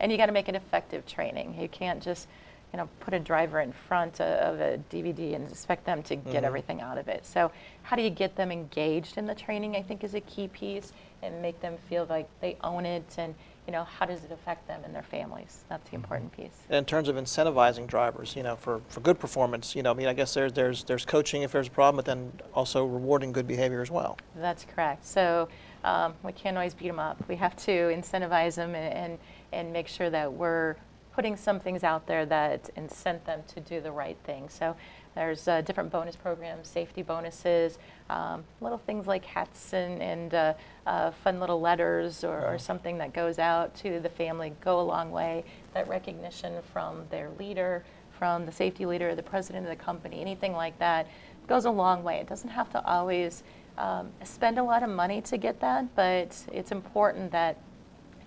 And 0.00 0.10
you 0.10 0.18
got 0.18 0.26
to 0.26 0.32
make 0.32 0.48
it 0.48 0.54
effective 0.54 1.06
training. 1.06 1.56
You 1.60 1.68
can't 1.68 2.02
just, 2.02 2.28
you 2.72 2.78
know, 2.78 2.88
put 3.00 3.12
a 3.14 3.18
driver 3.18 3.60
in 3.60 3.72
front 3.72 4.20
of, 4.20 4.54
of 4.54 4.60
a 4.60 4.78
DVD 4.90 5.34
and 5.34 5.48
expect 5.48 5.84
them 5.84 6.02
to 6.04 6.16
get 6.16 6.44
everything 6.44 6.80
out 6.80 6.98
of 6.98 7.08
it. 7.08 7.26
So, 7.26 7.50
how 7.82 7.96
do 7.96 8.02
you 8.02 8.10
get 8.10 8.36
them 8.36 8.50
engaged 8.50 9.18
in 9.18 9.26
the 9.26 9.34
training? 9.34 9.76
I 9.76 9.82
think 9.82 10.04
is 10.04 10.14
a 10.14 10.20
key 10.20 10.48
piece, 10.48 10.92
and 11.22 11.40
make 11.40 11.60
them 11.60 11.76
feel 11.88 12.06
like 12.08 12.28
they 12.40 12.56
own 12.62 12.84
it, 12.84 13.14
and 13.18 13.34
you 13.66 13.72
know, 13.72 13.84
how 13.84 14.06
does 14.06 14.22
it 14.24 14.30
affect 14.30 14.66
them 14.68 14.82
and 14.84 14.94
their 14.94 15.02
families? 15.02 15.64
That's 15.68 15.88
the 15.90 15.96
important 15.96 16.32
piece. 16.32 16.56
in 16.70 16.84
terms 16.84 17.08
of 17.08 17.16
incentivizing 17.16 17.86
drivers, 17.86 18.36
you 18.36 18.42
know, 18.42 18.56
for, 18.56 18.80
for 18.88 19.00
good 19.00 19.18
performance, 19.18 19.74
you 19.74 19.82
know, 19.82 19.90
I 19.90 19.94
mean, 19.94 20.06
I 20.06 20.14
guess 20.14 20.34
there's 20.34 20.52
there's 20.52 20.84
there's 20.84 21.04
coaching 21.04 21.42
if 21.42 21.52
there's 21.52 21.66
a 21.66 21.70
problem, 21.70 21.96
but 21.96 22.04
then 22.04 22.32
also 22.54 22.84
rewarding 22.84 23.32
good 23.32 23.48
behavior 23.48 23.82
as 23.82 23.90
well. 23.90 24.18
That's 24.36 24.64
correct. 24.64 25.04
So 25.06 25.48
um, 25.84 26.14
we 26.22 26.32
can't 26.32 26.56
always 26.56 26.74
beat 26.74 26.88
them 26.88 26.98
up. 26.98 27.16
We 27.28 27.36
have 27.36 27.56
to 27.56 27.70
incentivize 27.70 28.54
them 28.54 28.74
and, 28.74 28.94
and, 28.94 29.18
and 29.52 29.72
make 29.72 29.88
sure 29.88 30.10
that 30.10 30.32
we're 30.32 30.76
putting 31.12 31.36
some 31.36 31.58
things 31.58 31.82
out 31.82 32.06
there 32.06 32.26
that 32.26 32.68
incent 32.76 33.24
them 33.24 33.42
to 33.48 33.60
do 33.60 33.80
the 33.80 33.90
right 33.90 34.18
thing. 34.24 34.48
So 34.48 34.76
there's 35.16 35.48
uh, 35.48 35.62
different 35.62 35.90
bonus 35.90 36.14
programs, 36.14 36.68
safety 36.68 37.02
bonuses, 37.02 37.78
um, 38.10 38.44
little 38.60 38.76
things 38.76 39.06
like 39.06 39.24
hats 39.24 39.72
and, 39.72 40.02
and 40.02 40.34
uh, 40.34 40.52
uh, 40.86 41.10
fun 41.10 41.40
little 41.40 41.58
letters 41.58 42.22
or, 42.22 42.46
or 42.46 42.58
something 42.58 42.98
that 42.98 43.14
goes 43.14 43.38
out 43.38 43.74
to 43.76 43.98
the 43.98 44.10
family 44.10 44.52
go 44.60 44.78
a 44.78 44.82
long 44.82 45.10
way. 45.10 45.42
That 45.72 45.88
recognition 45.88 46.62
from 46.70 47.04
their 47.10 47.30
leader, 47.38 47.82
from 48.18 48.44
the 48.44 48.52
safety 48.52 48.84
leader, 48.84 49.14
the 49.14 49.22
president 49.22 49.64
of 49.64 49.70
the 49.70 49.82
company, 49.82 50.20
anything 50.20 50.52
like 50.52 50.78
that 50.78 51.08
goes 51.46 51.64
a 51.64 51.70
long 51.70 52.04
way. 52.04 52.18
It 52.18 52.28
doesn't 52.28 52.50
have 52.50 52.70
to 52.72 52.86
always 52.86 53.42
um, 53.78 54.10
spend 54.22 54.58
a 54.58 54.62
lot 54.62 54.82
of 54.82 54.90
money 54.90 55.22
to 55.22 55.38
get 55.38 55.60
that, 55.60 55.94
but 55.94 56.36
it's 56.52 56.72
important 56.72 57.32
that 57.32 57.56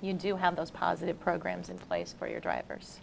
you 0.01 0.13
do 0.13 0.35
have 0.35 0.55
those 0.55 0.71
positive 0.71 1.19
programs 1.19 1.69
in 1.69 1.77
place 1.77 2.15
for 2.17 2.27
your 2.27 2.39
drivers. 2.39 2.99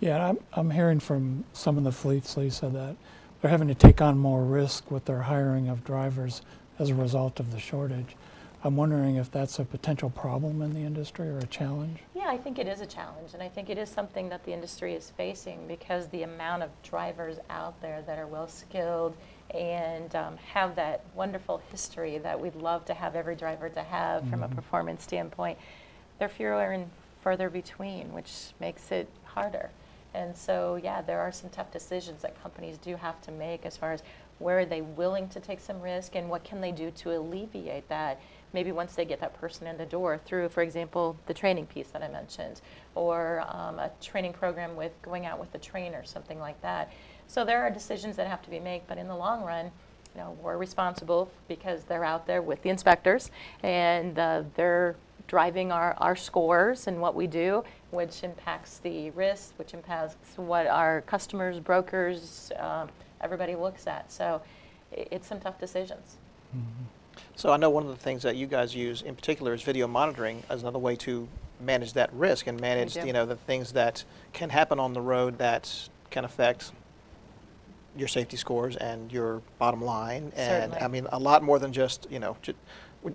Yeah, 0.00 0.30
I'm, 0.30 0.38
I'm 0.54 0.70
hearing 0.70 0.98
from 0.98 1.44
some 1.52 1.76
of 1.76 1.84
the 1.84 1.92
fleets, 1.92 2.36
Lisa, 2.36 2.70
that 2.70 2.96
they're 3.40 3.50
having 3.50 3.68
to 3.68 3.74
take 3.74 4.00
on 4.00 4.18
more 4.18 4.42
risk 4.42 4.90
with 4.90 5.04
their 5.04 5.20
hiring 5.20 5.68
of 5.68 5.84
drivers 5.84 6.40
as 6.78 6.88
a 6.88 6.94
result 6.94 7.38
of 7.38 7.52
the 7.52 7.60
shortage. 7.60 8.16
I'm 8.64 8.76
wondering 8.76 9.16
if 9.16 9.30
that's 9.30 9.58
a 9.58 9.64
potential 9.64 10.10
problem 10.10 10.62
in 10.62 10.72
the 10.72 10.80
industry 10.80 11.28
or 11.28 11.38
a 11.38 11.46
challenge. 11.46 11.98
Yeah, 12.14 12.28
I 12.28 12.38
think 12.38 12.58
it 12.58 12.66
is 12.66 12.80
a 12.80 12.86
challenge, 12.86 13.32
and 13.34 13.42
I 13.42 13.48
think 13.48 13.68
it 13.70 13.76
is 13.76 13.88
something 13.90 14.28
that 14.30 14.44
the 14.44 14.52
industry 14.52 14.94
is 14.94 15.10
facing 15.10 15.66
because 15.66 16.08
the 16.08 16.22
amount 16.22 16.62
of 16.62 16.70
drivers 16.82 17.38
out 17.48 17.80
there 17.82 18.02
that 18.06 18.18
are 18.18 18.26
well 18.26 18.48
skilled 18.48 19.14
and 19.54 20.14
um, 20.14 20.36
have 20.52 20.76
that 20.76 21.04
wonderful 21.14 21.60
history 21.70 22.18
that 22.18 22.38
we'd 22.38 22.54
love 22.54 22.84
to 22.86 22.94
have 22.94 23.16
every 23.16 23.34
driver 23.34 23.68
to 23.68 23.82
have 23.82 24.28
from 24.28 24.42
a 24.42 24.48
performance 24.48 25.02
standpoint, 25.02 25.58
they're 26.18 26.28
fewer 26.28 26.70
and 26.72 26.88
further 27.22 27.50
between, 27.50 28.12
which 28.12 28.52
makes 28.60 28.92
it 28.92 29.08
harder. 29.24 29.70
And 30.14 30.36
so, 30.36 30.80
yeah, 30.82 31.02
there 31.02 31.20
are 31.20 31.32
some 31.32 31.50
tough 31.50 31.70
decisions 31.70 32.22
that 32.22 32.40
companies 32.42 32.78
do 32.78 32.96
have 32.96 33.20
to 33.22 33.32
make 33.32 33.64
as 33.64 33.76
far 33.76 33.92
as 33.92 34.02
where 34.38 34.60
are 34.60 34.64
they 34.64 34.80
willing 34.80 35.28
to 35.28 35.40
take 35.40 35.60
some 35.60 35.80
risk 35.80 36.16
and 36.16 36.28
what 36.28 36.42
can 36.44 36.60
they 36.60 36.72
do 36.72 36.90
to 36.90 37.16
alleviate 37.16 37.88
that 37.88 38.20
maybe 38.52 38.72
once 38.72 38.94
they 38.94 39.04
get 39.04 39.20
that 39.20 39.38
person 39.38 39.66
in 39.66 39.76
the 39.76 39.86
door 39.86 40.18
through, 40.24 40.48
for 40.48 40.62
example, 40.62 41.16
the 41.26 41.34
training 41.34 41.66
piece 41.66 41.88
that 41.88 42.02
I 42.02 42.08
mentioned, 42.08 42.60
or 42.94 43.44
um, 43.48 43.78
a 43.78 43.90
training 44.00 44.32
program 44.32 44.76
with 44.76 44.92
going 45.02 45.26
out 45.26 45.38
with 45.38 45.54
a 45.54 45.58
trainer, 45.58 46.04
something 46.04 46.40
like 46.40 46.60
that. 46.62 46.90
So 47.26 47.44
there 47.44 47.62
are 47.62 47.70
decisions 47.70 48.16
that 48.16 48.26
have 48.26 48.42
to 48.42 48.50
be 48.50 48.58
made, 48.58 48.82
but 48.88 48.98
in 48.98 49.06
the 49.06 49.16
long 49.16 49.44
run, 49.44 49.70
you 50.14 50.20
know, 50.20 50.36
we're 50.42 50.56
responsible 50.56 51.30
because 51.46 51.84
they're 51.84 52.04
out 52.04 52.26
there 52.26 52.42
with 52.42 52.62
the 52.62 52.70
inspectors 52.70 53.30
and 53.62 54.18
uh, 54.18 54.42
they're 54.56 54.96
driving 55.30 55.70
our, 55.70 55.94
our 55.98 56.16
scores 56.16 56.88
and 56.88 57.00
what 57.00 57.14
we 57.14 57.28
do, 57.28 57.62
which 57.92 58.24
impacts 58.24 58.78
the 58.78 59.10
risk, 59.10 59.52
which 59.58 59.74
impacts 59.74 60.16
what 60.34 60.66
our 60.66 61.02
customers, 61.02 61.60
brokers, 61.60 62.50
um, 62.58 62.88
everybody 63.20 63.54
looks 63.54 63.86
at. 63.86 64.10
So 64.10 64.42
it's 64.90 65.28
some 65.28 65.38
tough 65.38 65.56
decisions. 65.60 66.16
So 67.36 67.52
I 67.52 67.58
know 67.58 67.70
one 67.70 67.84
of 67.84 67.90
the 67.90 67.96
things 67.96 68.24
that 68.24 68.34
you 68.34 68.48
guys 68.48 68.74
use 68.74 69.02
in 69.02 69.14
particular 69.14 69.54
is 69.54 69.62
video 69.62 69.86
monitoring 69.86 70.42
as 70.50 70.62
another 70.62 70.80
way 70.80 70.96
to 70.96 71.28
manage 71.60 71.92
that 71.92 72.12
risk 72.12 72.48
and 72.48 72.60
manage, 72.60 72.96
you 72.96 73.12
know, 73.12 73.24
the 73.24 73.36
things 73.36 73.70
that 73.74 74.02
can 74.32 74.50
happen 74.50 74.80
on 74.80 74.94
the 74.94 75.00
road 75.00 75.38
that 75.38 75.88
can 76.10 76.24
affect 76.24 76.72
your 77.96 78.08
safety 78.08 78.36
scores 78.36 78.74
and 78.74 79.12
your 79.12 79.42
bottom 79.60 79.80
line. 79.80 80.32
And 80.34 80.72
Certainly. 80.72 80.78
I 80.80 80.88
mean, 80.88 81.06
a 81.12 81.20
lot 81.20 81.44
more 81.44 81.60
than 81.60 81.72
just, 81.72 82.08
you 82.10 82.18
know, 82.18 82.36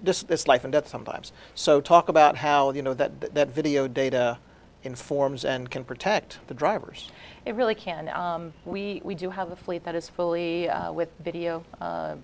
this, 0.01 0.23
this 0.23 0.47
life 0.47 0.63
and 0.63 0.73
death 0.73 0.87
sometimes. 0.87 1.31
So 1.53 1.81
talk 1.81 2.09
about 2.09 2.37
how, 2.37 2.71
you 2.71 2.81
know, 2.81 2.93
that, 2.93 3.33
that 3.33 3.49
video 3.49 3.87
data 3.87 4.37
informs 4.83 5.45
and 5.45 5.69
can 5.69 5.83
protect 5.83 6.39
the 6.47 6.53
drivers. 6.53 7.11
It 7.45 7.55
really 7.55 7.75
can. 7.75 8.09
Um, 8.09 8.53
we, 8.65 9.01
we 9.03 9.15
do 9.15 9.29
have 9.29 9.51
a 9.51 9.55
fleet 9.55 9.83
that 9.83 9.95
is 9.95 10.09
fully 10.09 10.69
uh, 10.69 10.91
with 10.91 11.09
video 11.23 11.63
uh, 11.81 12.15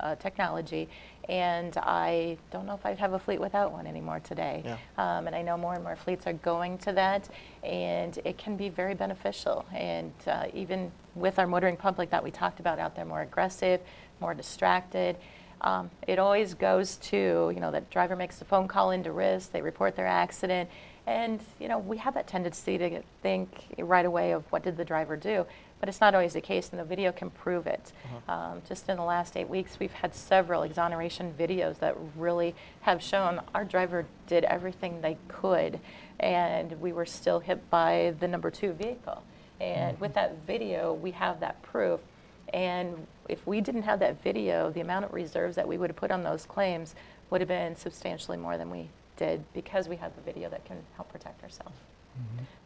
uh, 0.00 0.14
technology, 0.16 0.88
and 1.28 1.76
I 1.76 2.38
don't 2.50 2.66
know 2.66 2.74
if 2.74 2.86
I'd 2.86 2.98
have 2.98 3.12
a 3.12 3.18
fleet 3.18 3.40
without 3.40 3.72
one 3.72 3.86
anymore 3.86 4.20
today. 4.20 4.62
Yeah. 4.64 4.76
Um, 4.96 5.26
and 5.26 5.34
I 5.34 5.42
know 5.42 5.56
more 5.56 5.74
and 5.74 5.82
more 5.82 5.96
fleets 5.96 6.26
are 6.26 6.32
going 6.32 6.78
to 6.78 6.92
that, 6.92 7.28
and 7.62 8.18
it 8.24 8.38
can 8.38 8.56
be 8.56 8.68
very 8.68 8.94
beneficial. 8.94 9.64
And 9.72 10.12
uh, 10.26 10.46
even 10.54 10.90
with 11.14 11.38
our 11.38 11.46
motoring 11.46 11.76
public 11.76 12.10
that 12.10 12.22
we 12.22 12.30
talked 12.30 12.60
about 12.60 12.78
out 12.78 12.94
there, 12.96 13.04
more 13.04 13.22
aggressive, 13.22 13.80
more 14.20 14.34
distracted. 14.34 15.16
Um, 15.60 15.90
it 16.06 16.18
always 16.18 16.54
goes 16.54 16.96
to, 16.96 17.52
you 17.54 17.60
know, 17.60 17.70
that 17.70 17.90
driver 17.90 18.14
makes 18.16 18.40
a 18.40 18.44
phone 18.44 18.68
call 18.68 18.90
into 18.90 19.12
risk, 19.12 19.52
they 19.52 19.62
report 19.62 19.96
their 19.96 20.06
accident, 20.06 20.70
and, 21.06 21.40
you 21.58 21.68
know, 21.68 21.78
we 21.78 21.96
have 21.96 22.14
that 22.14 22.26
tendency 22.26 22.76
to 22.78 23.02
think 23.22 23.48
right 23.78 24.04
away 24.04 24.32
of 24.32 24.44
what 24.50 24.62
did 24.62 24.76
the 24.76 24.84
driver 24.84 25.16
do, 25.16 25.46
but 25.80 25.88
it's 25.88 26.00
not 26.00 26.14
always 26.14 26.34
the 26.34 26.40
case, 26.40 26.68
and 26.70 26.78
the 26.78 26.84
video 26.84 27.12
can 27.12 27.30
prove 27.30 27.66
it. 27.66 27.92
Um, 28.28 28.62
just 28.68 28.88
in 28.88 28.96
the 28.98 29.04
last 29.04 29.36
eight 29.36 29.48
weeks, 29.48 29.78
we've 29.80 29.92
had 29.92 30.14
several 30.14 30.64
exoneration 30.64 31.34
videos 31.38 31.78
that 31.78 31.96
really 32.16 32.54
have 32.82 33.02
shown 33.02 33.40
our 33.54 33.64
driver 33.64 34.04
did 34.26 34.44
everything 34.44 35.00
they 35.00 35.16
could, 35.28 35.80
and 36.20 36.80
we 36.80 36.92
were 36.92 37.06
still 37.06 37.40
hit 37.40 37.70
by 37.70 38.14
the 38.20 38.28
number 38.28 38.50
two 38.50 38.72
vehicle. 38.72 39.22
And 39.60 39.98
with 39.98 40.14
that 40.14 40.36
video, 40.46 40.92
we 40.92 41.12
have 41.12 41.40
that 41.40 41.62
proof. 41.62 42.00
And 42.52 43.06
if 43.28 43.46
we 43.46 43.60
didn't 43.60 43.82
have 43.82 44.00
that 44.00 44.22
video, 44.22 44.70
the 44.70 44.80
amount 44.80 45.04
of 45.04 45.12
reserves 45.12 45.56
that 45.56 45.66
we 45.66 45.78
would 45.78 45.90
have 45.90 45.96
put 45.96 46.10
on 46.10 46.22
those 46.22 46.46
claims 46.46 46.94
would 47.30 47.40
have 47.40 47.48
been 47.48 47.76
substantially 47.76 48.36
more 48.36 48.56
than 48.56 48.70
we 48.70 48.88
did 49.16 49.44
because 49.52 49.88
we 49.88 49.96
had 49.96 50.16
the 50.16 50.22
video 50.22 50.48
that 50.48 50.64
can 50.64 50.78
help 50.96 51.10
protect 51.12 51.42
ourselves. 51.42 51.76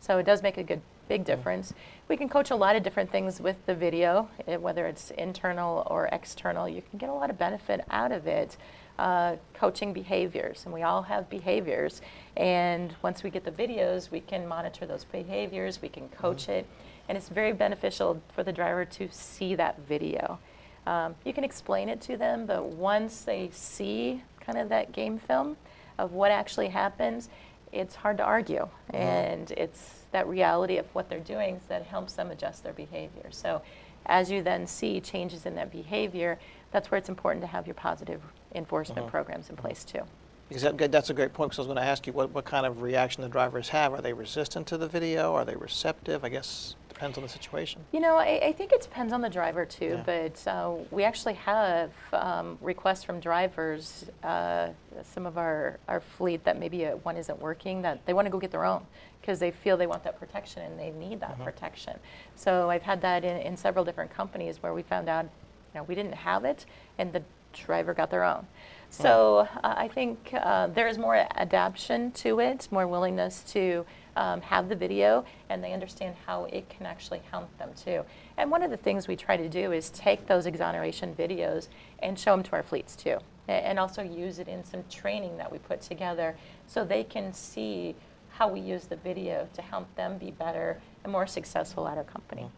So 0.00 0.18
it 0.18 0.24
does 0.24 0.42
make 0.42 0.56
a 0.56 0.62
good, 0.62 0.80
big 1.08 1.24
difference. 1.24 1.74
We 2.08 2.16
can 2.16 2.28
coach 2.28 2.50
a 2.50 2.56
lot 2.56 2.74
of 2.74 2.82
different 2.82 3.10
things 3.10 3.40
with 3.40 3.56
the 3.66 3.74
video, 3.74 4.28
eh, 4.46 4.56
whether 4.56 4.86
it's 4.86 5.10
internal 5.12 5.86
or 5.90 6.06
external. 6.06 6.68
You 6.68 6.82
can 6.82 6.98
get 6.98 7.08
a 7.08 7.12
lot 7.12 7.30
of 7.30 7.38
benefit 7.38 7.82
out 7.90 8.12
of 8.12 8.26
it. 8.26 8.56
Uh, 8.98 9.36
coaching 9.54 9.92
behaviors, 9.94 10.64
and 10.64 10.72
we 10.72 10.82
all 10.82 11.02
have 11.02 11.28
behaviors. 11.30 12.02
And 12.36 12.94
once 13.02 13.22
we 13.22 13.30
get 13.30 13.42
the 13.42 13.50
videos, 13.50 14.10
we 14.10 14.20
can 14.20 14.46
monitor 14.46 14.84
those 14.84 15.04
behaviors, 15.04 15.80
we 15.80 15.88
can 15.88 16.10
coach 16.10 16.48
it, 16.50 16.66
and 17.08 17.18
it's 17.18 17.28
very 17.28 17.52
beneficial 17.52 18.22
for 18.34 18.42
the 18.42 18.52
driver 18.52 18.84
to 18.84 19.08
see 19.10 19.54
that 19.54 19.78
video. 19.86 20.38
Um, 20.86 21.14
you 21.24 21.32
can 21.32 21.44
explain 21.44 21.88
it 21.88 22.00
to 22.02 22.16
them, 22.16 22.46
but 22.46 22.64
once 22.64 23.22
they 23.22 23.50
see 23.52 24.22
kind 24.40 24.58
of 24.58 24.68
that 24.70 24.92
game 24.92 25.18
film 25.18 25.56
of 25.98 26.12
what 26.12 26.30
actually 26.30 26.68
happens, 26.68 27.28
it's 27.72 27.94
hard 27.94 28.16
to 28.18 28.24
argue. 28.24 28.68
Mm-hmm. 28.92 28.96
And 28.96 29.50
it's 29.52 30.00
that 30.12 30.26
reality 30.26 30.78
of 30.78 30.86
what 30.94 31.08
they're 31.08 31.20
doing 31.20 31.60
that 31.68 31.84
helps 31.84 32.14
them 32.14 32.30
adjust 32.30 32.64
their 32.64 32.72
behavior. 32.72 33.28
So 33.30 33.62
as 34.06 34.30
you 34.30 34.42
then 34.42 34.66
see 34.66 35.00
changes 35.00 35.46
in 35.46 35.54
that 35.54 35.70
behavior, 35.70 36.38
that's 36.72 36.90
where 36.90 36.98
it's 36.98 37.08
important 37.08 37.42
to 37.42 37.46
have 37.46 37.66
your 37.66 37.74
positive 37.74 38.20
enforcement 38.54 39.02
mm-hmm. 39.02 39.10
programs 39.10 39.48
in 39.48 39.56
mm-hmm. 39.56 39.66
place 39.66 39.84
too. 39.84 40.02
Because 40.48 40.90
that's 40.90 41.08
a 41.08 41.14
great 41.14 41.32
point, 41.32 41.50
because 41.50 41.60
I 41.60 41.62
was 41.62 41.66
going 41.66 41.82
to 41.82 41.90
ask 41.90 42.06
you 42.06 42.12
what, 42.12 42.30
what 42.30 42.44
kind 42.44 42.66
of 42.66 42.82
reaction 42.82 43.22
the 43.22 43.28
drivers 43.28 43.70
have. 43.70 43.94
Are 43.94 44.02
they 44.02 44.12
resistant 44.12 44.66
to 44.66 44.76
the 44.76 44.86
video? 44.86 45.32
Are 45.32 45.46
they 45.46 45.56
receptive? 45.56 46.24
I 46.24 46.28
guess 46.28 46.74
depends 47.02 47.18
on 47.18 47.22
the 47.24 47.28
situation. 47.28 47.84
You 47.90 47.98
know, 47.98 48.14
I, 48.16 48.40
I 48.44 48.52
think 48.52 48.70
it 48.70 48.80
depends 48.80 49.12
on 49.12 49.20
the 49.22 49.28
driver 49.28 49.66
too, 49.66 50.00
Yeah. 50.06 50.30
but 50.34 50.46
uh, 50.46 50.74
we 50.92 51.02
actually 51.02 51.34
have 51.34 51.90
um, 52.12 52.58
requests 52.60 53.02
from 53.02 53.18
drivers, 53.18 54.08
uh, 54.22 54.68
some 55.02 55.26
of 55.26 55.36
our, 55.36 55.80
our 55.88 56.00
fleet 56.00 56.44
that 56.44 56.60
maybe 56.60 56.86
uh, 56.86 56.94
one 56.98 57.16
isn't 57.16 57.40
working, 57.40 57.82
that 57.82 58.06
they 58.06 58.12
want 58.12 58.26
to 58.26 58.30
go 58.30 58.38
get 58.38 58.52
their 58.52 58.64
own 58.64 58.86
because 59.20 59.40
they 59.40 59.50
feel 59.50 59.76
they 59.76 59.88
want 59.88 60.04
that 60.04 60.20
protection 60.20 60.62
and 60.62 60.78
they 60.78 60.90
need 60.92 61.18
that 61.18 61.42
protection. 61.42 61.98
So 62.36 62.70
I've 62.70 62.82
had 62.82 63.00
that 63.02 63.24
in, 63.24 63.36
in 63.38 63.56
several 63.56 63.84
different 63.84 64.12
companies 64.12 64.62
where 64.62 64.72
we 64.72 64.82
found 64.82 65.08
out, 65.08 65.24
you 65.24 65.80
know, 65.80 65.82
we 65.82 65.96
didn't 65.96 66.14
have 66.14 66.44
it 66.44 66.66
and 66.98 67.12
the 67.12 67.22
driver 67.52 67.94
got 67.94 68.10
their 68.10 68.22
own. 68.22 68.46
So 68.90 69.48
uh, 69.64 69.74
I 69.76 69.88
think 69.88 70.34
uh, 70.34 70.66
there 70.68 70.86
is 70.86 70.98
more 70.98 71.16
adaptation 71.16 72.12
to 72.12 72.40
it, 72.40 72.68
more 72.70 72.86
willingness 72.86 73.42
to 73.54 73.86
um, 74.16 74.40
have 74.40 74.68
the 74.68 74.76
video, 74.76 75.24
and 75.48 75.62
they 75.62 75.72
understand 75.72 76.14
how 76.26 76.44
it 76.44 76.68
can 76.68 76.86
actually 76.86 77.22
help 77.30 77.56
them 77.58 77.70
too. 77.76 78.04
And 78.36 78.50
one 78.50 78.62
of 78.62 78.70
the 78.70 78.76
things 78.76 79.08
we 79.08 79.16
try 79.16 79.36
to 79.36 79.48
do 79.48 79.72
is 79.72 79.90
take 79.90 80.26
those 80.26 80.46
exoneration 80.46 81.14
videos 81.14 81.68
and 82.00 82.18
show 82.18 82.32
them 82.32 82.42
to 82.44 82.52
our 82.52 82.62
fleets 82.62 82.96
too, 82.96 83.18
and 83.48 83.78
also 83.78 84.02
use 84.02 84.38
it 84.38 84.48
in 84.48 84.64
some 84.64 84.84
training 84.90 85.36
that 85.38 85.50
we 85.50 85.58
put 85.58 85.80
together 85.80 86.36
so 86.66 86.84
they 86.84 87.04
can 87.04 87.32
see 87.32 87.94
how 88.30 88.48
we 88.48 88.60
use 88.60 88.86
the 88.86 88.96
video 88.96 89.48
to 89.54 89.62
help 89.62 89.94
them 89.94 90.18
be 90.18 90.30
better 90.30 90.80
and 91.04 91.12
more 91.12 91.26
successful 91.26 91.86
at 91.86 91.98
our 91.98 92.04
company. 92.04 92.48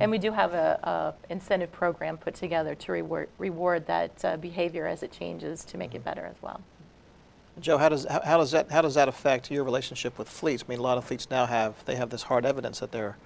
And 0.00 0.10
we 0.10 0.18
do 0.18 0.32
have 0.32 0.54
a, 0.54 1.14
a 1.28 1.32
incentive 1.32 1.70
program 1.70 2.18
put 2.18 2.34
together 2.34 2.74
to 2.74 2.92
reward, 2.92 3.28
reward 3.38 3.86
that 3.86 4.24
uh, 4.24 4.36
behavior 4.36 4.86
as 4.86 5.02
it 5.02 5.12
changes 5.12 5.64
to 5.66 5.78
make 5.78 5.94
it 5.94 6.04
better 6.04 6.24
as 6.24 6.36
well. 6.42 6.60
Joe, 7.60 7.78
how 7.78 7.88
does 7.88 8.04
how, 8.04 8.20
how 8.24 8.38
does 8.38 8.50
that 8.52 8.70
how 8.70 8.82
does 8.82 8.94
that 8.94 9.08
affect 9.08 9.50
your 9.50 9.64
relationship 9.64 10.18
with 10.18 10.28
fleets? 10.28 10.64
I 10.66 10.70
mean, 10.70 10.78
a 10.78 10.82
lot 10.82 10.98
of 10.98 11.04
fleets 11.04 11.28
now 11.30 11.46
have 11.46 11.84
they 11.84 11.96
have 11.96 12.10
this 12.10 12.22
hard 12.22 12.44
evidence 12.46 12.80
that 12.80 12.92
they're 12.92 13.16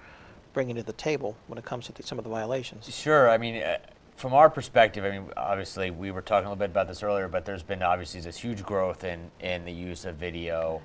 bringing 0.53 0.75
to 0.75 0.83
the 0.83 0.93
table 0.93 1.35
when 1.47 1.57
it 1.57 1.65
comes 1.65 1.87
to 1.87 2.03
some 2.03 2.17
of 2.17 2.23
the 2.23 2.29
violations. 2.29 2.93
Sure. 2.93 3.29
I 3.29 3.37
mean, 3.37 3.61
uh, 3.61 3.77
from 4.15 4.33
our 4.33 4.49
perspective, 4.49 5.03
I 5.03 5.11
mean, 5.11 5.29
obviously, 5.35 5.91
we 5.91 6.11
were 6.11 6.21
talking 6.21 6.45
a 6.45 6.49
little 6.49 6.59
bit 6.59 6.69
about 6.69 6.87
this 6.87 7.03
earlier, 7.03 7.27
but 7.27 7.45
there's 7.45 7.63
been 7.63 7.81
obviously 7.81 8.21
this 8.21 8.37
huge 8.37 8.63
growth 8.63 9.03
in, 9.03 9.31
in 9.39 9.65
the 9.65 9.71
use 9.71 10.05
of 10.05 10.15
video. 10.15 10.81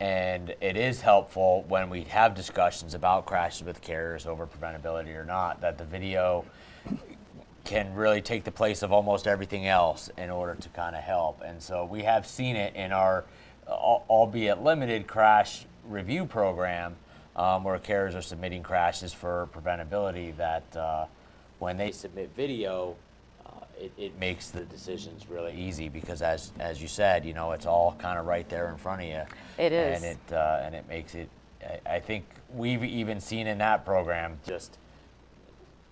And 0.00 0.54
it 0.60 0.76
is 0.76 1.00
helpful 1.00 1.64
when 1.68 1.88
we 1.88 2.02
have 2.04 2.34
discussions 2.34 2.94
about 2.94 3.26
crashes 3.26 3.64
with 3.64 3.80
carriers 3.80 4.26
over 4.26 4.46
preventability 4.46 5.14
or 5.14 5.24
not, 5.24 5.60
that 5.60 5.78
the 5.78 5.84
video 5.84 6.44
can 7.64 7.94
really 7.94 8.20
take 8.20 8.44
the 8.44 8.50
place 8.50 8.82
of 8.82 8.92
almost 8.92 9.26
everything 9.26 9.66
else 9.66 10.10
in 10.18 10.30
order 10.30 10.54
to 10.54 10.68
kind 10.70 10.94
of 10.94 11.02
help. 11.02 11.40
And 11.44 11.62
so 11.62 11.84
we 11.84 12.02
have 12.02 12.26
seen 12.26 12.56
it 12.56 12.74
in 12.76 12.92
our, 12.92 13.24
al- 13.68 14.04
albeit 14.08 14.62
limited, 14.62 15.06
crash 15.06 15.64
review 15.88 16.26
program, 16.26 16.96
um, 17.36 17.64
where 17.64 17.78
carriers 17.78 18.14
are 18.14 18.22
submitting 18.22 18.62
crashes 18.62 19.12
for 19.12 19.48
preventability. 19.54 20.36
That 20.36 20.76
uh, 20.76 21.06
when 21.58 21.76
they 21.76 21.90
submit 21.90 22.30
video, 22.36 22.96
uh, 23.46 23.50
it, 23.80 23.92
it 23.96 24.18
makes 24.18 24.50
the 24.50 24.60
decisions 24.60 25.28
really 25.28 25.54
easy 25.54 25.88
because, 25.88 26.22
as 26.22 26.52
as 26.60 26.80
you 26.80 26.88
said, 26.88 27.24
you 27.24 27.34
know, 27.34 27.52
it's 27.52 27.66
all 27.66 27.96
kind 27.98 28.18
of 28.18 28.26
right 28.26 28.48
there 28.48 28.68
in 28.68 28.76
front 28.76 29.02
of 29.02 29.08
you. 29.08 29.22
It 29.58 29.72
is. 29.72 30.02
and 30.02 30.12
it 30.12 30.32
uh, 30.32 30.60
and 30.62 30.74
it 30.74 30.86
makes 30.88 31.14
it. 31.14 31.28
I, 31.86 31.96
I 31.96 32.00
think 32.00 32.24
we've 32.54 32.84
even 32.84 33.20
seen 33.20 33.46
in 33.46 33.58
that 33.58 33.84
program 33.84 34.38
just 34.46 34.78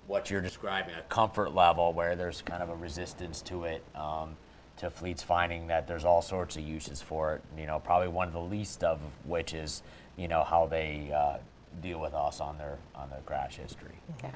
what 0.06 0.30
you're 0.30 0.40
describing, 0.40 0.94
a 0.94 1.02
comfort 1.02 1.54
level 1.54 1.92
where 1.92 2.16
there's 2.16 2.42
kind 2.42 2.62
of 2.62 2.68
a 2.68 2.74
resistance 2.74 3.40
to 3.42 3.64
it, 3.64 3.84
um, 3.94 4.36
to 4.78 4.90
fleets 4.90 5.22
finding 5.22 5.66
that 5.68 5.86
there's 5.86 6.04
all 6.04 6.22
sorts 6.22 6.56
of 6.56 6.62
uses 6.62 7.00
for 7.00 7.36
it. 7.36 7.42
You 7.58 7.66
know, 7.66 7.78
probably 7.78 8.08
one 8.08 8.26
of 8.26 8.34
the 8.34 8.40
least 8.40 8.82
of 8.82 9.00
which 9.24 9.54
is, 9.54 9.82
you 10.16 10.28
know, 10.28 10.42
how 10.42 10.66
they 10.66 11.12
uh, 11.14 11.38
deal 11.80 12.00
with 12.00 12.14
us 12.14 12.40
on 12.40 12.58
their 12.58 12.78
on 12.94 13.08
their 13.10 13.20
crash 13.20 13.56
history. 13.56 13.94
Yeah, 14.22 14.30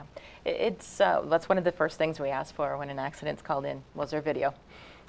it's 0.44 1.00
uh, 1.00 1.22
that's 1.26 1.48
one 1.48 1.58
of 1.58 1.64
the 1.64 1.72
first 1.72 1.98
things 1.98 2.20
we 2.20 2.30
ask 2.30 2.54
for 2.54 2.76
when 2.78 2.90
an 2.90 2.98
accident's 2.98 3.42
called 3.42 3.64
in 3.64 3.82
was 3.94 4.10
there 4.10 4.20
video, 4.20 4.54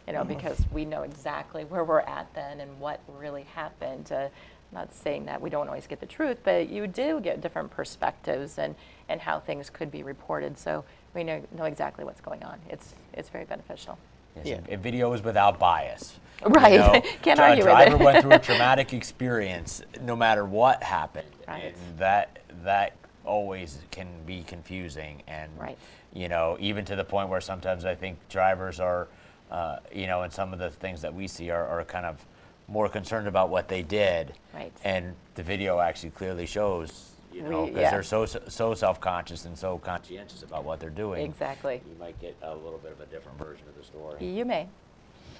you 0.07 0.13
know, 0.13 0.23
because 0.23 0.65
we 0.71 0.85
know 0.85 1.03
exactly 1.03 1.65
where 1.65 1.83
we're 1.83 2.01
at 2.01 2.33
then 2.33 2.59
and 2.59 2.79
what 2.79 2.99
really 3.07 3.43
happened. 3.43 4.11
Uh, 4.11 4.29
not 4.71 4.93
saying 4.93 5.25
that 5.25 5.41
we 5.41 5.49
don't 5.49 5.67
always 5.67 5.87
get 5.87 5.99
the 5.99 6.05
truth, 6.05 6.39
but 6.43 6.69
you 6.69 6.87
do 6.87 7.19
get 7.21 7.41
different 7.41 7.71
perspectives 7.71 8.57
and 8.57 8.75
and 9.09 9.21
how 9.21 9.39
things 9.39 9.69
could 9.69 9.89
be 9.89 10.03
reported. 10.03 10.57
So 10.57 10.83
we 11.13 11.23
know 11.23 11.41
know 11.57 11.63
exactly 11.65 12.03
what's 12.03 12.21
going 12.21 12.43
on. 12.43 12.59
It's 12.69 12.93
it's 13.13 13.29
very 13.29 13.45
beneficial. 13.45 13.97
Yes, 14.35 14.45
Yeah. 14.45 14.55
and- 14.55 14.69
and 14.69 14.83
video 14.83 15.11
is 15.13 15.23
without 15.23 15.57
bias. 15.57 16.19
You 16.43 16.49
Right. 16.49 16.79
know, 16.79 17.01
Can't 17.23 17.39
argue 17.39 17.63
with 17.65 17.73
it. 17.73 17.81
A 17.81 17.85
driver 17.89 17.97
went 18.03 18.21
through 18.21 18.33
a 18.33 18.39
traumatic 18.49 18.93
experience, 18.93 19.81
no 20.01 20.15
matter 20.15 20.45
what 20.45 20.83
happened, 20.83 21.31
Right. 21.47 21.63
and 21.75 21.97
that 21.97 22.39
that 22.63 22.93
always 23.25 23.79
can 23.91 24.07
be 24.25 24.43
confusing. 24.43 25.23
And 25.27 25.49
Right. 25.57 25.77
you 26.13 26.27
know, 26.29 26.57
even 26.59 26.85
to 26.85 26.95
the 26.95 27.03
point 27.03 27.29
where 27.29 27.41
sometimes 27.41 27.85
I 27.85 27.95
think 27.95 28.17
drivers 28.29 28.79
are, 28.79 29.07
uh, 29.51 29.77
you 29.93 30.07
know, 30.07 30.21
and 30.23 30.31
some 30.31 30.53
of 30.53 30.59
the 30.59 30.69
things 30.69 31.01
that 31.01 31.13
we 31.13 31.27
see 31.27 31.49
are, 31.49 31.65
are 31.67 31.83
kind 31.85 32.05
of 32.05 32.23
more 32.67 32.89
concerned 32.89 33.27
about 33.27 33.49
what 33.49 33.67
they 33.67 33.81
did. 33.81 34.33
Right. 34.53 34.71
And 34.83 35.15
the 35.35 35.43
video 35.43 35.79
actually 35.79 36.09
clearly 36.11 36.45
shows, 36.45 37.11
you 37.33 37.41
know, 37.43 37.65
because 37.65 37.81
yeah. 37.81 37.91
they're 37.91 38.03
so 38.03 38.25
so 38.25 38.73
self-conscious 38.73 39.45
and 39.45 39.57
so 39.57 39.77
conscientious 39.77 40.43
about 40.43 40.65
what 40.65 40.79
they're 40.79 40.89
doing. 40.89 41.25
Exactly. 41.25 41.81
You 41.87 41.95
might 41.99 42.19
get 42.19 42.35
a 42.41 42.53
little 42.55 42.79
bit 42.79 42.91
of 42.91 43.01
a 43.01 43.05
different 43.05 43.37
version 43.37 43.65
of 43.67 43.77
the 43.77 43.83
story. 43.83 44.25
You 44.25 44.45
may. 44.45 44.67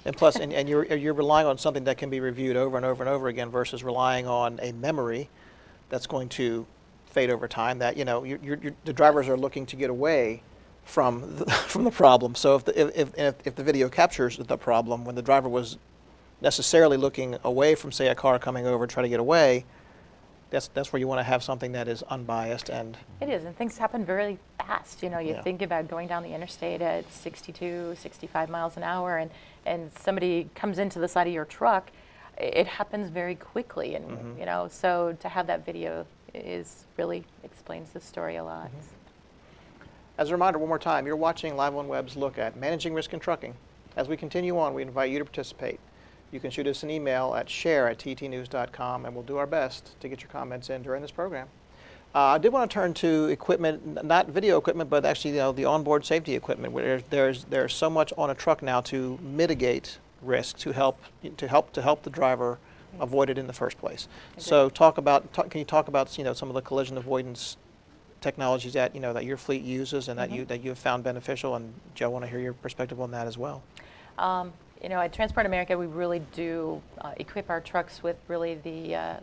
And 0.05 0.15
plus, 0.15 0.37
and, 0.37 0.53
and 0.53 0.69
you're, 0.69 0.85
you're 0.85 1.13
relying 1.13 1.47
on 1.47 1.57
something 1.57 1.83
that 1.83 1.97
can 1.97 2.09
be 2.09 2.21
reviewed 2.21 2.55
over 2.55 2.77
and 2.77 2.85
over 2.85 3.03
and 3.03 3.09
over 3.09 3.27
again 3.27 3.49
versus 3.49 3.83
relying 3.83 4.25
on 4.25 4.57
a 4.61 4.71
memory 4.71 5.29
that's 5.89 6.07
going 6.07 6.29
to 6.29 6.65
fade 7.07 7.29
over 7.29 7.45
time. 7.45 7.79
That, 7.79 7.97
you 7.97 8.05
know, 8.05 8.23
you're, 8.23 8.39
you're, 8.41 8.57
you're- 8.57 8.75
the 8.85 8.93
drivers 8.93 9.27
are 9.27 9.35
looking 9.35 9.65
to 9.65 9.75
get 9.75 9.89
away 9.89 10.43
from 10.85 11.35
the, 11.35 11.45
from 11.67 11.83
the 11.83 11.91
problem. 11.91 12.35
So 12.35 12.55
if 12.55 12.63
the, 12.63 12.79
if, 12.79 12.97
if, 12.97 13.17
if, 13.17 13.47
if 13.47 13.55
the 13.55 13.63
video 13.63 13.89
captures 13.89 14.37
the 14.37 14.57
problem 14.57 15.03
when 15.03 15.15
the 15.15 15.21
driver 15.21 15.49
was 15.49 15.77
necessarily 16.41 16.97
looking 16.97 17.37
away 17.43 17.75
from, 17.75 17.91
say, 17.91 18.07
a 18.07 18.15
car 18.15 18.39
coming 18.39 18.67
over 18.67 18.85
to 18.87 18.93
try 18.93 19.03
to 19.03 19.09
get 19.09 19.19
away, 19.19 19.65
that's, 20.49 20.69
that's 20.69 20.93
where 20.93 20.99
you 20.99 21.07
want 21.07 21.19
to 21.19 21.23
have 21.23 21.43
something 21.43 21.73
that 21.73 21.87
is 21.87 22.03
unbiased 22.03 22.69
and 22.69 22.97
It 23.19 23.27
is, 23.29 23.43
and 23.43 23.55
things 23.57 23.77
happen 23.77 24.05
very 24.05 24.37
fast. 24.57 25.03
You 25.03 25.09
know, 25.09 25.19
you 25.19 25.33
Yeah. 25.33 25.41
think 25.41 25.61
about 25.61 25.87
going 25.89 26.07
down 26.07 26.23
the 26.23 26.33
interstate 26.33 26.81
at 26.81 27.11
62, 27.11 27.95
65 27.99 28.49
miles 28.49 28.77
an 28.77 28.83
hour, 28.83 29.17
and, 29.17 29.29
and 29.65 29.91
somebody 29.99 30.49
comes 30.55 30.79
into 30.79 30.99
the 30.99 31.07
side 31.07 31.27
of 31.27 31.33
your 31.33 31.45
truck, 31.45 31.91
it 32.37 32.67
happens 32.67 33.09
very 33.09 33.35
quickly. 33.35 33.95
And, 33.95 34.05
Mm-hmm. 34.05 34.39
you 34.39 34.45
know, 34.45 34.67
so 34.71 35.17
to 35.19 35.27
have 35.27 35.47
that 35.47 35.65
video 35.65 36.05
is 36.33 36.85
really 36.97 37.25
explains 37.43 37.89
the 37.89 37.99
story 37.99 38.35
a 38.37 38.43
lot. 38.43 38.67
Mm-hmm. 38.67 38.77
As 40.19 40.29
a 40.29 40.31
reminder, 40.31 40.59
one 40.59 40.69
more 40.69 40.79
time, 40.79 41.05
you're 41.05 41.15
watching 41.15 41.55
Live 41.55 41.75
on 41.75 41.87
Web's 41.87 42.15
look 42.15 42.37
at 42.39 42.55
managing 42.57 42.93
risk 42.93 43.13
in 43.13 43.19
trucking. 43.19 43.53
As 43.97 44.07
we 44.07 44.15
continue 44.17 44.57
on, 44.57 44.73
we 44.73 44.81
invite 44.81 45.11
you 45.11 45.19
to 45.19 45.25
participate. 45.25 45.79
You 46.31 46.39
can 46.39 46.51
shoot 46.51 46.67
us 46.67 46.83
an 46.83 46.89
email 46.89 47.35
at 47.35 47.49
share 47.49 47.87
at 47.87 47.99
ttnews.com, 47.99 49.05
and 49.05 49.13
we'll 49.13 49.23
do 49.23 49.37
our 49.37 49.47
best 49.47 49.99
to 50.01 50.09
get 50.09 50.21
your 50.21 50.29
comments 50.29 50.69
in 50.69 50.83
during 50.83 51.01
this 51.01 51.11
program. 51.11 51.47
Uh, 52.13 52.19
I 52.19 52.37
did 52.37 52.51
want 52.51 52.69
to 52.69 52.73
turn 52.73 52.93
to 52.95 53.25
equipment, 53.25 54.03
not 54.03 54.27
video 54.27 54.57
equipment, 54.57 54.89
but 54.89 55.05
actually, 55.05 55.31
you 55.31 55.37
know, 55.37 55.51
the 55.51 55.65
onboard 55.65 56.05
safety 56.05 56.35
equipment. 56.35 56.73
Where 56.73 56.83
there's, 56.83 57.03
there's 57.09 57.43
there's 57.45 57.73
so 57.73 57.89
much 57.89 58.11
on 58.17 58.29
a 58.29 58.35
truck 58.35 58.61
now 58.61 58.81
to 58.81 59.19
mitigate 59.21 59.99
risk, 60.21 60.57
to 60.59 60.71
help 60.71 60.99
to 61.37 61.47
help 61.47 61.73
to 61.73 61.81
help 61.81 62.03
the 62.03 62.09
driver 62.09 62.57
avoid 62.99 63.29
it 63.29 63.37
in 63.37 63.45
the 63.45 63.53
first 63.53 63.77
place. 63.77 64.07
So, 64.37 64.69
talk 64.69 64.97
about 64.97 65.31
talk, 65.33 65.49
can 65.49 65.59
you 65.59 65.65
talk 65.65 65.87
about 65.87 66.17
you 66.17 66.23
know 66.23 66.33
some 66.33 66.49
of 66.49 66.55
the 66.55 66.61
collision 66.61 66.97
avoidance 66.97 67.57
technologies 68.21 68.73
that 68.73 68.95
you 68.95 69.01
know 69.01 69.13
that 69.13 69.25
your 69.25 69.37
fleet 69.37 69.63
uses 69.63 70.07
and 70.07 70.17
that 70.17 70.31
you 70.31 70.45
that 70.45 70.63
you 70.63 70.69
have 70.69 70.79
found 70.79 71.03
beneficial. 71.03 71.55
And 71.55 71.73
Joe, 71.93 72.05
I 72.05 72.09
want 72.09 72.25
to 72.25 72.31
hear 72.31 72.39
your 72.39 72.53
perspective 72.53 72.99
on 72.99 73.11
that 73.11 73.27
as 73.27 73.37
well. 73.37 73.63
Um, 74.17 74.53
you 74.81 74.89
know, 74.89 74.99
at 74.99 75.13
Transport 75.13 75.45
America, 75.45 75.77
we 75.77 75.85
really 75.85 76.19
do 76.33 76.81
uh, 77.01 77.11
equip 77.17 77.49
our 77.49 77.61
trucks 77.61 78.03
with 78.03 78.17
really 78.27 78.55
the 78.55 78.95
uh, 78.95 79.19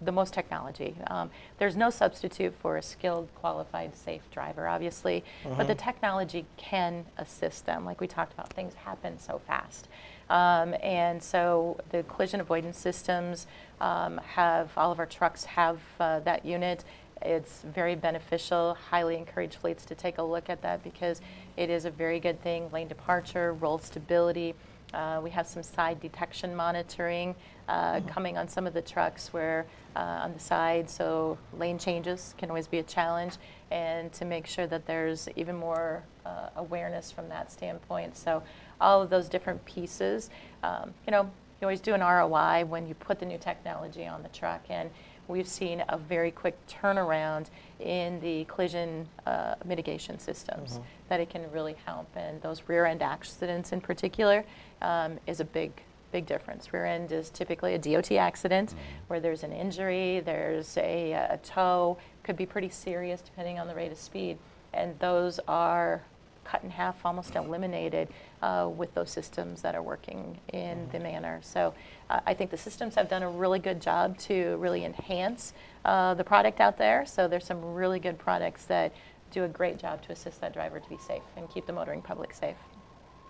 the 0.00 0.12
most 0.12 0.32
technology. 0.32 0.94
Um, 1.08 1.30
there's 1.58 1.76
no 1.76 1.90
substitute 1.90 2.54
for 2.60 2.76
a 2.76 2.82
skilled, 2.82 3.28
qualified, 3.34 3.96
safe 3.96 4.22
driver, 4.30 4.68
obviously, 4.68 5.24
but 5.56 5.66
the 5.66 5.74
technology 5.74 6.46
can 6.56 7.04
assist 7.16 7.66
them. 7.66 7.84
Like 7.84 8.00
we 8.00 8.06
talked 8.06 8.32
about, 8.32 8.52
things 8.52 8.74
happen 8.74 9.18
so 9.18 9.40
fast. 9.46 9.88
Um, 10.30 10.74
and 10.82 11.20
so 11.20 11.80
the 11.90 12.04
collision 12.04 12.40
avoidance 12.40 12.78
systems 12.78 13.46
um, 13.80 14.18
have, 14.18 14.70
all 14.76 14.92
of 14.92 14.98
our 15.00 15.06
trucks 15.06 15.44
have 15.44 15.80
uh, 15.98 16.20
that 16.20 16.44
unit. 16.44 16.84
It's 17.22 17.62
very 17.62 17.94
beneficial. 17.94 18.76
Highly 18.90 19.16
encourage 19.16 19.56
fleets 19.56 19.84
to 19.86 19.94
take 19.94 20.18
a 20.18 20.22
look 20.22 20.48
at 20.48 20.62
that 20.62 20.82
because 20.82 21.20
it 21.56 21.70
is 21.70 21.84
a 21.84 21.90
very 21.90 22.20
good 22.20 22.40
thing. 22.42 22.70
Lane 22.72 22.88
departure, 22.88 23.52
roll 23.54 23.78
stability. 23.78 24.54
Uh, 24.94 25.20
we 25.22 25.30
have 25.30 25.46
some 25.46 25.62
side 25.62 26.00
detection 26.00 26.54
monitoring 26.56 27.34
uh, 27.68 28.00
coming 28.06 28.38
on 28.38 28.48
some 28.48 28.66
of 28.66 28.72
the 28.72 28.80
trucks 28.80 29.32
where 29.32 29.66
uh, 29.96 29.98
on 29.98 30.32
the 30.32 30.38
side, 30.38 30.88
so 30.88 31.36
lane 31.58 31.78
changes 31.78 32.34
can 32.38 32.48
always 32.48 32.66
be 32.66 32.78
a 32.78 32.82
challenge, 32.82 33.34
and 33.70 34.12
to 34.12 34.24
make 34.24 34.46
sure 34.46 34.66
that 34.66 34.86
there's 34.86 35.28
even 35.36 35.56
more 35.56 36.02
uh, 36.24 36.48
awareness 36.56 37.12
from 37.12 37.28
that 37.28 37.52
standpoint. 37.52 38.16
So 38.16 38.42
all 38.80 39.02
of 39.02 39.10
those 39.10 39.28
different 39.28 39.62
pieces, 39.66 40.30
um, 40.62 40.94
you 41.06 41.10
know, 41.10 41.30
you 41.60 41.66
always 41.66 41.80
do 41.80 41.92
an 41.92 42.00
ROI 42.00 42.64
when 42.64 42.86
you 42.86 42.94
put 42.94 43.18
the 43.18 43.26
new 43.26 43.38
technology 43.38 44.06
on 44.06 44.22
the 44.22 44.28
truck, 44.30 44.62
and 44.70 44.88
we've 45.28 45.46
seen 45.46 45.84
a 45.88 45.98
very 45.98 46.30
quick 46.30 46.56
turnaround 46.66 47.46
in 47.80 48.18
the 48.20 48.44
collision 48.46 49.06
uh, 49.26 49.54
mitigation 49.64 50.18
systems 50.18 50.80
that 51.08 51.20
it 51.20 51.30
can 51.30 51.48
really 51.52 51.76
help. 51.84 52.08
And 52.16 52.40
those 52.42 52.62
rear 52.66 52.86
end 52.86 53.02
accidents 53.02 53.72
in 53.72 53.80
particular 53.80 54.44
um, 54.82 55.18
is 55.26 55.40
a 55.40 55.44
big, 55.44 55.70
big 56.10 56.26
difference. 56.26 56.72
Rear 56.72 56.86
end 56.86 57.12
is 57.12 57.30
typically 57.30 57.74
a 57.74 57.78
DOT 57.78 58.12
accident 58.12 58.74
where 59.06 59.20
there's 59.20 59.44
an 59.44 59.52
injury, 59.52 60.20
there's 60.20 60.76
a, 60.78 61.12
a 61.12 61.38
tow, 61.42 61.98
could 62.24 62.36
be 62.36 62.46
pretty 62.46 62.70
serious 62.70 63.20
depending 63.20 63.58
on 63.58 63.68
the 63.68 63.74
rate 63.74 63.92
of 63.92 63.98
speed. 63.98 64.38
And 64.72 64.98
those 64.98 65.38
are 65.46 66.02
cut 66.48 66.64
in 66.64 66.70
half, 66.70 67.04
almost 67.04 67.36
eliminated 67.36 68.08
uh, 68.42 68.70
with 68.74 68.94
those 68.94 69.10
systems 69.10 69.60
that 69.62 69.74
are 69.74 69.82
working 69.82 70.38
in 70.52 70.88
the 70.92 70.98
manner. 70.98 71.40
So 71.42 71.74
uh, 72.08 72.20
I 72.26 72.34
think 72.34 72.50
the 72.50 72.56
systems 72.56 72.94
have 72.94 73.08
done 73.08 73.22
a 73.22 73.30
really 73.30 73.58
good 73.58 73.80
job 73.80 74.16
to 74.18 74.56
really 74.56 74.84
enhance 74.84 75.52
uh, 75.84 76.14
the 76.14 76.24
product 76.24 76.60
out 76.60 76.78
there. 76.78 77.04
So 77.06 77.28
there's 77.28 77.44
some 77.44 77.74
really 77.74 77.98
good 77.98 78.18
products 78.18 78.64
that 78.64 78.92
do 79.30 79.44
a 79.44 79.48
great 79.48 79.78
job 79.78 80.02
to 80.02 80.12
assist 80.12 80.40
that 80.40 80.54
driver 80.54 80.80
to 80.80 80.88
be 80.88 80.98
safe 80.98 81.22
and 81.36 81.48
keep 81.50 81.66
the 81.66 81.72
motoring 81.72 82.00
public 82.02 82.32
safe. 82.32 82.56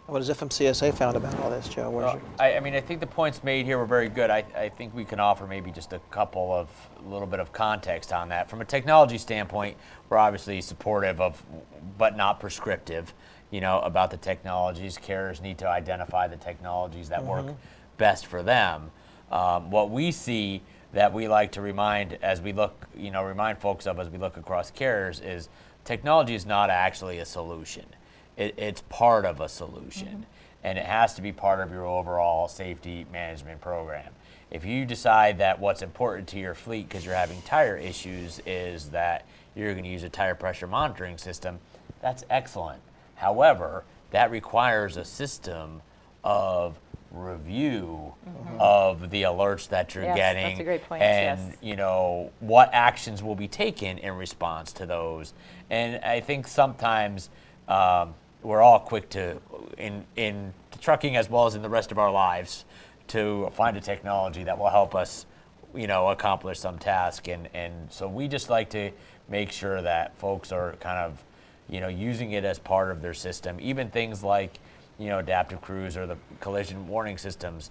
What 0.08 0.24
has 0.24 0.30
FMCSA 0.30 0.94
found 0.94 1.18
about 1.18 1.38
all 1.40 1.50
this, 1.50 1.68
Joe? 1.68 1.90
Well, 1.90 2.18
I, 2.40 2.54
I 2.54 2.60
mean, 2.60 2.74
I 2.74 2.80
think 2.80 3.00
the 3.00 3.06
points 3.06 3.44
made 3.44 3.66
here 3.66 3.76
were 3.76 3.84
very 3.84 4.08
good. 4.08 4.30
I, 4.30 4.42
I 4.56 4.70
think 4.70 4.94
we 4.94 5.04
can 5.04 5.20
offer 5.20 5.46
maybe 5.46 5.70
just 5.70 5.92
a 5.92 5.98
couple 6.10 6.50
of 6.50 6.70
a 7.04 7.08
little 7.10 7.26
bit 7.26 7.40
of 7.40 7.52
context 7.52 8.10
on 8.10 8.30
that. 8.30 8.48
From 8.48 8.62
a 8.62 8.64
technology 8.64 9.18
standpoint, 9.18 9.76
we're 10.08 10.16
obviously 10.16 10.62
supportive 10.62 11.20
of, 11.20 11.44
but 11.98 12.16
not 12.16 12.40
prescriptive, 12.40 13.12
you 13.50 13.60
know, 13.60 13.80
about 13.80 14.10
the 14.10 14.16
technologies. 14.16 14.96
Carriers 14.96 15.42
need 15.42 15.58
to 15.58 15.68
identify 15.68 16.26
the 16.26 16.38
technologies 16.38 17.10
that 17.10 17.22
work 17.22 17.44
best 17.98 18.24
for 18.24 18.42
them. 18.42 18.90
Um, 19.30 19.70
what 19.70 19.90
we 19.90 20.10
see 20.10 20.62
that 20.94 21.12
we 21.12 21.28
like 21.28 21.52
to 21.52 21.60
remind 21.60 22.14
as 22.22 22.40
we 22.40 22.54
look, 22.54 22.86
you 22.96 23.10
know, 23.10 23.22
remind 23.22 23.58
folks 23.58 23.86
of 23.86 24.00
as 24.00 24.08
we 24.08 24.16
look 24.16 24.38
across 24.38 24.70
carriers 24.70 25.20
is 25.20 25.50
technology 25.84 26.34
is 26.34 26.46
not 26.46 26.70
actually 26.70 27.18
a 27.18 27.26
solution. 27.26 27.84
It, 28.38 28.54
it's 28.56 28.82
part 28.88 29.26
of 29.26 29.40
a 29.40 29.48
solution, 29.48 30.24
and 30.62 30.78
it 30.78 30.84
has 30.84 31.14
to 31.14 31.22
be 31.22 31.32
part 31.32 31.58
of 31.58 31.72
your 31.72 31.84
overall 31.84 32.46
safety 32.46 33.04
management 33.12 33.60
program. 33.60 34.12
If 34.52 34.64
you 34.64 34.86
decide 34.86 35.38
that 35.38 35.58
what's 35.58 35.82
important 35.82 36.28
to 36.28 36.38
your 36.38 36.54
fleet 36.54 36.88
because 36.88 37.04
you're 37.04 37.16
having 37.16 37.42
tire 37.42 37.76
issues 37.76 38.40
is 38.46 38.90
that 38.90 39.26
you're 39.56 39.72
going 39.72 39.84
to 39.84 39.90
use 39.90 40.04
a 40.04 40.08
tire 40.08 40.36
pressure 40.36 40.68
monitoring 40.68 41.18
system, 41.18 41.58
that's 42.00 42.24
excellent. 42.30 42.80
However, 43.16 43.84
that 44.12 44.30
requires 44.30 44.96
a 44.96 45.04
system 45.04 45.82
of 46.22 46.78
review 47.10 48.14
of 48.60 49.10
the 49.10 49.22
alerts 49.22 49.68
that 49.68 49.94
you're 49.94 50.04
Yes, 50.04 50.16
that's 50.16 50.34
getting 50.34 50.60
a 50.60 50.64
great 50.64 50.84
point, 50.84 51.02
and 51.02 51.40
yes. 51.40 51.56
you 51.62 51.74
know 51.74 52.30
what 52.40 52.68
actions 52.72 53.22
will 53.22 53.34
be 53.34 53.48
taken 53.48 53.96
in 53.96 54.12
response 54.12 54.74
to 54.74 54.84
those 54.84 55.32
and 55.70 56.04
i 56.04 56.20
think 56.20 56.46
sometimes 56.46 57.30
um, 57.66 58.12
we're 58.42 58.62
all 58.62 58.80
quick 58.80 59.08
to 59.10 59.40
in 59.76 60.04
in 60.16 60.52
trucking 60.80 61.16
as 61.16 61.28
well 61.28 61.46
as 61.46 61.54
in 61.54 61.62
the 61.62 61.68
rest 61.68 61.90
of 61.92 61.98
our 61.98 62.10
lives 62.10 62.64
to 63.08 63.50
find 63.54 63.76
a 63.76 63.80
technology 63.80 64.44
that 64.44 64.58
will 64.58 64.70
help 64.70 64.94
us 64.94 65.26
you 65.74 65.86
know 65.86 66.08
accomplish 66.08 66.58
some 66.58 66.78
task. 66.78 67.28
And 67.28 67.48
and 67.54 67.90
so 67.92 68.08
we 68.08 68.28
just 68.28 68.50
like 68.50 68.70
to 68.70 68.90
make 69.28 69.50
sure 69.50 69.82
that 69.82 70.16
folks 70.18 70.52
are 70.52 70.74
kind 70.80 70.98
of 70.98 71.22
you 71.68 71.80
know 71.80 71.88
using 71.88 72.32
it 72.32 72.44
as 72.44 72.58
part 72.58 72.90
of 72.90 73.02
their 73.02 73.14
system. 73.14 73.58
Even 73.60 73.90
things 73.90 74.22
like 74.22 74.58
you 74.98 75.08
know 75.08 75.18
adaptive 75.18 75.60
cruise 75.60 75.96
or 75.96 76.06
the 76.06 76.16
collision 76.40 76.88
warning 76.88 77.18
systems 77.18 77.70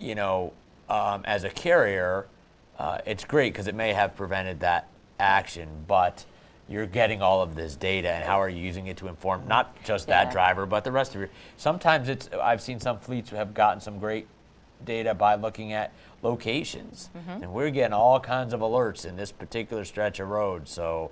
you 0.00 0.14
know 0.14 0.52
um, 0.88 1.22
as 1.24 1.44
a 1.44 1.50
carrier 1.50 2.26
uh, 2.78 2.98
it's 3.06 3.24
great 3.24 3.52
because 3.52 3.66
it 3.66 3.74
may 3.74 3.92
have 3.92 4.16
prevented 4.16 4.60
that 4.60 4.88
action. 5.18 5.68
But 5.86 6.24
you're 6.68 6.86
getting 6.86 7.22
all 7.22 7.40
of 7.42 7.54
this 7.54 7.76
data 7.76 8.10
and 8.10 8.24
how 8.24 8.40
are 8.40 8.48
you 8.48 8.60
using 8.60 8.86
it 8.86 8.96
to 8.98 9.08
inform 9.08 9.46
not 9.48 9.82
just 9.84 10.06
that 10.08 10.26
Yeah. 10.26 10.32
driver 10.32 10.66
but 10.66 10.84
the 10.84 10.92
rest 10.92 11.14
of 11.14 11.20
your 11.20 11.30
sometimes 11.56 12.08
it's 12.08 12.28
i've 12.42 12.60
seen 12.60 12.78
some 12.80 12.98
fleets 12.98 13.30
have 13.30 13.54
gotten 13.54 13.80
some 13.80 13.98
great 13.98 14.26
data 14.84 15.14
by 15.14 15.34
looking 15.34 15.72
at 15.72 15.92
locations 16.22 17.10
mm-hmm. 17.16 17.42
and 17.42 17.52
we're 17.52 17.70
getting 17.70 17.94
all 17.94 18.20
kinds 18.20 18.52
of 18.52 18.60
alerts 18.60 19.04
in 19.04 19.16
this 19.16 19.32
particular 19.32 19.84
stretch 19.84 20.20
of 20.20 20.28
road 20.28 20.68
so 20.68 21.10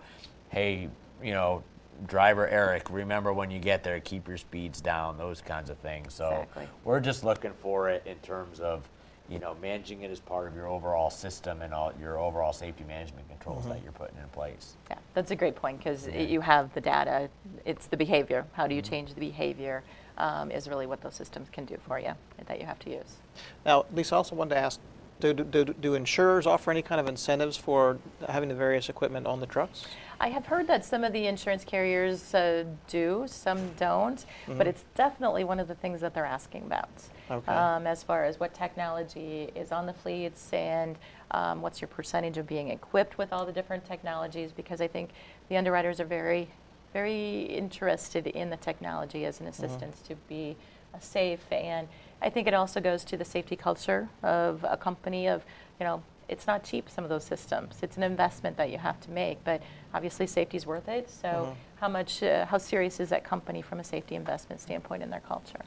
hey 0.51 0.89
you 1.23 1.33
know 1.33 1.63
driver 2.07 2.47
Eric, 2.49 2.89
remember 2.91 3.33
when 3.33 3.51
you 3.51 3.59
get 3.59 3.83
there, 3.83 4.01
keep 4.01 4.29
your 4.29 4.37
speeds 4.37 4.81
down, 4.81 5.17
those 5.17 5.41
kinds 5.41 5.71
of 5.71 5.79
things. 5.79 6.15
So 6.15 6.29
Exactly. 6.29 6.69
we're 6.85 7.01
just 7.01 7.25
looking 7.25 7.53
for 7.61 7.89
it 7.89 8.03
in 8.07 8.17
terms 8.17 8.61
of, 8.61 8.89
you 9.29 9.39
know, 9.39 9.57
managing 9.61 10.03
it 10.03 10.11
as 10.11 10.21
part 10.21 10.47
of 10.49 10.55
your 10.55 10.69
overall 10.69 11.11
system 11.11 11.63
and 11.63 11.75
all 11.75 11.93
your 12.01 12.19
overall 12.19 12.53
safety 12.53 12.85
management 12.85 13.29
controls 13.29 13.67
that 13.67 13.83
you're 13.83 13.93
putting 13.93 14.17
in 14.19 14.29
place. 14.29 14.77
Yeah, 14.91 14.99
that's 15.15 15.31
a 15.33 15.37
great 15.37 15.57
point 15.57 15.79
because 15.79 16.07
you 16.09 16.41
have 16.41 16.73
the 16.75 16.81
data. 16.81 17.29
It's 17.65 17.87
the 17.87 17.97
behavior. 17.97 18.47
How 18.53 18.67
do 18.67 18.75
you 18.75 18.83
Mm-hmm. 18.83 18.91
change 18.91 19.15
the 19.15 19.21
behavior 19.21 19.83
um, 20.19 20.51
is 20.51 20.69
really 20.69 20.87
what 20.87 21.01
those 21.01 21.15
systems 21.15 21.49
can 21.51 21.65
do 21.65 21.77
for 21.87 21.99
you 21.99 22.13
that 22.47 22.61
you 22.61 22.67
have 22.67 22.79
to 22.81 22.91
use. 22.91 23.17
Now, 23.65 23.85
Lisa, 23.93 24.15
I 24.15 24.19
also 24.19 24.37
wanted 24.37 24.55
to 24.55 24.61
ask, 24.61 24.81
do, 25.19 25.33
do, 25.33 25.65
do 25.65 25.95
insurers 25.95 26.47
offer 26.47 26.71
any 26.71 26.83
kind 26.83 27.01
of 27.01 27.09
incentives 27.09 27.57
for 27.57 27.99
having 28.29 28.49
the 28.49 28.55
various 28.55 28.89
equipment 28.89 29.27
on 29.27 29.41
the 29.41 29.47
trucks? 29.47 29.87
I 30.21 30.29
have 30.29 30.47
heard 30.47 30.67
that 30.69 30.85
some 30.85 31.05
of 31.05 31.13
the 31.13 31.27
insurance 31.27 31.65
carriers 31.65 32.35
uh, 32.35 32.65
do, 32.87 33.25
some 33.27 33.73
don't, 33.79 34.25
but 34.47 34.67
it's 34.67 34.85
definitely 34.95 35.45
one 35.45 35.59
of 35.59 35.69
the 35.69 35.75
things 35.75 36.01
that 36.03 36.15
they're 36.15 36.25
asking 36.27 36.63
about. 36.65 36.89
Okay. 37.31 37.53
Um, 37.53 37.87
as 37.87 38.03
far 38.03 38.25
as 38.25 38.39
what 38.39 38.55
technology 38.55 39.51
is 39.55 39.73
on 39.73 39.87
the 39.87 39.93
fleets 39.93 40.53
and 40.53 40.97
um, 41.33 41.61
what's 41.61 41.81
your 41.81 41.89
percentage 41.89 42.39
of 42.39 42.47
being 42.47 42.69
equipped 42.69 43.19
with 43.19 43.33
all 43.33 43.45
the 43.45 43.53
different 43.53 43.85
technologies, 43.85 44.53
because 44.53 44.81
I 44.81 44.87
think 44.87 45.11
the 45.49 45.57
underwriters 45.57 45.99
are 46.01 46.05
very, 46.05 46.49
very 46.93 47.43
interested 47.43 48.29
in 48.29 48.51
the 48.51 48.57
technology 48.57 49.25
as 49.25 49.41
an 49.41 49.49
assistance 49.49 50.01
to 50.03 50.15
be 50.29 50.57
uh, 50.95 51.01
safe. 51.01 51.45
And 51.51 51.89
I 52.23 52.31
think 52.31 52.47
it 52.47 52.55
also 52.55 52.81
goes 52.81 53.05
to 53.05 53.17
the 53.17 53.25
safety 53.25 53.57
culture 53.57 54.09
of 54.23 54.65
a 54.69 54.77
company 54.77 55.27
of, 55.27 55.45
you 55.81 55.85
know, 55.85 56.03
it's 56.29 56.47
not 56.47 56.65
cheap, 56.65 56.91
some 56.91 57.05
of 57.05 57.11
those 57.11 57.25
systems. 57.25 57.79
It's 57.83 57.97
an 57.97 58.03
investment 58.03 58.57
that 58.57 58.71
you 58.71 58.79
have 58.79 59.01
to 59.03 59.11
make, 59.11 59.43
but 59.45 59.63
obviously 59.95 60.27
safety 60.27 60.57
is 60.57 60.67
worth 60.67 60.89
it. 60.89 61.09
So 61.09 61.57
how 61.77 61.89
much, 61.89 62.23
uh, 62.23 62.47
how 62.47 62.59
serious 62.59 62.99
is 62.99 63.11
that 63.11 63.23
company 63.23 63.63
from 63.63 63.79
a 63.79 63.85
safety 63.85 64.15
investment 64.15 64.61
standpoint 64.61 65.03
in 65.03 65.11
their 65.11 65.21
culture? 65.21 65.61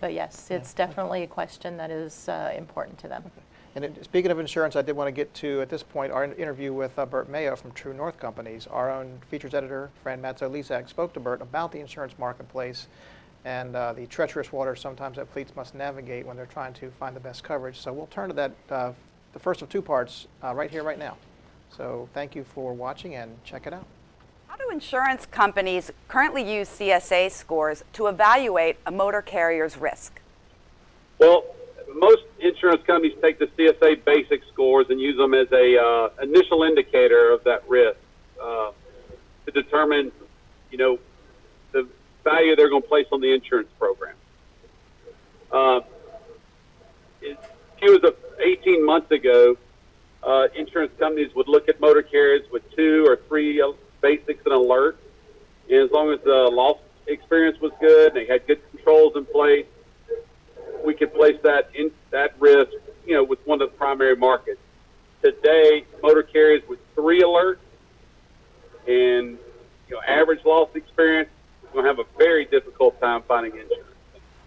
But 0.00 0.14
yes, 0.14 0.50
it's 0.50 0.72
definitely 0.72 1.24
a 1.24 1.26
question 1.26 1.76
that 1.76 1.90
is 1.90 2.28
uh, 2.28 2.52
important 2.56 2.98
to 2.98 3.08
them. 3.08 3.24
And 3.74 3.84
it, 3.84 4.04
speaking 4.04 4.30
of 4.30 4.38
insurance, 4.38 4.76
I 4.76 4.82
did 4.82 4.96
want 4.96 5.08
to 5.08 5.12
get 5.12 5.32
to, 5.34 5.60
at 5.60 5.68
this 5.68 5.82
point, 5.82 6.12
our 6.12 6.24
interview 6.24 6.72
with 6.72 6.98
uh, 6.98 7.06
Bert 7.06 7.28
Mayo 7.28 7.56
from 7.56 7.72
True 7.72 7.92
North 7.92 8.18
Companies. 8.18 8.66
Our 8.68 8.90
own 8.90 9.20
features 9.28 9.54
editor, 9.54 9.90
Fran 10.02 10.22
Matso 10.22 10.50
Lysiak, 10.50 10.88
spoke 10.88 11.12
to 11.14 11.20
Bert 11.20 11.42
about 11.42 11.72
the 11.72 11.80
insurance 11.80 12.14
marketplace 12.18 12.88
and 13.44 13.74
uh, 13.76 13.92
the 13.92 14.06
treacherous 14.06 14.52
waters 14.52 14.80
sometimes 14.80 15.16
that 15.16 15.28
fleets 15.28 15.54
must 15.54 15.74
navigate 15.74 16.26
when 16.26 16.36
they're 16.36 16.46
trying 16.46 16.72
to 16.74 16.90
find 16.92 17.14
the 17.14 17.20
best 17.20 17.44
coverage. 17.44 17.78
So 17.78 17.92
we'll 17.92 18.06
turn 18.06 18.28
to 18.28 18.34
that, 18.34 18.52
uh, 18.70 18.92
the 19.32 19.38
first 19.38 19.62
of 19.62 19.68
two 19.68 19.82
parts, 19.82 20.26
uh, 20.42 20.54
right 20.54 20.70
here, 20.70 20.82
right 20.82 20.98
now. 20.98 21.16
So 21.76 22.08
thank 22.14 22.34
you 22.34 22.44
for 22.44 22.72
watching 22.72 23.14
and 23.14 23.32
check 23.44 23.66
it 23.66 23.72
out. 23.72 23.86
How 24.58 24.66
do 24.66 24.72
insurance 24.72 25.26
companies 25.26 25.92
currently 26.08 26.42
use 26.42 26.68
CSA 26.68 27.30
scores 27.30 27.84
to 27.92 28.06
evaluate 28.08 28.76
a 28.86 28.90
motor 28.90 29.22
carrier's 29.22 29.76
risk? 29.76 30.20
Well, 31.18 31.44
most 31.94 32.22
insurance 32.40 32.82
companies 32.86 33.16
take 33.22 33.38
the 33.38 33.46
CSA 33.46 34.04
basic 34.04 34.42
scores 34.52 34.86
and 34.90 35.00
use 35.00 35.16
them 35.16 35.34
as 35.34 35.50
a 35.52 35.78
uh, 35.78 36.22
initial 36.22 36.62
indicator 36.64 37.30
of 37.30 37.44
that 37.44 37.68
risk 37.68 37.98
uh, 38.42 38.72
to 39.46 39.52
determine, 39.52 40.10
you 40.70 40.78
know, 40.78 40.98
the 41.72 41.86
value 42.24 42.56
they're 42.56 42.70
going 42.70 42.82
to 42.82 42.88
place 42.88 43.06
on 43.12 43.20
the 43.20 43.32
insurance 43.32 43.68
program. 43.78 44.14
Uh, 45.52 45.80
few 47.78 47.96
as 47.96 48.02
of 48.02 48.16
18 48.40 48.84
months 48.84 49.10
ago, 49.12 49.56
uh, 50.22 50.48
insurance 50.56 50.92
companies 50.98 51.32
would 51.34 51.48
look 51.48 51.68
at 51.68 51.80
motor 51.80 52.02
carriers 52.02 52.42
with 52.50 52.62
two 52.74 53.06
or 53.06 53.18
three 53.28 53.60
uh, 53.60 53.72
basics 54.00 54.44
and 54.44 54.54
alerts, 54.54 54.96
and 55.68 55.78
as 55.80 55.90
long 55.90 56.12
as 56.12 56.20
the 56.24 56.50
loss 56.52 56.78
experience 57.06 57.60
was 57.60 57.72
good 57.80 58.08
and 58.08 58.16
they 58.16 58.26
had 58.26 58.46
good 58.46 58.60
controls 58.70 59.14
in 59.16 59.24
place, 59.24 59.66
we 60.84 60.94
could 60.94 61.12
place 61.12 61.36
that 61.42 61.70
in 61.74 61.90
that 62.10 62.34
risk, 62.40 62.72
you 63.06 63.14
know, 63.14 63.24
with 63.24 63.38
one 63.46 63.60
of 63.60 63.70
the 63.70 63.76
primary 63.76 64.16
markets. 64.16 64.60
Today, 65.22 65.84
motor 66.02 66.22
carriers 66.22 66.62
with 66.68 66.78
three 66.94 67.22
alerts 67.22 67.58
and 68.86 69.38
you 69.88 69.94
know 69.94 70.00
average 70.06 70.44
loss 70.44 70.68
experience, 70.74 71.28
we're 71.62 71.82
going 71.82 71.84
to 71.84 71.88
have 71.90 71.98
a 71.98 72.18
very 72.18 72.44
difficult 72.44 73.00
time 73.00 73.22
finding 73.26 73.52
insurance. 73.52 73.84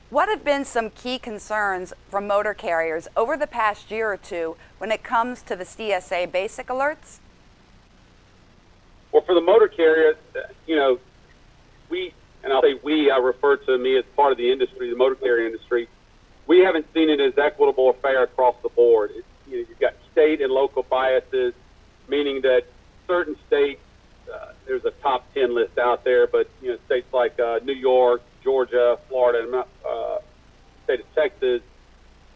What 0.09 0.27
have 0.27 0.43
been 0.43 0.65
some 0.65 0.89
key 0.89 1.17
concerns 1.19 1.93
from 2.09 2.27
motor 2.27 2.53
carriers 2.53 3.07
over 3.15 3.37
the 3.37 3.47
past 3.47 3.91
year 3.91 4.11
or 4.11 4.17
two 4.17 4.57
when 4.77 4.91
it 4.91 5.03
comes 5.03 5.41
to 5.43 5.55
the 5.55 5.63
CSA 5.63 6.29
basic 6.29 6.67
alerts? 6.67 7.19
Well, 9.11 9.23
for 9.25 9.35
the 9.35 9.41
motor 9.41 9.67
carrier, 9.67 10.15
you 10.65 10.75
know, 10.75 10.99
we, 11.89 12.13
and 12.43 12.53
I'll 12.53 12.61
say 12.61 12.79
we, 12.83 13.11
I 13.11 13.17
refer 13.17 13.57
to 13.57 13.77
me 13.77 13.97
as 13.97 14.05
part 14.15 14.31
of 14.31 14.37
the 14.37 14.51
industry, 14.51 14.89
the 14.89 14.95
motor 14.95 15.15
carrier 15.15 15.45
industry, 15.45 15.87
we 16.47 16.59
haven't 16.59 16.85
seen 16.93 17.09
it 17.09 17.19
as 17.19 17.37
equitable 17.37 17.85
or 17.85 17.93
fair 18.01 18.23
across 18.23 18.55
the 18.63 18.69
board. 18.69 19.11
It, 19.11 19.25
you 19.47 19.61
know, 19.61 19.65
you've 19.69 19.79
got 19.79 19.93
state 20.11 20.41
and 20.41 20.51
local 20.51 20.83
biases, 20.83 21.53
meaning 22.07 22.41
that 22.41 22.63
certain 23.07 23.35
states, 23.47 23.81
uh, 24.33 24.53
there's 24.65 24.85
a 24.85 24.91
top 25.01 25.25
10 25.33 25.53
list 25.53 25.77
out 25.77 26.03
there, 26.03 26.25
but, 26.27 26.49
you 26.61 26.69
know, 26.69 26.77
states 26.85 27.07
like 27.13 27.37
uh, 27.39 27.59
New 27.63 27.73
York, 27.73 28.21
Georgia, 28.43 28.97
Florida, 29.09 29.43
and, 29.43 29.55
uh, 29.55 30.19
state 30.85 31.01
of 31.01 31.15
Texas, 31.15 31.61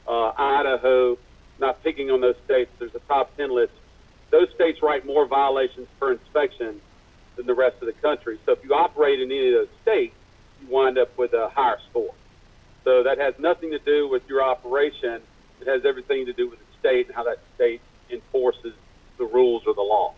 uh, 0.08 0.34
Idaho, 0.38 1.18
not 1.60 1.82
picking 1.84 2.12
on 2.12 2.20
those 2.20 2.36
states, 2.44 2.70
there's 2.80 2.94
a 2.96 3.00
top 3.08 3.36
10 3.38 3.54
list. 3.54 3.72
Those 4.36 4.50
states 4.54 4.80
write 4.82 5.06
more 5.06 5.26
violations 5.26 5.88
per 5.98 6.12
inspection 6.12 6.82
than 7.38 7.46
the 7.46 7.54
rest 7.54 7.78
of 7.82 7.86
the 7.86 7.94
country. 7.94 8.38
So 8.46 8.52
if 8.52 8.60
you 8.66 8.74
operate 8.74 9.22
in 9.22 9.32
any 9.32 9.48
of 9.48 9.54
those 9.54 9.76
states, 9.82 10.14
you 10.60 10.68
wind 10.68 10.98
up 10.98 11.18
with 11.18 11.32
a 11.32 11.48
higher 11.48 11.78
score. 11.90 12.14
So 12.84 13.02
that 13.04 13.18
has 13.18 13.34
nothing 13.40 13.72
to 13.72 13.80
do 13.80 14.10
with 14.10 14.24
your 14.28 14.44
operation. 14.44 15.22
It 15.62 15.68
has 15.68 15.86
everything 15.86 16.26
to 16.26 16.34
do 16.34 16.50
with 16.50 16.60
the 16.60 16.66
state 16.82 17.06
and 17.08 17.16
how 17.16 17.24
that 17.24 17.38
state 17.56 17.80
enforces 18.12 18.74
the 19.18 19.24
rules 19.24 19.64
or 19.66 19.74
the 19.74 19.82
law. 19.82 20.16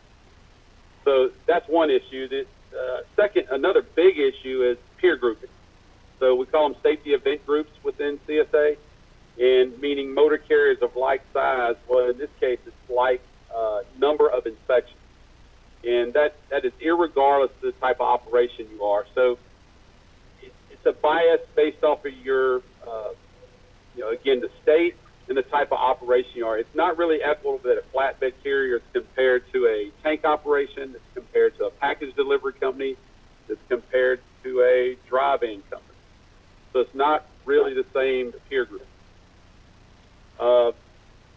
So 1.05 1.29
that's 1.45 1.67
one 1.69 1.91
issue. 1.91 2.27
The 2.27 2.47
uh, 2.75 3.01
second, 3.15 3.49
another 3.51 3.83
big 3.83 4.17
issue 4.17 4.63
is 4.63 4.79
peer 4.99 5.15
grouping. 5.15 5.49
So 6.19 6.33
we 6.33 6.47
call 6.47 6.69
them 6.69 6.77
safety 6.81 7.11
event 7.11 7.45
groups 7.45 7.69
within 7.83 8.19
CSA, 8.27 8.77
and 9.39 9.79
meaning 9.79 10.11
motor 10.11 10.39
carriers 10.39 10.79
of 10.81 10.95
like 10.95 11.21
size. 11.33 11.75
Well, 11.87 12.09
in 12.09 12.17
this 12.17 12.31
case, 12.39 12.57
it's 12.65 12.89
like 12.89 13.21
uh, 13.57 13.79
number 13.97 14.29
of 14.29 14.45
inspections, 14.45 14.99
and 15.83 16.13
that 16.13 16.35
that 16.51 16.63
is 16.65 16.73
irregardless 16.85 17.51
of 17.57 17.61
the 17.61 17.71
type 17.73 17.99
of 17.99 18.07
operation 18.07 18.67
you 18.71 18.83
are. 18.83 19.05
So 19.15 19.37
it, 20.41 20.53
it's 20.71 20.85
a 20.85 20.93
bias 20.93 21.41
based 21.55 21.83
off 21.83 22.05
of 22.05 22.13
your, 22.13 22.57
uh, 22.87 23.11
you 23.95 24.01
know, 24.01 24.11
again, 24.11 24.39
the 24.41 24.49
state 24.63 24.95
and 25.27 25.37
the 25.37 25.43
type 25.43 25.71
of 25.71 25.79
operation 25.79 26.31
you 26.35 26.45
are. 26.45 26.57
It's 26.57 26.75
not 26.75 26.97
really 26.97 27.19
equitable 27.21 27.59
that 27.63 27.77
a 27.77 27.83
flatbed 27.95 28.33
carrier 28.43 28.77
is 28.77 28.81
compared 28.93 29.43
to 29.53 29.65
a 29.67 29.91
tank 30.03 30.23
operation. 30.23 30.95
It's 30.95 31.11
compared 31.13 31.57
to 31.57 31.65
a 31.65 31.71
package 31.71 32.15
delivery 32.15 32.53
company. 32.53 32.95
It's 33.49 33.59
compared 33.69 34.21
to 34.43 34.61
a 34.61 34.97
drive-in 35.09 35.61
company. 35.69 35.99
So 36.71 36.79
it's 36.79 36.95
not 36.95 37.25
really 37.45 37.73
the 37.73 37.85
same 37.93 38.33
peer 38.49 38.65
group. 38.65 38.87
Uh, 40.39 40.71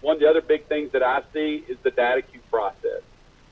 one 0.01 0.17
of 0.17 0.21
the 0.21 0.29
other 0.29 0.41
big 0.41 0.67
things 0.67 0.93
that 0.93 1.03
I 1.03 1.23
see 1.33 1.65
is 1.69 1.77
the 1.83 1.91
DataQs 1.91 2.41
process. 2.51 3.03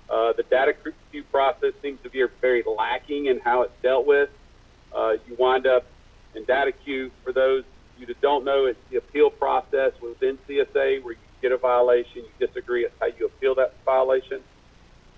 Uh, 0.08 0.32
the 0.36 0.42
data 0.44 0.72
queue 1.10 1.24
process 1.24 1.72
seems 1.82 2.00
to 2.02 2.08
be 2.10 2.24
very 2.40 2.64
lacking 2.66 3.26
in 3.26 3.38
how 3.40 3.62
it's 3.62 3.72
dealt 3.82 4.06
with. 4.06 4.30
Uh, 4.94 5.12
you 5.26 5.36
wind 5.38 5.66
up 5.66 5.84
in 6.34 6.44
DataQs, 6.44 7.10
for 7.22 7.32
those 7.32 7.64
you 7.98 8.06
that 8.06 8.20
don't 8.20 8.44
know, 8.44 8.66
it's 8.66 8.78
the 8.90 8.96
appeal 8.96 9.28
process 9.28 9.92
within 10.00 10.38
CSA 10.48 11.02
where 11.02 11.12
you 11.12 11.18
get 11.42 11.52
a 11.52 11.58
violation, 11.58 12.24
you 12.24 12.46
disagree, 12.46 12.84
it's 12.84 12.94
how 13.00 13.06
you 13.06 13.26
appeal 13.26 13.54
that 13.56 13.74
violation. 13.84 14.40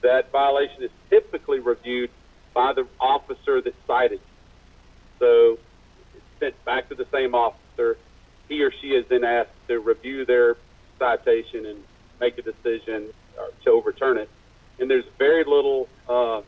That 0.03 0.33
violation 0.33 0.83
is 0.83 0.91
typically 1.11 1.61
reviewed 1.61 2.11
by 2.55 2.73
the 2.73 2.87
officer 2.99 3.61
that 3.61 3.75
cited 3.87 4.21
you. 4.21 4.27
So 5.19 5.59
it's 6.15 6.25
sent 6.41 6.65
back 6.65 6.89
to 6.89 6.95
the 6.95 7.07
same 7.13 7.35
officer. 7.35 7.97
He 8.49 8.63
or 8.63 8.73
she 8.81 8.89
is 8.89 9.05
then 9.09 9.25
asked 9.25 9.51
to 9.69 9.79
review 9.79 10.25
their 10.25 10.57
citation 11.01 11.67
and 11.67 11.83
make 12.21 12.39
a 12.39 12.43
decision 12.43 13.09
to 13.65 13.71
overturn 13.71 14.19
it. 14.19 14.29
And 14.79 14.89
there's 14.91 15.05
very 15.19 15.45
little 15.45 15.89
uh, 16.09 16.43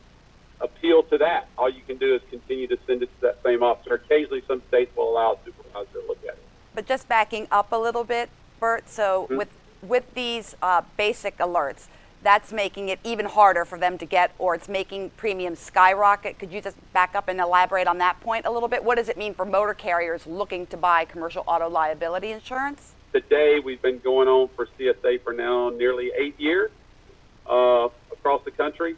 appeal 0.61 1.03
to 1.03 1.17
that. 1.17 1.47
All 1.57 1.69
you 1.69 1.81
can 1.85 1.97
do 1.97 2.15
is 2.15 2.21
continue 2.29 2.67
to 2.67 2.77
send 2.87 3.03
it 3.03 3.09
to 3.15 3.21
that 3.21 3.39
same 3.43 3.63
officer. 3.63 3.95
Occasionally, 3.95 4.43
some 4.47 4.61
states 4.69 4.95
will 4.95 5.11
allow 5.11 5.33
a 5.33 5.37
supervisor 5.45 5.99
to 6.01 6.07
look 6.07 6.23
at 6.23 6.35
it. 6.35 6.43
But 6.73 6.85
just 6.85 7.07
backing 7.07 7.47
up 7.51 7.71
a 7.71 7.75
little 7.75 8.03
bit, 8.03 8.29
Bert, 8.59 8.89
so 8.89 9.27
with, 9.29 9.49
with 9.81 10.05
these 10.13 10.55
uh, 10.61 10.81
basic 10.97 11.37
alerts, 11.37 11.87
that's 12.23 12.53
making 12.53 12.87
it 12.89 12.99
even 13.03 13.25
harder 13.25 13.65
for 13.65 13.77
them 13.77 13.97
to 13.97 14.05
get, 14.05 14.31
or 14.39 14.55
it's 14.55 14.69
making 14.69 15.09
premiums 15.17 15.59
skyrocket. 15.59 16.39
Could 16.39 16.53
you 16.53 16.61
just 16.61 16.77
back 16.93 17.15
up 17.15 17.27
and 17.27 17.39
elaborate 17.39 17.85
on 17.85 17.97
that 17.97 18.19
point 18.21 18.45
a 18.45 18.51
little 18.51 18.69
bit? 18.69 18.83
What 18.83 18.95
does 18.95 19.09
it 19.09 19.17
mean 19.17 19.33
for 19.33 19.45
motor 19.45 19.73
carriers 19.73 20.25
looking 20.25 20.65
to 20.67 20.77
buy 20.77 21.03
commercial 21.03 21.43
auto 21.45 21.69
liability 21.69 22.31
insurance? 22.31 22.93
Today, 23.13 23.59
we've 23.63 23.81
been 23.81 23.99
going 23.99 24.27
on 24.27 24.49
for 24.55 24.67
CSA 24.79 25.21
for 25.21 25.33
now 25.33 25.69
nearly 25.69 26.11
eight 26.17 26.39
years 26.39 26.71
uh, 27.47 27.89
across 28.11 28.43
the 28.43 28.49
country. 28.49 28.95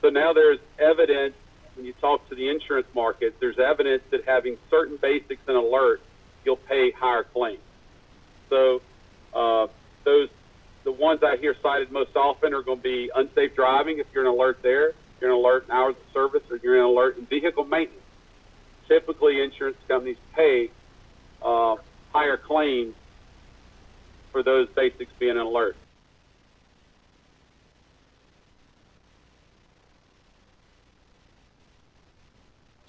So 0.00 0.08
now 0.08 0.32
there's 0.32 0.60
evidence 0.78 1.34
when 1.74 1.84
you 1.84 1.92
talk 1.94 2.28
to 2.28 2.36
the 2.36 2.48
insurance 2.48 2.86
market, 2.94 3.34
there's 3.40 3.58
evidence 3.58 4.04
that 4.12 4.24
having 4.24 4.56
certain 4.70 4.98
basics 4.98 5.42
and 5.48 5.56
alerts, 5.56 5.98
you'll 6.44 6.56
pay 6.56 6.92
higher 6.92 7.24
claims. 7.24 7.58
So 8.48 8.82
uh, 9.34 9.66
those 10.04 10.28
the 10.84 10.92
ones 10.92 11.24
I 11.24 11.36
hear 11.36 11.56
cited 11.60 11.90
most 11.90 12.14
often 12.14 12.54
are 12.54 12.62
going 12.62 12.78
to 12.78 12.82
be 12.84 13.10
unsafe 13.12 13.56
driving. 13.56 13.98
If 13.98 14.06
you're 14.14 14.22
an 14.22 14.32
alert 14.32 14.60
there, 14.62 14.92
you're 15.20 15.32
an 15.32 15.36
alert 15.36 15.64
in 15.64 15.72
hours 15.72 15.96
of 15.96 16.12
service, 16.14 16.42
or 16.52 16.58
you're 16.62 16.76
an 16.78 16.84
alert 16.84 17.18
in 17.18 17.26
vehicle 17.26 17.64
maintenance. 17.64 18.00
Typically, 18.86 19.42
insurance 19.42 19.76
companies 19.88 20.18
pay 20.36 20.70
uh, 21.42 21.74
higher 22.12 22.36
claims 22.36 22.94
for 24.36 24.42
those 24.42 24.68
basics 24.76 25.10
being 25.18 25.30
an 25.30 25.38
alert. 25.38 25.74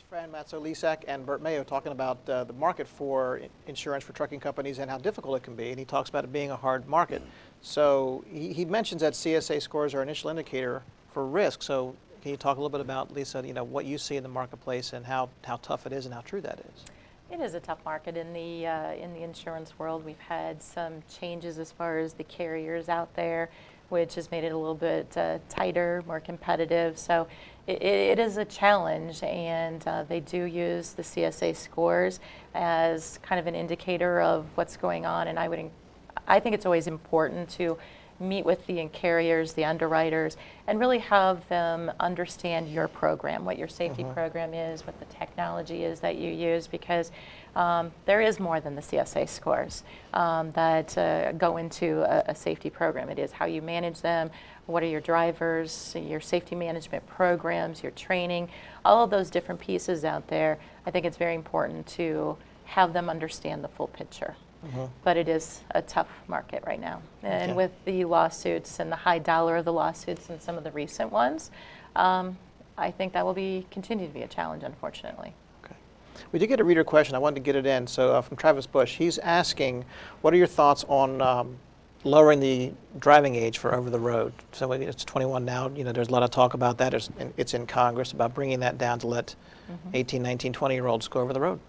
Fran 0.10 0.30
Matso 0.30 0.62
Lysiak 0.62 1.06
and 1.08 1.26
Bert 1.26 1.42
Mayo 1.42 1.64
talking 1.64 1.94
about 1.94 2.18
uh, 2.30 2.44
the 2.44 2.52
market 2.52 2.86
for 2.86 3.40
insurance 3.66 4.04
for 4.04 4.12
trucking 4.12 4.42
companies 4.42 4.80
and 4.80 4.92
how 4.92 4.98
difficult 4.98 5.38
it 5.38 5.44
can 5.44 5.56
be. 5.56 5.70
And 5.70 5.80
he 5.80 5.86
talks 5.86 6.10
about 6.10 6.26
it 6.26 6.34
being 6.34 6.52
a 6.52 6.56
hard 6.58 6.86
market. 6.86 7.22
So 7.62 8.26
he, 8.30 8.52
he 8.52 8.66
mentions 8.66 9.02
that 9.02 9.14
CSA 9.14 9.62
scores 9.62 9.94
are 9.94 10.02
an 10.02 10.10
initial 10.10 10.30
indicator 10.30 10.84
for 11.14 11.26
risk. 11.26 11.64
So 11.64 11.96
can 12.22 12.32
you 12.32 12.38
talk 12.38 12.58
a 12.58 12.60
little 12.60 12.70
bit 12.70 12.82
about, 12.82 13.14
Lisa, 13.14 13.42
you 13.48 13.54
know, 13.54 13.64
what 13.64 13.86
you 13.86 13.98
see 13.98 14.18
in 14.18 14.24
the 14.24 14.28
marketplace 14.28 14.92
and 14.92 15.06
how, 15.06 15.30
how 15.46 15.56
tough 15.62 15.86
it 15.86 15.94
is 15.94 16.04
and 16.04 16.14
how 16.14 16.22
true 16.22 16.42
that 16.42 16.60
is? 16.60 16.97
It 17.30 17.42
is 17.42 17.56
a 17.56 17.60
tough 17.60 17.84
market 17.84 18.16
in 18.16 18.32
the 18.32 18.68
uh, 18.68 18.94
in 18.94 19.14
the 19.14 19.22
insurance 19.22 19.78
world. 19.78 20.06
We've 20.06 20.18
had 20.18 20.64
some 20.64 21.04
changes 21.20 21.60
as 21.60 21.74
far 21.74 22.00
as 22.00 22.14
the 22.14 22.24
carriers 22.24 22.88
out 22.88 23.14
there, 23.16 23.50
which 23.90 24.16
has 24.16 24.32
made 24.32 24.46
it 24.46 24.54
a 24.54 24.58
little 24.58 24.74
bit 24.74 25.16
uh, 25.18 25.40
tighter, 25.50 26.02
more 26.08 26.22
competitive. 26.22 26.98
So 26.98 27.28
it, 27.68 27.82
it 27.82 28.20
is 28.20 28.38
a 28.38 28.46
challenge, 28.46 29.22
and 29.24 29.86
uh, 29.86 30.04
they 30.04 30.22
do 30.22 30.44
use 30.44 30.92
the 30.92 31.04
CSA 31.04 31.58
scores 31.58 32.22
as 32.56 33.20
kind 33.24 33.40
of 33.42 33.48
an 33.48 33.56
indicator 33.56 34.22
of 34.22 34.46
what's 34.56 34.78
going 34.78 35.06
on. 35.06 35.28
And 35.28 35.38
I 35.38 35.50
would, 35.50 35.70
I 36.30 36.40
think 36.40 36.56
it's 36.56 36.66
always 36.66 36.88
important 36.88 37.50
to 37.52 37.78
meet 38.20 38.46
with 38.46 38.66
the 38.68 38.88
carriers, 38.94 39.54
the 39.54 39.66
underwriters, 39.66 40.38
and 40.68 40.80
really 40.80 41.00
have 41.00 41.48
them 41.50 41.92
understand 42.00 42.70
your 42.70 42.88
program, 42.88 43.46
what 43.46 43.58
your 43.58 43.68
safety 43.68 44.04
mm-hmm. 44.04 44.14
program 44.14 44.54
is, 44.54 44.86
what 44.86 45.00
the 45.00 45.06
technology 45.06 45.84
is 45.84 46.00
that 46.00 46.18
you 46.18 46.32
use, 46.32 46.68
because 46.68 47.12
um, 47.56 47.92
there 48.06 48.22
is 48.22 48.40
more 48.40 48.60
than 48.60 48.76
the 48.76 48.82
CSA 48.82 49.28
scores 49.28 49.84
um, 50.14 50.52
that 50.52 50.98
uh, 50.98 51.32
go 51.34 51.58
into 51.58 52.02
a, 52.02 52.32
a, 52.32 52.36
safety 52.36 52.70
program. 52.70 53.10
It 53.10 53.18
is 53.18 53.32
how 53.32 53.46
you 53.46 53.62
manage 53.62 54.02
them, 54.02 54.30
what 54.68 54.84
are 54.84 54.88
your 54.88 55.02
drivers, 55.02 55.96
your 56.00 56.20
safety 56.20 56.56
management 56.56 57.08
programs, 57.08 57.82
your 57.82 57.94
training, 57.94 58.50
all 58.86 59.04
of 59.04 59.10
those 59.10 59.30
different 59.30 59.60
pieces 59.60 60.06
out 60.06 60.28
there. 60.28 60.60
I 60.86 60.92
think 60.92 61.06
it's 61.06 61.18
very 61.18 61.36
important 61.36 61.88
to 61.88 62.38
have 62.66 62.94
them 62.94 63.10
understand 63.10 63.64
the 63.64 63.70
full 63.70 63.88
picture. 63.88 64.36
Mm-hmm. 64.66 64.86
But 65.04 65.18
it 65.18 65.28
is 65.28 65.62
a 65.72 65.82
tough 65.82 66.08
market 66.28 66.64
right 66.66 66.80
now. 66.80 67.02
And 67.24 67.52
okay. 67.52 67.54
with 67.54 67.72
the 67.86 68.06
lawsuits 68.06 68.80
and 68.80 68.92
the 68.92 68.96
high 68.96 69.20
dollar 69.20 69.58
of 69.58 69.66
the 69.66 69.74
lawsuits 69.74 70.30
and 70.30 70.42
some 70.42 70.58
of 70.58 70.64
the 70.64 70.72
recent 70.72 71.12
ones, 71.12 71.52
um, 71.96 72.38
I 72.78 72.92
think 72.92 73.14
that 73.14 73.26
will 73.26 73.34
be 73.34 73.66
continue 73.72 74.08
to 74.08 74.14
be 74.14 74.22
a 74.22 74.28
challenge, 74.28 74.64
unfortunately. 74.64 75.34
Okay. 75.64 75.76
We 76.32 76.40
did 76.40 76.48
get 76.48 76.60
a 76.60 76.64
reader 76.64 76.84
question. 76.84 77.16
I 77.16 77.20
wanted 77.20 77.36
to 77.36 77.42
get 77.42 77.56
it 77.56 77.66
in. 77.66 77.88
So 77.88 78.14
uh, 78.14 78.22
from 78.22 78.38
Travis 78.38 78.68
Bush, 78.68 78.96
he's 78.96 79.18
asking, 79.20 79.86
what 80.22 80.34
are 80.34 80.38
your 80.38 80.48
thoughts 80.48 80.86
on 80.88 81.22
um, 81.22 81.58
lowering 82.04 82.40
the 82.40 82.72
driving 83.00 83.36
age 83.36 83.58
for 83.58 83.74
over 83.74 83.90
the 83.90 84.00
road? 84.00 84.34
So 84.52 84.72
it's 84.72 85.04
21 85.06 85.46
now. 85.46 85.70
You 85.70 85.84
know, 85.84 85.92
there's 85.92 86.10
a 86.10 86.12
lot 86.12 86.24
of 86.24 86.32
talk 86.32 86.54
about 86.54 86.78
that. 86.80 86.94
It's 86.94 87.10
in, 87.20 87.34
it's 87.38 87.54
in 87.54 87.66
Congress 87.66 88.12
about 88.12 88.34
bringing 88.34 88.60
that 88.60 88.78
down 88.78 89.00
to 89.00 89.08
let 89.08 89.36
mm-hmm. 89.72 89.90
18, 89.96 90.22
19, 90.22 90.54
20 90.54 90.76
year 90.76 90.88
olds 90.88 91.08
go 91.08 91.22
over 91.22 91.34
the 91.34 91.42
road. 91.42 91.60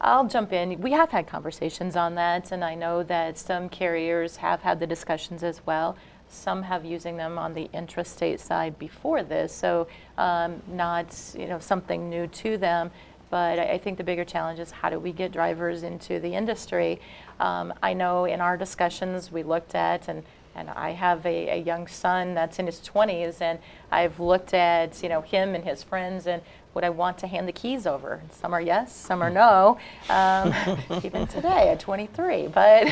I'll 0.00 0.28
jump 0.28 0.52
in. 0.52 0.80
We 0.80 0.92
have 0.92 1.10
had 1.10 1.26
conversations 1.26 1.96
on 1.96 2.14
that, 2.14 2.52
and 2.52 2.64
I 2.64 2.74
know 2.74 3.02
that 3.02 3.36
some 3.36 3.68
carriers 3.68 4.36
have 4.36 4.62
had 4.62 4.78
the 4.78 4.86
discussions 4.86 5.42
as 5.42 5.66
well. 5.66 5.96
Some 6.28 6.62
have 6.62 6.84
using 6.84 7.16
them 7.16 7.36
on 7.38 7.54
the 7.54 7.68
intrastate 7.74 8.38
side 8.38 8.78
before 8.78 9.22
this, 9.22 9.52
so 9.52 9.88
um, 10.16 10.62
not 10.68 11.16
you 11.36 11.46
know 11.46 11.58
something 11.58 12.08
new 12.08 12.26
to 12.28 12.56
them. 12.58 12.90
But 13.30 13.58
I 13.58 13.76
think 13.76 13.98
the 13.98 14.04
bigger 14.04 14.24
challenge 14.24 14.58
is 14.58 14.70
how 14.70 14.88
do 14.88 14.98
we 14.98 15.12
get 15.12 15.32
drivers 15.32 15.82
into 15.82 16.18
the 16.18 16.34
industry? 16.34 17.00
Um, 17.40 17.74
I 17.82 17.92
know 17.92 18.24
in 18.24 18.40
our 18.40 18.56
discussions 18.56 19.30
we 19.30 19.42
looked 19.42 19.74
at 19.74 20.08
and 20.08 20.22
and 20.58 20.70
I 20.70 20.90
have 20.90 21.24
a, 21.24 21.50
a, 21.50 21.56
young 21.56 21.86
son 21.86 22.34
that's 22.34 22.58
in 22.58 22.66
his 22.66 22.80
20s, 22.80 23.40
and 23.40 23.60
I've 23.92 24.18
looked 24.18 24.54
at 24.54 25.02
you 25.02 25.08
know 25.08 25.20
him 25.20 25.54
and 25.54 25.64
his 25.64 25.82
friends, 25.82 26.26
and 26.26 26.42
would 26.74 26.84
I 26.84 26.90
want 26.90 27.18
to 27.18 27.26
hand 27.26 27.48
the 27.48 27.52
keys 27.52 27.86
over? 27.86 28.22
Some 28.30 28.54
are 28.54 28.60
yes, 28.60 28.94
some 28.94 29.22
are 29.22 29.30
no. 29.30 29.78
Um, 30.08 30.54
even 31.04 31.26
today 31.26 31.70
at 31.70 31.80
23, 31.80 32.48
but 32.48 32.86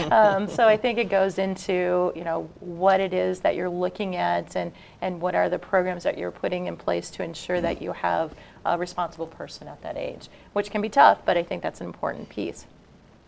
um, 0.12 0.48
so 0.48 0.66
I 0.66 0.76
think 0.76 0.98
it 0.98 1.08
goes 1.08 1.38
into 1.38 2.12
you 2.14 2.24
know 2.24 2.50
what 2.60 3.00
it 3.00 3.14
is 3.14 3.40
that 3.40 3.56
you're 3.56 3.70
looking 3.70 4.16
at, 4.16 4.56
and 4.56 4.72
and 5.00 5.20
what 5.20 5.34
are 5.34 5.48
the 5.48 5.58
programs 5.58 6.02
that 6.04 6.18
you're 6.18 6.30
putting 6.30 6.66
in 6.66 6.76
place 6.76 7.10
to 7.10 7.22
ensure 7.22 7.60
that 7.60 7.80
you 7.80 7.92
have 7.92 8.34
a 8.64 8.78
responsible 8.78 9.26
person 9.26 9.68
at 9.68 9.80
that 9.82 9.96
age, 9.96 10.28
which 10.52 10.70
can 10.70 10.80
be 10.80 10.88
tough, 10.88 11.18
but 11.24 11.36
I 11.36 11.42
think 11.42 11.62
that's 11.62 11.80
an 11.80 11.86
important 11.86 12.28
piece. 12.28 12.66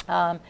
Um, 0.08 0.40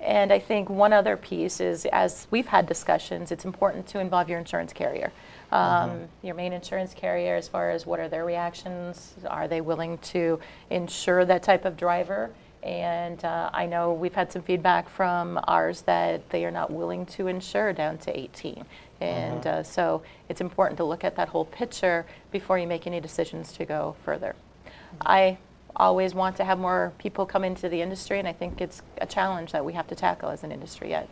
and 0.00 0.32
I 0.32 0.38
think 0.38 0.68
one 0.68 0.92
other 0.92 1.16
piece 1.16 1.60
is, 1.60 1.86
as 1.86 2.26
we've 2.30 2.46
had 2.46 2.66
discussions, 2.66 3.32
it's 3.32 3.44
important 3.44 3.86
to 3.88 4.00
involve 4.00 4.28
your 4.28 4.38
insurance 4.38 4.72
carrier. 4.72 5.10
Um, 5.52 5.60
mm-hmm. 5.62 6.04
Your 6.22 6.34
main 6.34 6.52
insurance 6.52 6.92
carrier, 6.92 7.36
as 7.36 7.48
far 7.48 7.70
as 7.70 7.86
what 7.86 8.00
are 8.00 8.08
their 8.08 8.24
reactions, 8.24 9.14
are 9.26 9.48
they 9.48 9.60
willing 9.60 9.98
to 9.98 10.38
insure 10.70 11.24
that 11.24 11.42
type 11.42 11.64
of 11.64 11.76
driver? 11.76 12.30
And 12.62 13.24
uh, 13.24 13.50
I 13.52 13.66
know 13.66 13.92
we've 13.92 14.14
had 14.14 14.32
some 14.32 14.42
feedback 14.42 14.88
from 14.88 15.38
ours 15.44 15.82
that 15.82 16.28
they 16.30 16.44
are 16.44 16.50
not 16.50 16.70
willing 16.70 17.06
to 17.06 17.28
insure 17.28 17.72
down 17.72 17.98
to 17.98 18.18
18. 18.18 18.64
And 19.00 19.42
mm-hmm. 19.42 19.60
uh, 19.60 19.62
so 19.62 20.02
it's 20.28 20.40
important 20.40 20.76
to 20.78 20.84
look 20.84 21.04
at 21.04 21.16
that 21.16 21.28
whole 21.28 21.44
picture 21.44 22.06
before 22.32 22.58
you 22.58 22.66
make 22.66 22.86
any 22.86 23.00
decisions 23.00 23.52
to 23.52 23.64
go 23.64 23.94
further. 24.04 24.34
Mm-hmm. 24.34 24.96
I 25.02 25.38
always 25.76 26.14
want 26.14 26.36
to 26.36 26.44
have 26.44 26.58
more 26.58 26.92
people 26.98 27.26
come 27.26 27.44
into 27.44 27.68
the 27.68 27.80
industry, 27.80 28.18
and 28.18 28.26
I 28.26 28.32
think 28.32 28.60
it's 28.60 28.82
a 29.00 29.06
challenge 29.06 29.52
that 29.52 29.64
we 29.64 29.72
have 29.74 29.86
to 29.88 29.94
tackle 29.94 30.30
as 30.30 30.42
an 30.42 30.52
industry 30.52 30.90
yet. 30.90 31.08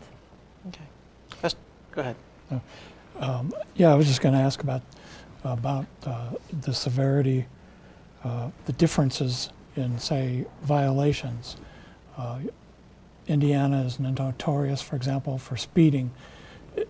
Okay. 0.68 0.84
Let's, 1.42 1.56
go 1.92 2.00
ahead. 2.00 2.16
Uh, 2.50 2.58
um, 3.20 3.52
yeah, 3.76 3.92
I 3.92 3.94
was 3.94 4.06
just 4.06 4.20
going 4.20 4.34
to 4.34 4.40
ask 4.40 4.62
about 4.62 4.82
about 5.44 5.86
uh, 6.06 6.30
the 6.62 6.72
severity, 6.72 7.46
uh, 8.24 8.48
the 8.64 8.72
differences 8.72 9.50
in, 9.76 9.98
say, 9.98 10.46
violations. 10.62 11.56
Uh, 12.16 12.38
Indiana 13.26 13.82
is 13.82 14.00
notorious, 14.00 14.80
for 14.80 14.96
example, 14.96 15.38
for 15.38 15.56
speeding. 15.56 16.10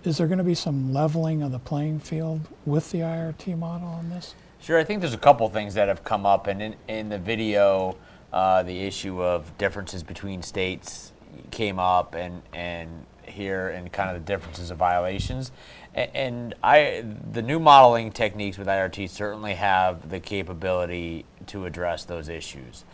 Is 0.05 0.19
there 0.19 0.27
going 0.27 0.39
to 0.39 0.45
be 0.45 0.55
some 0.55 0.93
leveling 0.93 1.43
of 1.43 1.53
the 1.53 1.59
playing 1.59 2.01
field 2.01 2.43
with 2.65 2.91
the 2.91 2.99
IRT 2.99 3.59
model 3.59 3.89
on 3.89 4.11
this? 4.11 4.35
Sure, 4.65 4.79
I 4.79 4.85
think 4.85 5.03
there's 5.03 5.13
a 5.13 5.19
couple 5.19 5.47
things 5.51 5.75
that 5.75 5.89
have 5.89 6.05
come 6.05 6.25
up, 6.25 6.47
and 6.47 6.63
in, 6.63 6.75
in 6.89 7.11
the 7.11 7.19
video, 7.19 7.99
uh, 8.33 8.63
the 8.63 8.87
issue 8.87 9.23
of 9.23 9.59
differences 9.59 10.03
between 10.03 10.43
states 10.43 11.13
came 11.51 11.79
up, 11.79 12.15
and 12.15 12.41
and 12.55 13.05
here, 13.25 13.69
and 13.69 13.93
kind 13.93 14.09
of 14.09 14.25
the 14.25 14.33
differences 14.33 14.71
of 14.71 14.79
violations, 14.79 15.53
and, 15.95 16.11
and 16.15 16.55
I 16.63 17.05
the 17.31 17.43
new 17.43 17.59
modeling 17.59 18.11
techniques 18.11 18.57
with 18.57 18.67
IRT 18.67 19.11
certainly 19.11 19.53
have 19.53 20.09
the 20.09 20.19
capability 20.19 21.27
to 21.49 21.67
address 21.67 22.07
those 22.07 22.31
issues. 22.31 22.87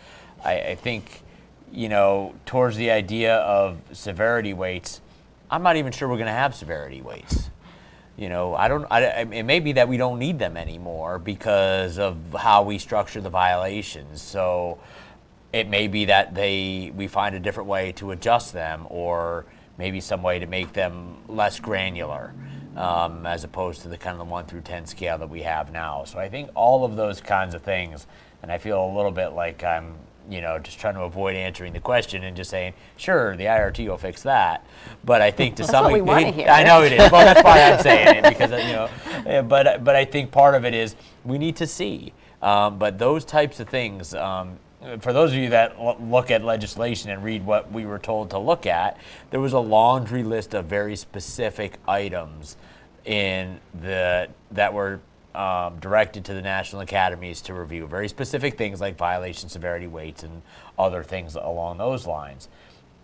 I, 0.45 0.61
I 0.61 0.75
think, 0.75 1.23
you 1.71 1.89
know, 1.89 2.35
towards 2.47 2.79
the 2.79 2.91
idea 2.91 3.37
of 3.37 3.81
severity 3.93 4.55
weights, 4.55 5.01
I'm 5.49 5.63
not 5.63 5.77
even 5.77 5.93
sure 5.93 6.09
we're 6.09 6.17
going 6.17 6.27
to 6.27 6.33
have 6.33 6.53
severity 6.53 7.01
weights. 7.01 7.49
You 8.21 8.29
know, 8.29 8.55
I 8.55 8.69
don't. 8.69 8.87
I, 8.91 9.01
it 9.01 9.45
may 9.45 9.61
be 9.61 9.73
that 9.73 9.89
we 9.89 9.97
don't 9.97 10.19
need 10.19 10.39
them 10.39 10.59
anymore 10.59 11.19
because 11.19 11.99
of 11.99 12.19
how 12.39 12.63
we 12.63 12.77
structure 12.77 13.23
the 13.23 13.31
violations. 13.31 14.21
So 14.21 14.79
it 15.55 15.71
may 15.71 15.89
be 15.89 16.05
that 16.05 16.35
they 16.35 16.93
we 16.95 17.07
find 17.09 17.35
a 17.35 17.41
different 17.41 17.71
way 17.71 17.93
to 17.93 18.11
adjust 18.11 18.53
them, 18.53 18.87
or 18.91 19.47
maybe 19.79 20.03
some 20.03 20.23
way 20.23 20.39
to 20.39 20.45
make 20.45 20.75
them 20.75 21.17
less 21.29 21.59
granular, 21.61 22.35
um, 22.77 23.25
as 23.25 23.43
opposed 23.43 23.81
to 23.83 23.89
the 23.89 23.97
kind 23.97 24.13
of 24.13 24.19
the 24.19 24.31
one 24.31 24.45
through 24.45 24.61
ten 24.61 24.85
scale 24.85 25.17
that 25.17 25.31
we 25.31 25.41
have 25.41 25.73
now. 25.73 26.05
So 26.05 26.19
I 26.19 26.29
think 26.29 26.51
all 26.55 26.85
of 26.85 26.97
those 26.97 27.23
kinds 27.23 27.55
of 27.55 27.63
things, 27.63 28.07
and 28.43 28.53
I 28.53 28.59
feel 28.59 28.85
a 28.85 28.93
little 28.95 29.13
bit 29.13 29.29
like 29.29 29.65
I'm 29.65 29.95
you 30.31 30.41
know, 30.41 30.59
just 30.59 30.79
trying 30.79 30.95
to 30.95 31.03
avoid 31.03 31.35
answering 31.35 31.73
the 31.73 31.81
question 31.81 32.25
and 32.25 32.37
just 32.37 32.51
saying, 32.51 32.73
sure, 32.97 33.37
the 33.37 33.45
IRT 33.45 33.87
will 33.89 33.99
fix 33.99 34.23
that. 34.23 34.65
But 35.05 35.21
I 35.21 35.31
think 35.31 35.57
to 35.57 35.63
that's 35.63 35.73
some 35.73 35.87
extent, 35.87 36.05
we 36.05 36.09
want 36.09 36.27
to 36.27 36.33
hear. 36.33 36.49
I 36.49 36.63
know 36.63 36.83
it 36.83 36.93
is. 36.93 37.11
Well, 37.11 37.25
that's 37.25 37.43
why 37.43 37.61
I'm 37.63 37.83
saying 37.83 38.25
it 38.25 38.29
because 38.29 38.51
you 38.51 38.73
know, 38.73 38.89
eh, 39.27 39.43
but 39.43 39.83
but 39.85 39.97
I 39.97 40.05
think 40.05 40.31
part 40.31 40.55
of 40.55 40.65
it 40.65 40.75
is 40.75 40.95
we 41.25 41.39
need 41.39 41.57
to 41.57 41.67
see. 41.67 42.13
Um, 42.41 42.79
but 42.79 42.99
those 42.99 43.25
types 43.25 43.61
of 43.61 43.69
things. 43.69 44.15
Um, 44.15 44.59
for 45.01 45.13
those 45.13 45.31
of 45.33 45.37
you 45.37 45.51
that 45.51 45.79
look 46.01 46.31
at 46.31 46.43
legislation 46.43 47.11
and 47.11 47.23
read 47.23 47.45
what 47.45 47.71
we 47.71 47.85
were 47.85 47.99
told 47.99 48.31
to 48.31 48.39
look 48.39 48.65
at, 48.65 48.97
there 49.31 49.39
was 49.39 49.53
a 49.53 49.59
laundry 49.59 50.23
list 50.23 50.55
of 50.55 50.65
very 50.65 50.97
specific 50.97 51.77
items 51.87 52.57
in 53.05 53.61
the 53.83 54.27
that 54.53 54.73
were 54.73 55.01
um, 55.35 55.79
directed 55.79 56.25
to 56.27 56.35
the 56.35 56.43
national 56.43 56.83
academies 56.83 57.41
to 57.43 57.55
review 57.55 57.87
very 57.87 58.09
specific 58.09 58.59
things 58.59 58.81
like 58.81 58.97
violation 58.97 59.49
severity 59.49 59.87
weights 59.87 60.23
and 60.23 60.43
other 60.79 61.03
things 61.03 61.37
along 61.37 61.79
those 61.79 62.07
lines. 62.07 62.49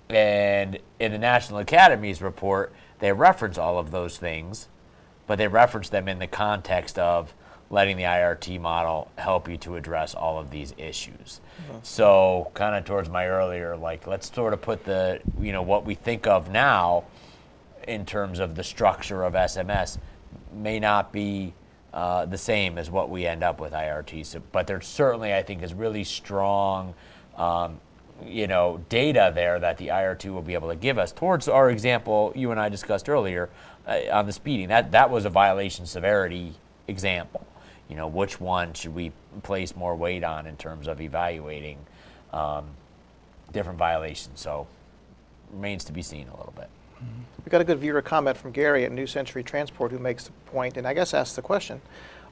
And 0.08 0.78
in 1.00 1.12
the 1.12 1.18
National 1.18 1.58
Academies 1.60 2.22
report, 2.22 2.72
they 3.00 3.12
reference 3.12 3.58
all 3.58 3.78
of 3.78 3.90
those 3.90 4.18
things, 4.18 4.68
but 5.26 5.36
they 5.38 5.48
reference 5.48 5.88
them 5.88 6.08
in 6.08 6.18
the 6.18 6.26
context 6.26 6.98
of 6.98 7.34
letting 7.68 7.96
the 7.96 8.04
IRT 8.04 8.60
model 8.60 9.10
help 9.18 9.48
you 9.48 9.56
to 9.56 9.74
address 9.74 10.14
all 10.14 10.38
of 10.38 10.50
these 10.50 10.72
issues. 10.78 11.40
So, 11.82 12.50
kind 12.54 12.76
of 12.76 12.84
towards 12.84 13.08
my 13.08 13.26
earlier, 13.26 13.76
like, 13.76 14.06
let's 14.06 14.32
sort 14.32 14.52
of 14.52 14.62
put 14.62 14.84
the, 14.84 15.20
you 15.40 15.50
know, 15.50 15.62
what 15.62 15.84
we 15.84 15.94
think 15.94 16.28
of 16.28 16.50
now 16.50 17.04
in 17.88 18.06
terms 18.06 18.38
of 18.38 18.54
the 18.54 18.62
structure 18.62 19.24
of 19.24 19.34
SMS 19.34 19.98
may 20.52 20.78
not 20.78 21.12
be 21.12 21.54
uh, 21.96 22.26
the 22.26 22.36
same 22.36 22.76
as 22.76 22.90
what 22.90 23.08
we 23.08 23.26
end 23.26 23.42
up 23.42 23.58
with 23.58 23.72
IRT. 23.72 24.26
So, 24.26 24.42
but 24.52 24.66
there 24.66 24.82
certainly, 24.82 25.32
I 25.32 25.42
think, 25.42 25.62
is 25.62 25.72
really 25.72 26.04
strong, 26.04 26.92
um, 27.38 27.80
you 28.22 28.46
know, 28.46 28.82
data 28.90 29.32
there 29.34 29.58
that 29.58 29.78
the 29.78 29.88
IRT 29.88 30.30
will 30.30 30.42
be 30.42 30.52
able 30.52 30.68
to 30.68 30.76
give 30.76 30.98
us. 30.98 31.10
Towards 31.10 31.48
our 31.48 31.70
example 31.70 32.34
you 32.36 32.50
and 32.50 32.60
I 32.60 32.68
discussed 32.68 33.08
earlier 33.08 33.48
uh, 33.88 34.00
on 34.12 34.26
the 34.26 34.32
speeding, 34.32 34.68
that 34.68 34.92
that 34.92 35.08
was 35.08 35.24
a 35.24 35.30
violation 35.30 35.86
severity 35.86 36.52
example. 36.86 37.46
You 37.88 37.96
know, 37.96 38.08
which 38.08 38.38
one 38.38 38.74
should 38.74 38.94
we 38.94 39.10
place 39.42 39.74
more 39.74 39.96
weight 39.96 40.22
on 40.22 40.46
in 40.46 40.58
terms 40.58 40.88
of 40.88 41.00
evaluating 41.00 41.78
um, 42.30 42.66
different 43.54 43.78
violations? 43.78 44.38
So, 44.38 44.66
remains 45.50 45.82
to 45.84 45.92
be 45.92 46.02
seen 46.02 46.28
a 46.28 46.36
little 46.36 46.52
bit. 46.54 46.68
We 47.44 47.50
got 47.50 47.60
a 47.60 47.64
good 47.64 47.78
viewer 47.78 48.02
comment 48.02 48.36
from 48.36 48.50
Gary 48.50 48.84
at 48.84 48.90
New 48.90 49.06
Century 49.06 49.42
Transport 49.42 49.92
who 49.92 49.98
makes 49.98 50.24
the 50.24 50.32
point, 50.46 50.76
and 50.76 50.86
I 50.86 50.94
guess 50.94 51.14
asks 51.14 51.36
the 51.36 51.42
question. 51.42 51.80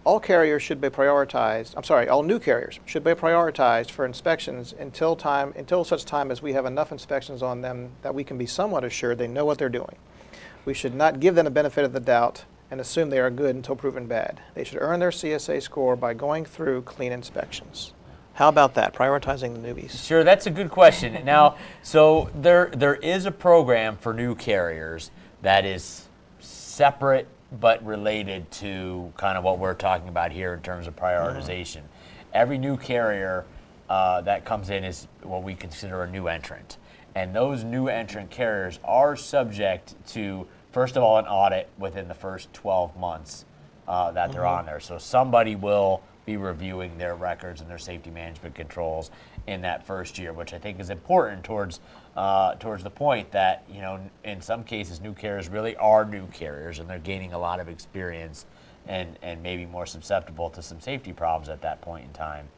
All 0.05 0.21
carriers 0.21 0.63
should 0.63 0.81
be 0.81 0.91
prioritized, 0.91 1.73
I'm 1.77 1.85
sorry, 1.85 2.09
all 2.09 2.23
new 2.23 2.39
carriers 2.39 2.79
should 2.85 3.05
be 3.05 3.13
prioritized 3.13 3.91
for 3.91 4.05
inspections 4.05 4.75
until 4.79 5.17
time, 5.17 5.55
until 5.57 5.83
such 5.83 6.05
time 6.05 6.31
as 6.31 6.43
we 6.43 6.53
have 6.53 6.67
enough 6.67 6.93
inspections 6.93 7.43
on 7.43 7.63
them 7.63 7.93
that 8.03 8.15
we 8.15 8.23
can 8.23 8.37
be 8.37 8.45
somewhat 8.45 8.85
assured 8.85 9.17
they 9.17 9.27
know 9.27 9.47
what 9.47 9.57
they're 9.57 9.71
doing. 9.71 9.97
We 10.67 10.75
should 10.75 10.95
not 10.95 11.21
give 11.21 11.37
them 11.37 11.47
the 11.47 11.51
benefit 11.51 11.87
of 11.87 11.95
the 11.95 12.01
doubt 12.01 12.45
and 12.71 12.83
assume 12.83 13.09
they 13.09 13.21
are 13.21 13.31
good 13.31 13.57
until 13.57 13.77
proven 13.77 14.07
bad. 14.07 14.43
They 14.55 14.65
should 14.65 14.83
earn 14.83 15.01
their 15.01 15.11
CSA 15.11 15.63
score 15.63 15.97
by 15.97 16.13
going 16.13 16.45
through 16.45 16.83
clean 16.83 17.13
inspections. 17.13 17.94
How 18.35 18.49
about 18.49 18.75
that, 18.75 18.93
prioritizing 18.93 19.55
the 19.55 19.69
newbies? 19.69 20.05
Sure, 20.05 20.25
that's 20.25 20.47
a 20.47 20.51
good 20.51 20.69
question. 20.69 21.17
now, 21.25 21.57
so 21.83 22.31
there 22.35 22.71
there 22.75 22.97
is 22.97 23.27
a 23.27 23.31
program 23.31 23.97
for 23.97 24.13
new 24.13 24.35
carriers 24.35 25.11
that 25.43 25.65
is 25.65 26.09
separate 26.41 27.29
but 27.61 27.85
related 27.87 28.51
to 28.51 29.13
kind 29.17 29.39
of 29.39 29.45
what 29.45 29.61
we're 29.61 29.75
talking 29.75 30.09
about 30.09 30.33
here 30.33 30.53
in 30.53 30.61
terms 30.61 30.89
of 30.89 30.97
prioritization. 30.97 31.83
Every 32.33 32.59
new 32.59 32.77
carrier 32.77 33.45
uh, 33.89 34.23
that 34.23 34.45
comes 34.45 34.71
in 34.71 34.83
is 34.83 35.07
what 35.23 35.45
we 35.45 35.55
consider 35.55 36.03
a 36.03 36.11
new 36.11 36.27
entrant, 36.27 36.79
and 37.15 37.33
those 37.33 37.63
new 37.63 37.87
entrant 37.87 38.31
carriers 38.31 38.81
are 38.83 39.15
subject 39.15 39.95
to 40.09 40.45
first 40.73 40.97
of 40.97 41.05
all 41.05 41.19
an 41.19 41.27
audit 41.27 41.69
within 41.79 42.09
the 42.09 42.15
first 42.15 42.53
12 42.53 42.97
months 42.97 43.45
uh, 43.87 44.11
that 44.11 44.33
they're 44.33 44.47
on 44.47 44.67
there. 44.67 44.81
So 44.81 44.99
somebody 44.99 45.55
will 45.55 46.03
be 46.27 46.37
reviewing 46.37 46.97
their 46.99 47.15
records 47.15 47.61
and 47.61 47.69
their 47.71 47.79
safety 47.79 48.11
management 48.11 48.55
controls 48.55 49.11
in 49.47 49.61
that 49.63 49.87
first 49.87 50.19
year, 50.19 50.33
which 50.33 50.53
I 50.53 50.59
think 50.59 50.81
is 50.81 50.91
important 50.91 51.45
towards 51.45 51.81
uh, 52.17 52.55
towards 52.55 52.85
the 52.85 52.91
point 52.91 53.31
that 53.33 53.65
you 53.71 53.81
know 53.81 54.01
in 54.25 54.41
some 54.41 54.65
cases 54.65 55.01
new 55.01 55.13
carriers 55.13 55.49
really 55.49 55.77
are 55.77 56.05
new 56.05 56.27
carriers 56.29 56.79
and 56.79 56.89
they're 56.89 56.99
gaining 56.99 57.33
a 57.33 57.39
lot 57.39 57.61
of 57.61 57.69
experience 57.69 58.47
and 58.87 59.19
and 59.23 59.43
maybe 59.43 59.67
more 59.67 59.87
susceptible 59.87 60.51
to 60.51 60.63
some 60.63 60.81
safety 60.81 61.13
problems 61.13 61.49
at 61.49 61.61
that 61.63 61.81
point 61.81 62.05
in 62.05 62.13
time. 62.13 62.49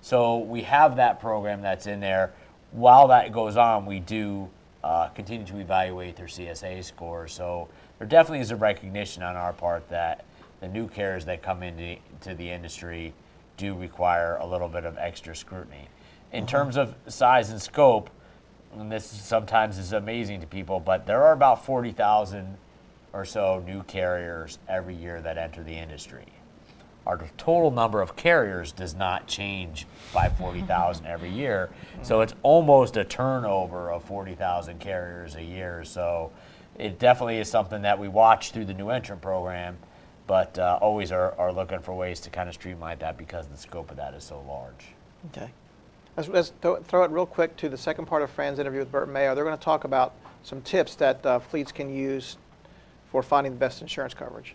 So 0.00 0.38
we 0.38 0.62
have 0.62 0.96
that 0.96 1.20
program 1.20 1.60
that's 1.60 1.86
in 1.86 2.00
there. 2.00 2.32
While 2.70 3.08
that 3.08 3.32
goes 3.32 3.56
on, 3.56 3.86
we 3.86 3.98
do 3.98 4.48
uh, 4.84 5.08
continue 5.08 5.44
to 5.46 5.58
evaluate 5.58 6.16
their 6.16 6.26
CSA 6.26 6.84
scores. 6.84 7.32
So 7.32 7.68
there 7.98 8.06
definitely 8.06 8.40
is 8.40 8.50
a 8.50 8.56
recognition 8.56 9.22
on 9.22 9.36
our 9.36 9.52
part 9.52 9.88
that 9.88 10.24
the 10.60 10.68
new 10.68 10.88
carriers 10.88 11.24
that 11.26 11.42
come 11.42 11.62
into 11.62 11.96
to 12.22 12.34
the 12.34 12.50
industry 12.50 13.14
do 13.56 13.74
require 13.74 14.36
a 14.36 14.46
little 14.46 14.68
bit 14.68 14.84
of 14.84 14.96
extra 14.98 15.34
scrutiny. 15.34 15.88
In 16.32 16.40
mm-hmm. 16.40 16.46
terms 16.46 16.76
of 16.76 16.94
size 17.06 17.50
and 17.50 17.60
scope, 17.60 18.10
and 18.78 18.90
this 18.90 19.04
sometimes 19.04 19.78
is 19.78 19.92
amazing 19.92 20.40
to 20.40 20.46
people, 20.46 20.80
but 20.80 21.06
there 21.06 21.22
are 21.24 21.32
about 21.32 21.64
40,000 21.64 22.56
or 23.12 23.24
so 23.24 23.62
new 23.66 23.82
carriers 23.84 24.58
every 24.68 24.94
year 24.94 25.20
that 25.22 25.38
enter 25.38 25.62
the 25.62 25.72
industry. 25.72 26.26
Our 27.06 27.18
total 27.38 27.70
number 27.70 28.02
of 28.02 28.16
carriers 28.16 28.70
does 28.70 28.94
not 28.94 29.26
change 29.26 29.86
by 30.12 30.28
40,000 30.38 31.06
every 31.06 31.30
year. 31.30 31.70
Mm-hmm. 31.70 32.04
So 32.04 32.20
it's 32.20 32.34
almost 32.42 32.96
a 32.96 33.04
turnover 33.04 33.90
of 33.90 34.04
40,000 34.04 34.78
carriers 34.78 35.34
a 35.36 35.42
year. 35.42 35.84
So 35.84 36.30
it 36.78 36.98
definitely 36.98 37.38
is 37.38 37.50
something 37.50 37.82
that 37.82 37.98
we 37.98 38.08
watch 38.08 38.52
through 38.52 38.66
the 38.66 38.74
new 38.74 38.90
entrant 38.90 39.22
program, 39.22 39.78
but 40.28 40.56
uh, 40.58 40.78
always 40.80 41.10
are, 41.10 41.32
are 41.38 41.52
looking 41.52 41.80
for 41.80 41.94
ways 41.94 42.20
to 42.20 42.30
kind 42.30 42.48
of 42.48 42.54
streamline 42.54 42.98
that 42.98 43.16
because 43.16 43.48
the 43.48 43.56
scope 43.56 43.90
of 43.90 43.96
that 43.96 44.14
is 44.14 44.22
so 44.22 44.44
large. 44.46 44.92
Okay. 45.32 45.50
Let's, 46.16 46.28
let's 46.28 46.52
throw, 46.60 46.76
throw 46.82 47.02
it 47.04 47.10
real 47.10 47.26
quick 47.26 47.56
to 47.56 47.68
the 47.68 47.78
second 47.78 48.04
part 48.04 48.22
of 48.22 48.30
Fran's 48.30 48.58
interview 48.58 48.80
with 48.80 48.92
Bert 48.92 49.08
Mayo. 49.08 49.34
They're 49.34 49.44
going 49.44 49.56
to 49.56 49.64
talk 49.64 49.84
about 49.84 50.12
some 50.42 50.60
tips 50.60 50.94
that 50.96 51.24
uh, 51.24 51.38
fleets 51.38 51.72
can 51.72 51.92
use 51.92 52.36
for 53.10 53.22
finding 53.22 53.54
the 53.54 53.58
best 53.58 53.80
insurance 53.80 54.12
coverage. 54.12 54.54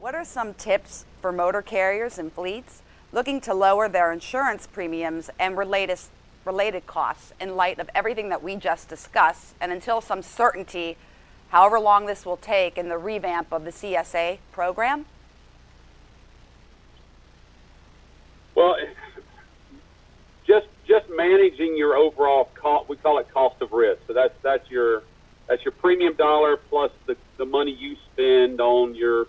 What 0.00 0.16
are 0.16 0.24
some 0.24 0.54
tips 0.54 1.04
for 1.22 1.30
motor 1.30 1.62
carriers 1.62 2.18
and 2.18 2.32
fleets 2.32 2.82
looking 3.12 3.40
to 3.42 3.54
lower 3.54 3.88
their 3.88 4.12
insurance 4.12 4.66
premiums 4.66 5.30
and 5.38 5.56
related, 5.56 6.00
related 6.44 6.84
costs 6.84 7.32
in 7.40 7.54
light 7.54 7.78
of 7.78 7.88
everything 7.94 8.28
that 8.30 8.42
we 8.42 8.56
just 8.56 8.88
discussed 8.88 9.54
and 9.60 9.70
until 9.70 10.00
some 10.00 10.20
certainty, 10.20 10.96
however 11.48 11.78
long 11.78 12.06
this 12.06 12.24
will 12.24 12.36
take, 12.36 12.78
in 12.78 12.88
the 12.88 12.98
revamp 12.98 13.52
of 13.52 13.64
the 13.64 13.70
CSA 13.70 14.38
program? 14.52 15.06
Well, 18.54 18.76
just 20.46 20.66
just 20.86 21.06
managing 21.10 21.76
your 21.76 21.96
overall 21.96 22.50
cost. 22.54 22.88
We 22.88 22.96
call 22.96 23.18
it 23.18 23.28
cost 23.32 23.60
of 23.62 23.72
risk. 23.72 24.02
So 24.06 24.12
that's 24.12 24.34
that's 24.42 24.70
your 24.70 25.02
that's 25.48 25.64
your 25.64 25.72
premium 25.72 26.14
dollar 26.14 26.56
plus 26.56 26.92
the, 27.06 27.16
the 27.36 27.44
money 27.44 27.72
you 27.72 27.96
spend 28.12 28.60
on 28.60 28.94
your 28.94 29.26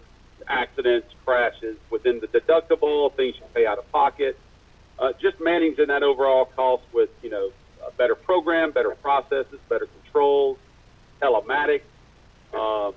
accidents, 0.48 1.08
crashes 1.26 1.78
within 1.90 2.20
the 2.20 2.28
deductible, 2.28 3.14
things 3.16 3.36
you 3.38 3.44
pay 3.54 3.66
out 3.66 3.80
of 3.80 3.92
pocket. 3.92 4.38
Uh, 4.98 5.12
just 5.20 5.40
managing 5.42 5.88
that 5.88 6.04
overall 6.04 6.46
cost 6.46 6.84
with 6.94 7.10
you 7.22 7.30
know 7.30 7.52
a 7.86 7.92
better 7.92 8.16
program, 8.16 8.72
better 8.72 8.92
processes, 8.92 9.60
better 9.70 9.88
controls, 10.04 10.58
telematics, 11.22 11.82
uh, 12.56 12.92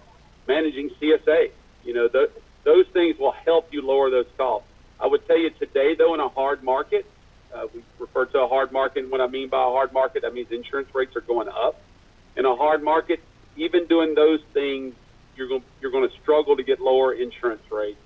managing 0.46 0.90
CSA. 1.00 1.50
You 1.84 1.94
know 1.94 2.08
th- 2.08 2.30
those 2.64 2.86
things 2.92 3.16
will 3.18 3.34
help 3.44 3.68
you 3.72 3.82
lower 3.82 4.10
those 4.10 4.26
costs. 4.36 4.68
I 5.00 5.06
would 5.06 5.26
tell 5.26 5.38
you 5.38 5.50
today, 5.50 5.94
though, 5.96 6.14
in 6.14 6.20
a 6.20 6.28
hard 6.28 6.62
market, 6.62 7.06
uh, 7.54 7.66
we 7.72 7.82
refer 7.98 8.26
to 8.26 8.40
a 8.40 8.48
hard 8.48 8.72
market. 8.72 9.04
And 9.04 9.10
what 9.10 9.20
I 9.20 9.26
mean 9.26 9.48
by 9.48 9.62
a 9.62 9.70
hard 9.70 9.92
market, 9.92 10.22
that 10.22 10.34
means 10.34 10.48
insurance 10.50 10.88
rates 10.94 11.14
are 11.16 11.20
going 11.20 11.48
up. 11.48 11.80
In 12.36 12.44
a 12.44 12.54
hard 12.54 12.82
market, 12.82 13.20
even 13.56 13.86
doing 13.86 14.14
those 14.14 14.40
things, 14.52 14.94
you're 15.36 15.48
going 15.48 15.62
you're 15.80 15.90
going 15.90 16.08
to 16.08 16.14
struggle 16.20 16.56
to 16.56 16.62
get 16.62 16.80
lower 16.80 17.12
insurance 17.12 17.62
rates. 17.70 17.98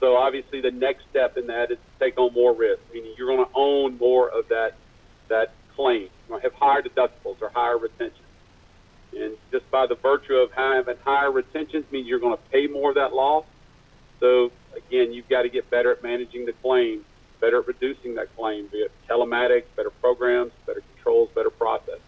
So 0.00 0.16
obviously, 0.16 0.60
the 0.60 0.70
next 0.72 1.04
step 1.10 1.36
in 1.36 1.46
that 1.46 1.70
is 1.70 1.78
to 1.78 2.04
take 2.04 2.18
on 2.18 2.34
more 2.34 2.54
risk, 2.54 2.80
meaning 2.92 3.14
you're 3.16 3.28
going 3.28 3.46
to 3.46 3.52
own 3.54 3.98
more 3.98 4.28
of 4.28 4.48
that 4.48 4.74
that 5.28 5.54
claim. 5.76 6.02
You're 6.28 6.40
going 6.40 6.42
to 6.42 6.50
have 6.50 6.54
higher 6.54 6.82
deductibles 6.82 7.40
or 7.40 7.50
higher 7.54 7.78
retention. 7.78 8.21
And 9.14 9.36
just 9.50 9.70
by 9.70 9.86
the 9.86 9.94
virtue 9.96 10.34
of 10.34 10.50
having 10.52 10.96
higher 11.04 11.30
retentions 11.30 11.84
means 11.90 12.06
you're 12.06 12.20
going 12.20 12.36
to 12.36 12.42
pay 12.50 12.66
more 12.66 12.90
of 12.90 12.94
that 12.96 13.12
loss. 13.12 13.44
So 14.20 14.50
again, 14.76 15.12
you've 15.12 15.28
got 15.28 15.42
to 15.42 15.48
get 15.48 15.70
better 15.70 15.92
at 15.92 16.02
managing 16.02 16.46
the 16.46 16.52
claim, 16.62 17.04
better 17.40 17.60
at 17.60 17.66
reducing 17.66 18.14
that 18.14 18.34
claim, 18.36 18.68
it 18.72 18.90
telematics, 19.08 19.64
better 19.76 19.90
programs, 19.90 20.52
better 20.66 20.82
controls, 20.94 21.28
better 21.34 21.50
processes. 21.50 22.00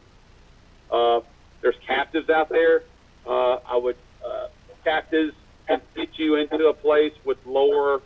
Uh, 0.90 1.20
there's 1.60 1.76
captives 1.86 2.30
out 2.30 2.48
there. 2.48 2.82
Uh, 3.26 3.56
I 3.66 3.76
would 3.76 3.96
uh, 4.24 4.48
captives 4.84 5.34
can 5.66 5.80
get 5.96 6.08
you 6.16 6.36
into 6.36 6.66
a 6.68 6.74
place 6.74 7.12
with 7.24 7.38
lower 7.46 8.00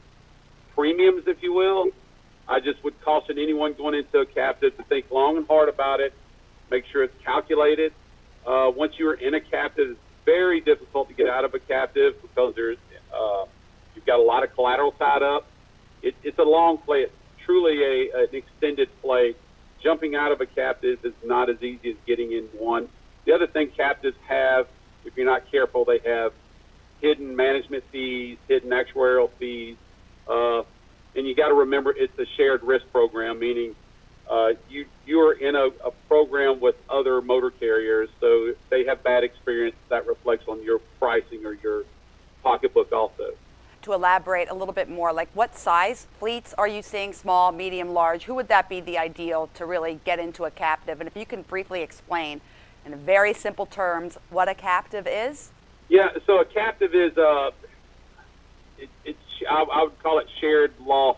premiums, 0.74 1.24
if 1.26 1.42
you 1.42 1.52
will. 1.52 1.90
I 2.48 2.60
just 2.60 2.82
would 2.84 2.98
caution 3.02 3.38
anyone 3.38 3.74
going 3.74 3.94
into 3.94 4.20
a 4.20 4.26
captive 4.26 4.76
to 4.76 4.84
think 4.84 5.10
long 5.10 5.36
and 5.36 5.46
hard 5.46 5.68
about 5.68 6.00
it. 6.00 6.14
Make 6.70 6.84
sure 6.90 7.02
it's 7.02 7.14
calculated. 7.24 7.92
Uh, 8.48 8.70
once 8.70 8.94
you're 8.96 9.12
in 9.12 9.34
a 9.34 9.40
captive, 9.40 9.90
it's 9.90 10.00
very 10.24 10.62
difficult 10.62 11.06
to 11.08 11.14
get 11.14 11.28
out 11.28 11.44
of 11.44 11.52
a 11.52 11.58
captive 11.58 12.14
because 12.22 12.54
there's 12.54 12.78
uh, 13.14 13.44
you've 13.94 14.06
got 14.06 14.18
a 14.18 14.22
lot 14.22 14.42
of 14.42 14.54
collateral 14.54 14.92
tied 14.92 15.22
up. 15.22 15.46
It, 16.02 16.14
it's 16.22 16.38
a 16.38 16.44
long 16.44 16.78
play. 16.78 17.00
It's 17.00 17.12
truly 17.44 17.82
a, 17.82 18.22
an 18.22 18.28
extended 18.32 18.88
play. 19.02 19.34
Jumping 19.82 20.16
out 20.16 20.32
of 20.32 20.40
a 20.40 20.46
captive 20.46 20.98
is 21.04 21.12
not 21.22 21.50
as 21.50 21.62
easy 21.62 21.90
as 21.90 21.96
getting 22.06 22.32
in 22.32 22.44
one. 22.58 22.88
The 23.26 23.32
other 23.34 23.46
thing 23.46 23.70
captives 23.76 24.16
have, 24.26 24.66
if 25.04 25.14
you're 25.14 25.26
not 25.26 25.50
careful, 25.50 25.84
they 25.84 25.98
have 26.06 26.32
hidden 27.02 27.36
management 27.36 27.84
fees, 27.92 28.38
hidden 28.48 28.70
actuarial 28.70 29.30
fees. 29.38 29.76
Uh, 30.26 30.62
and 31.14 31.26
you 31.26 31.34
got 31.34 31.48
to 31.48 31.54
remember 31.54 31.94
it's 31.94 32.18
a 32.18 32.26
shared 32.36 32.62
risk 32.62 32.90
program, 32.92 33.38
meaning 33.38 33.74
uh, 34.28 34.50
you 34.68 34.86
you're 35.06 35.32
in 35.32 35.54
a, 35.54 35.68
a 35.84 35.90
program 36.06 36.60
with 36.60 36.76
other 36.90 37.22
motor 37.22 37.50
carriers, 37.50 38.08
so 38.20 38.46
if 38.48 38.56
they 38.70 38.84
have 38.84 39.02
bad 39.02 39.24
experience, 39.24 39.76
that 39.88 40.06
reflects 40.06 40.46
on 40.48 40.62
your 40.62 40.80
pricing 40.98 41.46
or 41.46 41.54
your 41.54 41.84
pocketbook 42.42 42.92
also. 42.92 43.32
To 43.82 43.92
elaborate 43.92 44.50
a 44.50 44.54
little 44.54 44.74
bit 44.74 44.90
more, 44.90 45.12
like 45.12 45.28
what 45.34 45.56
size 45.56 46.06
fleets 46.18 46.52
are 46.58 46.68
you 46.68 46.82
seeing? 46.82 47.12
Small, 47.12 47.52
medium, 47.52 47.94
large? 47.94 48.24
Who 48.24 48.34
would 48.34 48.48
that 48.48 48.68
be 48.68 48.80
the 48.80 48.98
ideal 48.98 49.48
to 49.54 49.64
really 49.64 50.00
get 50.04 50.18
into 50.18 50.44
a 50.44 50.50
captive? 50.50 51.00
And 51.00 51.08
if 51.08 51.16
you 51.16 51.24
can 51.24 51.42
briefly 51.42 51.80
explain 51.80 52.40
in 52.84 52.94
very 52.96 53.32
simple 53.32 53.66
terms 53.66 54.18
what 54.30 54.48
a 54.48 54.54
captive 54.54 55.06
is? 55.06 55.50
Yeah, 55.88 56.10
so 56.26 56.40
a 56.40 56.44
captive 56.44 56.94
is 56.94 57.16
uh, 57.16 57.50
it, 58.78 58.90
it's 59.04 59.18
I, 59.48 59.62
I 59.62 59.82
would 59.84 59.98
call 60.02 60.18
it 60.18 60.26
shared 60.40 60.72
loss. 60.80 61.16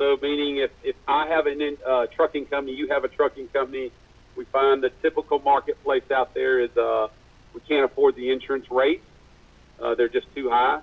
So 0.00 0.16
meaning 0.22 0.56
if, 0.56 0.70
if 0.82 0.96
I 1.06 1.26
have 1.28 1.46
a 1.46 1.76
uh, 1.86 2.06
trucking 2.16 2.46
company, 2.46 2.74
you 2.74 2.88
have 2.88 3.04
a 3.04 3.08
trucking 3.08 3.48
company, 3.48 3.92
we 4.34 4.46
find 4.46 4.82
the 4.82 4.88
typical 5.02 5.38
marketplace 5.40 6.10
out 6.10 6.32
there 6.32 6.58
is 6.58 6.74
uh, 6.74 7.08
we 7.52 7.60
can't 7.68 7.84
afford 7.84 8.16
the 8.16 8.30
insurance 8.32 8.64
rates. 8.70 9.04
Uh, 9.78 9.94
they're 9.94 10.08
just 10.08 10.34
too 10.34 10.48
high. 10.48 10.80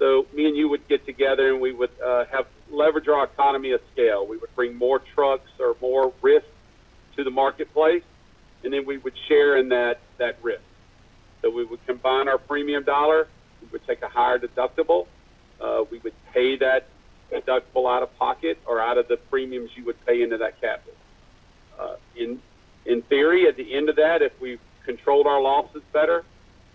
So 0.00 0.26
me 0.34 0.48
and 0.48 0.56
you 0.56 0.68
would 0.68 0.88
get 0.88 1.06
together 1.06 1.52
and 1.52 1.60
we 1.60 1.72
would 1.72 1.90
uh, 2.04 2.24
have 2.32 2.46
leverage 2.68 3.06
our 3.06 3.22
economy 3.22 3.70
of 3.70 3.80
scale. 3.92 4.26
We 4.26 4.36
would 4.36 4.54
bring 4.56 4.74
more 4.74 5.00
trucks 5.14 5.48
or 5.60 5.76
more 5.80 6.12
risk 6.20 6.46
to 7.16 7.22
the 7.22 7.30
marketplace, 7.30 8.02
and 8.64 8.72
then 8.72 8.84
we 8.84 8.98
would 8.98 9.14
share 9.28 9.58
in 9.58 9.68
that 9.68 10.00
that 10.18 10.38
risk. 10.42 10.64
So 11.40 11.50
we 11.50 11.64
would 11.64 11.86
combine 11.86 12.26
our 12.26 12.36
premium 12.36 12.82
dollar. 12.82 13.28
We 13.62 13.68
would 13.68 13.86
take 13.86 14.02
a 14.02 14.08
higher 14.08 14.40
deductible. 14.40 15.06
Uh, 15.60 15.84
we 15.88 15.98
would 16.00 16.14
pay 16.34 16.56
that 16.56 16.88
deductible 17.40 17.90
out 17.90 18.02
of 18.02 18.16
pocket 18.18 18.58
or 18.66 18.80
out 18.80 18.98
of 18.98 19.08
the 19.08 19.16
premiums 19.16 19.70
you 19.76 19.84
would 19.84 20.04
pay 20.06 20.22
into 20.22 20.38
that 20.38 20.60
captive. 20.60 20.94
Uh, 21.78 21.96
in 22.16 22.40
in 22.84 23.02
theory, 23.02 23.48
at 23.48 23.56
the 23.56 23.74
end 23.74 23.88
of 23.88 23.96
that, 23.96 24.22
if 24.22 24.32
we 24.40 24.58
controlled 24.84 25.26
our 25.26 25.40
losses 25.40 25.82
better, 25.92 26.24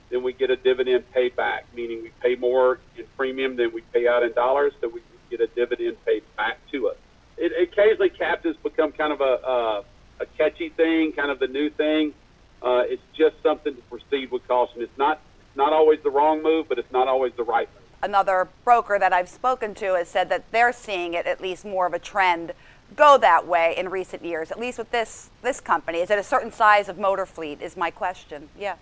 then 0.09 0.23
we 0.23 0.33
get 0.33 0.49
a 0.49 0.57
dividend 0.57 1.09
paid 1.13 1.35
back, 1.35 1.65
meaning 1.73 2.01
we 2.03 2.11
pay 2.21 2.35
more 2.35 2.79
in 2.97 3.05
premium 3.17 3.55
than 3.55 3.71
we 3.73 3.81
pay 3.93 4.07
out 4.07 4.23
in 4.23 4.33
dollars, 4.33 4.73
so 4.81 4.89
we 4.89 5.01
get 5.29 5.39
a 5.39 5.47
dividend 5.47 5.95
paid 6.05 6.23
back 6.35 6.57
to 6.71 6.89
us. 6.89 6.97
It, 7.37 7.53
occasionally, 7.69 8.09
captives 8.09 8.57
become 8.61 8.91
kind 8.91 9.13
of 9.13 9.21
a, 9.21 9.23
a, 9.23 9.83
a 10.19 10.25
catchy 10.37 10.69
thing, 10.69 11.13
kind 11.13 11.31
of 11.31 11.39
the 11.39 11.47
new 11.47 11.69
thing. 11.69 12.13
Uh, 12.61 12.83
it's 12.85 13.01
just 13.17 13.35
something 13.41 13.73
to 13.75 13.81
proceed 13.83 14.29
with 14.31 14.47
caution. 14.47 14.81
It's 14.81 14.97
not 14.97 15.21
it's 15.39 15.57
not 15.57 15.73
always 15.73 15.99
the 16.03 16.11
wrong 16.11 16.43
move, 16.43 16.67
but 16.69 16.77
it's 16.77 16.91
not 16.91 17.07
always 17.07 17.33
the 17.35 17.43
right 17.43 17.67
move. 17.73 17.80
Another 18.03 18.49
broker 18.63 18.97
that 18.97 19.13
I've 19.13 19.29
spoken 19.29 19.75
to 19.75 19.95
has 19.95 20.07
said 20.07 20.29
that 20.29 20.51
they're 20.51 20.73
seeing 20.73 21.13
it 21.13 21.25
at 21.27 21.41
least 21.41 21.65
more 21.65 21.85
of 21.85 21.93
a 21.93 21.99
trend 21.99 22.53
go 22.95 23.17
that 23.17 23.47
way 23.47 23.75
in 23.77 23.89
recent 23.89 24.23
years. 24.25 24.51
At 24.51 24.59
least 24.59 24.77
with 24.77 24.91
this 24.91 25.29
this 25.41 25.59
company, 25.59 25.99
is 25.99 26.09
it 26.09 26.19
a 26.19 26.23
certain 26.23 26.51
size 26.51 26.89
of 26.89 26.97
motor 26.97 27.25
fleet? 27.25 27.61
Is 27.61 27.77
my 27.77 27.91
question. 27.91 28.49
Yeah. 28.57 28.75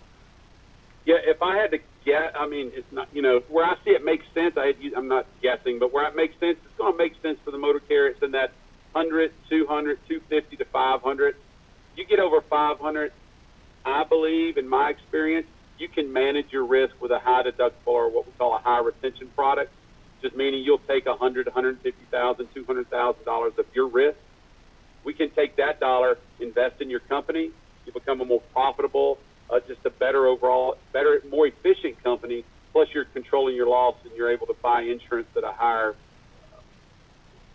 Yeah, 1.06 1.18
if 1.26 1.42
I 1.42 1.58
had 1.58 1.72
to 1.72 1.80
guess, 2.06 2.34
I 2.38 2.48
mean, 2.48 2.72
it's 2.76 2.92
not, 2.92 3.08
you 3.14 3.22
know, 3.22 3.42
where 3.50 3.66
I 3.66 3.76
see 3.84 3.92
it 3.92 4.04
makes 4.04 4.26
sense. 4.34 4.56
I, 4.58 4.74
I'm 4.96 5.08
not 5.08 5.26
guessing, 5.42 5.80
but 5.80 5.92
where 5.92 6.08
it 6.08 6.16
makes 6.16 6.40
sense, 6.40 6.58
it's 6.64 6.78
going 6.78 6.92
to 6.94 6.98
make 6.98 7.14
sense 7.22 7.40
for 7.44 7.52
the 7.52 7.58
motor 7.58 7.80
carrier. 7.80 8.12
It's 8.12 8.22
in 8.22 8.32
that 8.32 8.52
100, 8.92 9.32
200, 9.50 10.00
250 10.08 10.58
to 10.58 10.66
500. 10.66 11.36
You 11.96 12.06
get 12.06 12.20
over 12.20 12.42
500, 12.42 13.12
I 13.86 14.04
believe, 14.04 14.58
in 14.58 14.68
my 14.68 14.90
experience, 14.90 15.48
you 15.80 15.88
can 15.88 16.12
manage 16.12 16.52
your 16.52 16.66
risk 16.66 16.94
with 17.02 17.12
a 17.12 17.20
high 17.20 17.44
deductible 17.44 17.72
or 17.88 18.10
what 18.10 18.26
we 18.26 18.34
call 18.38 18.56
a 18.56 18.60
high 18.60 18.80
retention 18.80 19.30
product. 19.36 19.72
Just 20.22 20.36
meaning 20.36 20.64
you'll 20.64 20.80
take 20.80 21.06
100, 21.06 21.48
150,000, 21.48 22.48
200,000 22.54 23.26
dollars 23.26 23.54
of 23.58 23.66
your 23.74 23.88
risk. 23.88 24.18
We 25.06 25.14
can 25.14 25.30
take 25.30 25.56
that 25.56 25.80
dollar, 25.80 26.18
invest 26.40 26.82
in 26.82 26.90
your 26.90 27.00
company. 27.00 27.52
You 27.86 27.94
become 27.94 28.20
a 28.20 28.26
more 28.26 28.42
profitable, 28.54 29.18
uh, 29.50 29.62
just 29.66 29.80
a 29.86 29.90
better 29.90 30.28
overall, 30.28 30.78
better, 30.92 31.22
more 31.30 31.48
efficient 31.48 32.04
company. 32.04 32.44
Plus, 32.74 32.90
you're 32.94 33.06
controlling 33.06 33.56
your 33.56 33.68
loss 33.68 33.96
and 34.04 34.14
you're 34.16 34.32
able 34.32 34.48
to 34.48 34.56
buy 34.62 34.82
insurance 34.82 35.30
at 35.38 35.44
a 35.46 35.52
higher, 35.52 35.96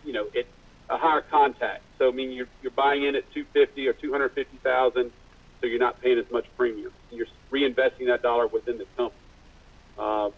you 0.03 0.11
know, 0.11 0.27
it 0.33 0.47
a 0.89 0.97
higher 0.97 1.21
contact. 1.21 1.83
So, 1.97 2.09
I 2.09 2.11
mean, 2.11 2.31
you're, 2.31 2.47
you're 2.61 2.71
buying 2.71 3.03
in 3.03 3.15
at 3.15 3.31
250 3.33 3.87
or 3.87 3.93
250,000 3.93 5.11
so 5.65 5.69
you're 5.69 5.79
not 5.79 5.99
paying 5.99 6.19
as 6.19 6.25
much 6.31 6.45
premium. 6.55 6.91
You're 7.09 7.25
reinvesting 7.51 8.05
that 8.05 8.21
dollar 8.21 8.45
within 8.45 8.77
the 8.77 8.85
company. 8.95 9.19
Uh, 9.97 10.29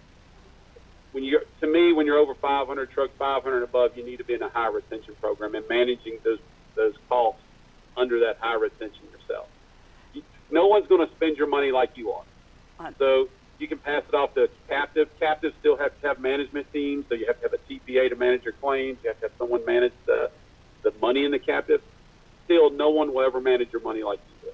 when 1.11 1.25
you, 1.25 1.41
to 1.59 1.67
me, 1.67 1.91
when 1.91 2.05
you're 2.05 2.17
over 2.17 2.34
500 2.34 2.91
truck, 2.91 3.09
500 3.19 3.61
above, 3.61 3.91
you 3.97 4.05
need 4.05 4.17
to 4.17 4.23
be 4.23 4.36
in 4.36 4.41
a 4.41 4.47
high 4.49 4.69
retention 4.69 5.15
program 5.19 5.55
and 5.55 5.65
managing 5.69 6.19
those 6.23 6.39
those 6.78 6.93
costs 7.09 7.41
under 7.97 8.19
that 8.21 8.38
high 8.39 8.55
retention 8.55 9.03
yourself. 9.11 9.47
You, 10.13 10.21
no 10.49 10.67
one's 10.67 10.88
going 10.88 11.05
to 11.05 11.13
spend 11.15 11.36
your 11.36 11.47
money 11.47 11.71
like 11.71 11.89
you 11.95 12.11
are. 12.11 12.23
So 12.99 13.28
you 13.59 13.67
can 13.67 13.80
pass 13.80 14.03
it 14.07 14.15
off 14.15 14.34
to 14.36 14.47
captive. 14.69 15.09
Captives 15.19 15.55
still 15.59 15.75
have 15.75 15.99
to 15.99 16.07
have 16.07 16.21
management 16.21 16.71
teams, 16.71 17.03
so 17.09 17.15
you 17.15 17.25
have 17.28 17.41
to 17.41 17.49
have 17.49 17.53
a 17.53 17.73
TPA 17.73 18.09
to 18.09 18.15
manage 18.15 18.43
your 18.43 18.53
claims. 18.53 18.97
You 19.03 19.09
have 19.09 19.19
to 19.19 19.25
have 19.25 19.34
someone 19.38 19.65
manage 19.65 19.93
the 20.05 20.30
the 20.84 20.93
money 21.01 21.25
in 21.25 21.32
the 21.32 21.39
captive. 21.39 21.82
Still, 22.45 22.69
no 22.69 22.89
one 22.91 23.13
will 23.13 23.25
ever 23.25 23.41
manage 23.41 23.73
your 23.73 23.82
money 23.82 24.03
like 24.03 24.19
you 24.30 24.36
will. 24.36 24.53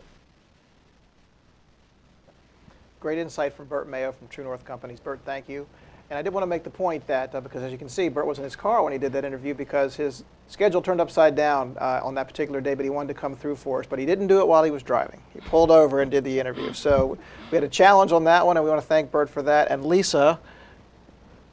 Great 3.03 3.17
insight 3.17 3.51
from 3.51 3.65
Bert 3.65 3.89
Mayo 3.89 4.13
from 4.13 4.29
True 4.29 4.45
North 4.45 4.63
Companies. 4.63 4.97
Bert, 5.01 5.19
thank 5.25 5.49
you. 5.49 5.67
And 6.09 6.17
I 6.17 6.21
did 6.21 6.33
want 6.33 6.43
to 6.43 6.47
make 6.47 6.63
the 6.63 6.69
point 6.69 7.05
that, 7.07 7.35
uh, 7.35 7.41
because 7.41 7.61
as 7.61 7.69
you 7.69 7.77
can 7.77 7.89
see, 7.89 8.07
Bert 8.07 8.25
was 8.25 8.37
in 8.37 8.45
his 8.45 8.55
car 8.55 8.81
when 8.81 8.93
he 8.93 8.97
did 8.97 9.11
that 9.11 9.25
interview 9.25 9.53
because 9.53 9.93
his 9.93 10.23
schedule 10.47 10.81
turned 10.81 11.01
upside 11.01 11.35
down 11.35 11.75
uh, 11.81 11.99
on 12.01 12.15
that 12.15 12.29
particular 12.29 12.61
day, 12.61 12.75
but 12.75 12.85
he 12.85 12.89
wanted 12.89 13.13
to 13.13 13.19
come 13.19 13.35
through 13.35 13.57
for 13.57 13.81
us. 13.81 13.85
But 13.85 13.99
he 13.99 14.05
didn't 14.05 14.27
do 14.27 14.39
it 14.39 14.47
while 14.47 14.63
he 14.63 14.71
was 14.71 14.83
driving. 14.83 15.21
He 15.33 15.41
pulled 15.41 15.69
over 15.69 15.99
and 15.99 16.09
did 16.09 16.23
the 16.23 16.39
interview. 16.39 16.71
So 16.71 17.17
we 17.51 17.57
had 17.57 17.65
a 17.65 17.67
challenge 17.67 18.13
on 18.13 18.23
that 18.23 18.45
one, 18.45 18.55
and 18.55 18.63
we 18.63 18.69
want 18.69 18.81
to 18.81 18.87
thank 18.87 19.11
Bert 19.11 19.29
for 19.29 19.41
that. 19.41 19.69
And 19.69 19.83
Lisa 19.83 20.39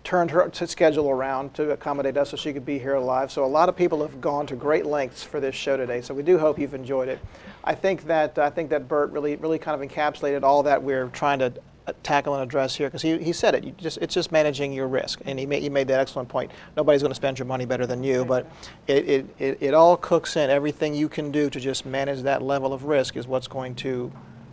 turned 0.02 0.30
her 0.30 0.50
schedule 0.52 1.10
around 1.10 1.54
to 1.54 1.70
accommodate 1.70 2.16
us 2.16 2.30
so 2.30 2.36
she 2.36 2.52
could 2.52 2.64
be 2.64 2.78
here 2.78 2.98
live. 2.98 3.30
So 3.30 3.44
a 3.44 3.46
lot 3.46 3.68
of 3.68 3.76
people 3.76 4.00
have 4.02 4.20
gone 4.20 4.46
to 4.46 4.56
great 4.56 4.86
lengths 4.86 5.22
for 5.22 5.40
this 5.40 5.54
show 5.54 5.76
today. 5.76 6.00
So 6.00 6.14
we 6.14 6.22
do 6.22 6.38
hope 6.38 6.58
you've 6.58 6.74
enjoyed 6.74 7.08
it. 7.08 7.18
I 7.62 7.74
think 7.74 8.04
that 8.06 8.38
I 8.38 8.50
think 8.50 8.70
that 8.70 8.88
Bert 8.88 9.10
really 9.10 9.36
really 9.36 9.58
kind 9.58 9.80
of 9.80 9.88
encapsulated 9.88 10.42
all 10.42 10.62
that 10.62 10.82
we're 10.82 11.08
trying 11.08 11.38
to 11.40 11.52
uh, 11.86 11.92
tackle 12.02 12.34
and 12.34 12.42
address 12.42 12.74
here 12.74 12.88
because 12.88 13.02
he, 13.02 13.18
he 13.18 13.32
said 13.32 13.54
it. 13.54 13.64
You 13.64 13.72
just 13.72 13.98
it's 13.98 14.14
just 14.14 14.32
managing 14.32 14.72
your 14.72 14.88
risk, 14.88 15.20
and 15.26 15.38
he 15.38 15.44
made, 15.44 15.62
he 15.62 15.68
made 15.68 15.88
that 15.88 16.00
excellent 16.00 16.28
point. 16.28 16.50
Nobody's 16.76 17.02
going 17.02 17.10
to 17.10 17.16
spend 17.16 17.38
your 17.38 17.46
money 17.46 17.66
better 17.66 17.86
than 17.86 18.02
you, 18.02 18.24
but 18.24 18.50
it, 18.86 19.08
it, 19.08 19.26
it, 19.38 19.58
it 19.60 19.74
all 19.74 19.96
cooks 19.98 20.36
in. 20.36 20.48
Everything 20.50 20.94
you 20.94 21.08
can 21.08 21.30
do 21.30 21.50
to 21.50 21.60
just 21.60 21.84
manage 21.84 22.22
that 22.22 22.42
level 22.42 22.72
of 22.72 22.84
risk 22.84 23.16
is 23.16 23.26
what's 23.26 23.48
going 23.48 23.74
to 23.76 24.10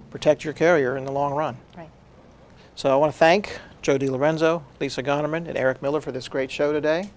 protect 0.10 0.44
your 0.44 0.54
carrier 0.54 0.98
in 0.98 1.06
the 1.06 1.12
long 1.12 1.34
run. 1.34 1.58
Right. 1.76 1.90
So 2.76 2.92
I 2.92 2.96
want 2.96 3.12
to 3.12 3.18
thank 3.18 3.60
Joe 3.88 3.98
DeLorenzo, 3.98 4.64
Lisa 4.82 5.02
Gonnerman, 5.02 5.48
and 5.48 5.58
Eric 5.58 5.82
Miller 5.82 6.02
for 6.02 6.12
this 6.12 6.28
great 6.28 6.52
show 6.52 6.74
today. 6.74 7.10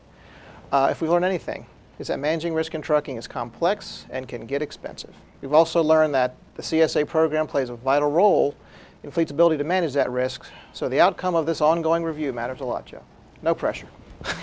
Uh, 0.71 0.87
if 0.89 1.03
we 1.03 1.09
learned 1.09 1.25
anything, 1.25 1.67
is 1.99 2.07
that 2.07 2.21
managing 2.21 2.55
risk 2.55 2.77
in 2.77 2.81
trucking 2.81 3.17
is 3.17 3.27
complex 3.27 4.07
and 4.09 4.29
can 4.29 4.47
get 4.47 4.63
expensive. 4.63 5.13
We've 5.41 5.53
also 5.53 5.83
learned 5.83 6.15
that 6.15 6.37
the 6.55 6.63
CSA 6.63 7.09
program 7.09 7.49
plays 7.49 7.71
a 7.71 7.75
vital 7.75 8.09
role 8.09 8.55
in 9.03 9.11
fleet's 9.11 9.33
ability 9.33 9.57
to 9.57 9.65
manage 9.65 9.95
that 9.95 10.13
risk, 10.13 10.47
so 10.73 10.89
the 10.89 11.01
outcome 11.01 11.35
of 11.35 11.45
this 11.45 11.61
ongoing 11.61 12.05
review 12.05 12.33
matters 12.33 12.61
a 12.61 12.65
lot, 12.65 12.87
Joe. 12.87 13.03
No 13.43 13.53
pressure. 13.53 13.89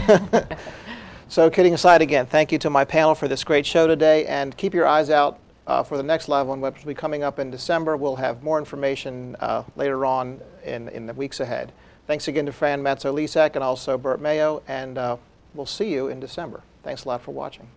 so 1.30 1.50
kidding 1.50 1.76
aside 1.76 2.02
again, 2.02 2.26
thank 2.26 2.52
you 2.52 2.58
to 2.58 2.70
my 2.70 2.84
panel 2.84 3.16
for 3.16 3.30
this 3.30 3.46
great 3.46 3.66
show 3.66 3.88
today, 3.88 4.26
and 4.26 4.58
keep 4.58 4.74
your 4.74 4.86
eyes 4.86 5.10
out 5.10 5.40
uh, 5.66 5.82
for 5.82 5.96
the 5.96 6.04
next 6.04 6.28
live 6.28 6.48
one, 6.48 6.60
which 6.60 6.76
will 6.84 6.88
be 6.88 6.94
coming 6.94 7.24
up 7.24 7.40
in 7.40 7.50
December. 7.50 7.96
We'll 7.96 8.18
have 8.18 8.44
more 8.44 8.60
information 8.60 9.38
uh, 9.40 9.64
later 9.78 10.06
on 10.06 10.42
in, 10.66 10.90
in 10.90 11.06
the 11.06 11.14
weeks 11.14 11.40
ahead. 11.40 11.72
Thanks 12.08 12.30
again 12.30 12.46
to 12.46 12.54
Fran 12.54 12.82
Matso-Lysiak 12.82 13.56
and 13.56 13.64
also 13.64 13.98
Bert 13.98 14.22
Mayo, 14.22 14.64
and 14.66 14.98
uh, 14.98 15.18
we'll 15.54 15.66
see 15.66 15.92
you 15.92 16.08
in 16.08 16.22
December. 16.22 16.62
Thanks 16.82 17.04
a 17.04 17.10
lot 17.10 17.22
for 17.22 17.32
watching. 17.34 17.68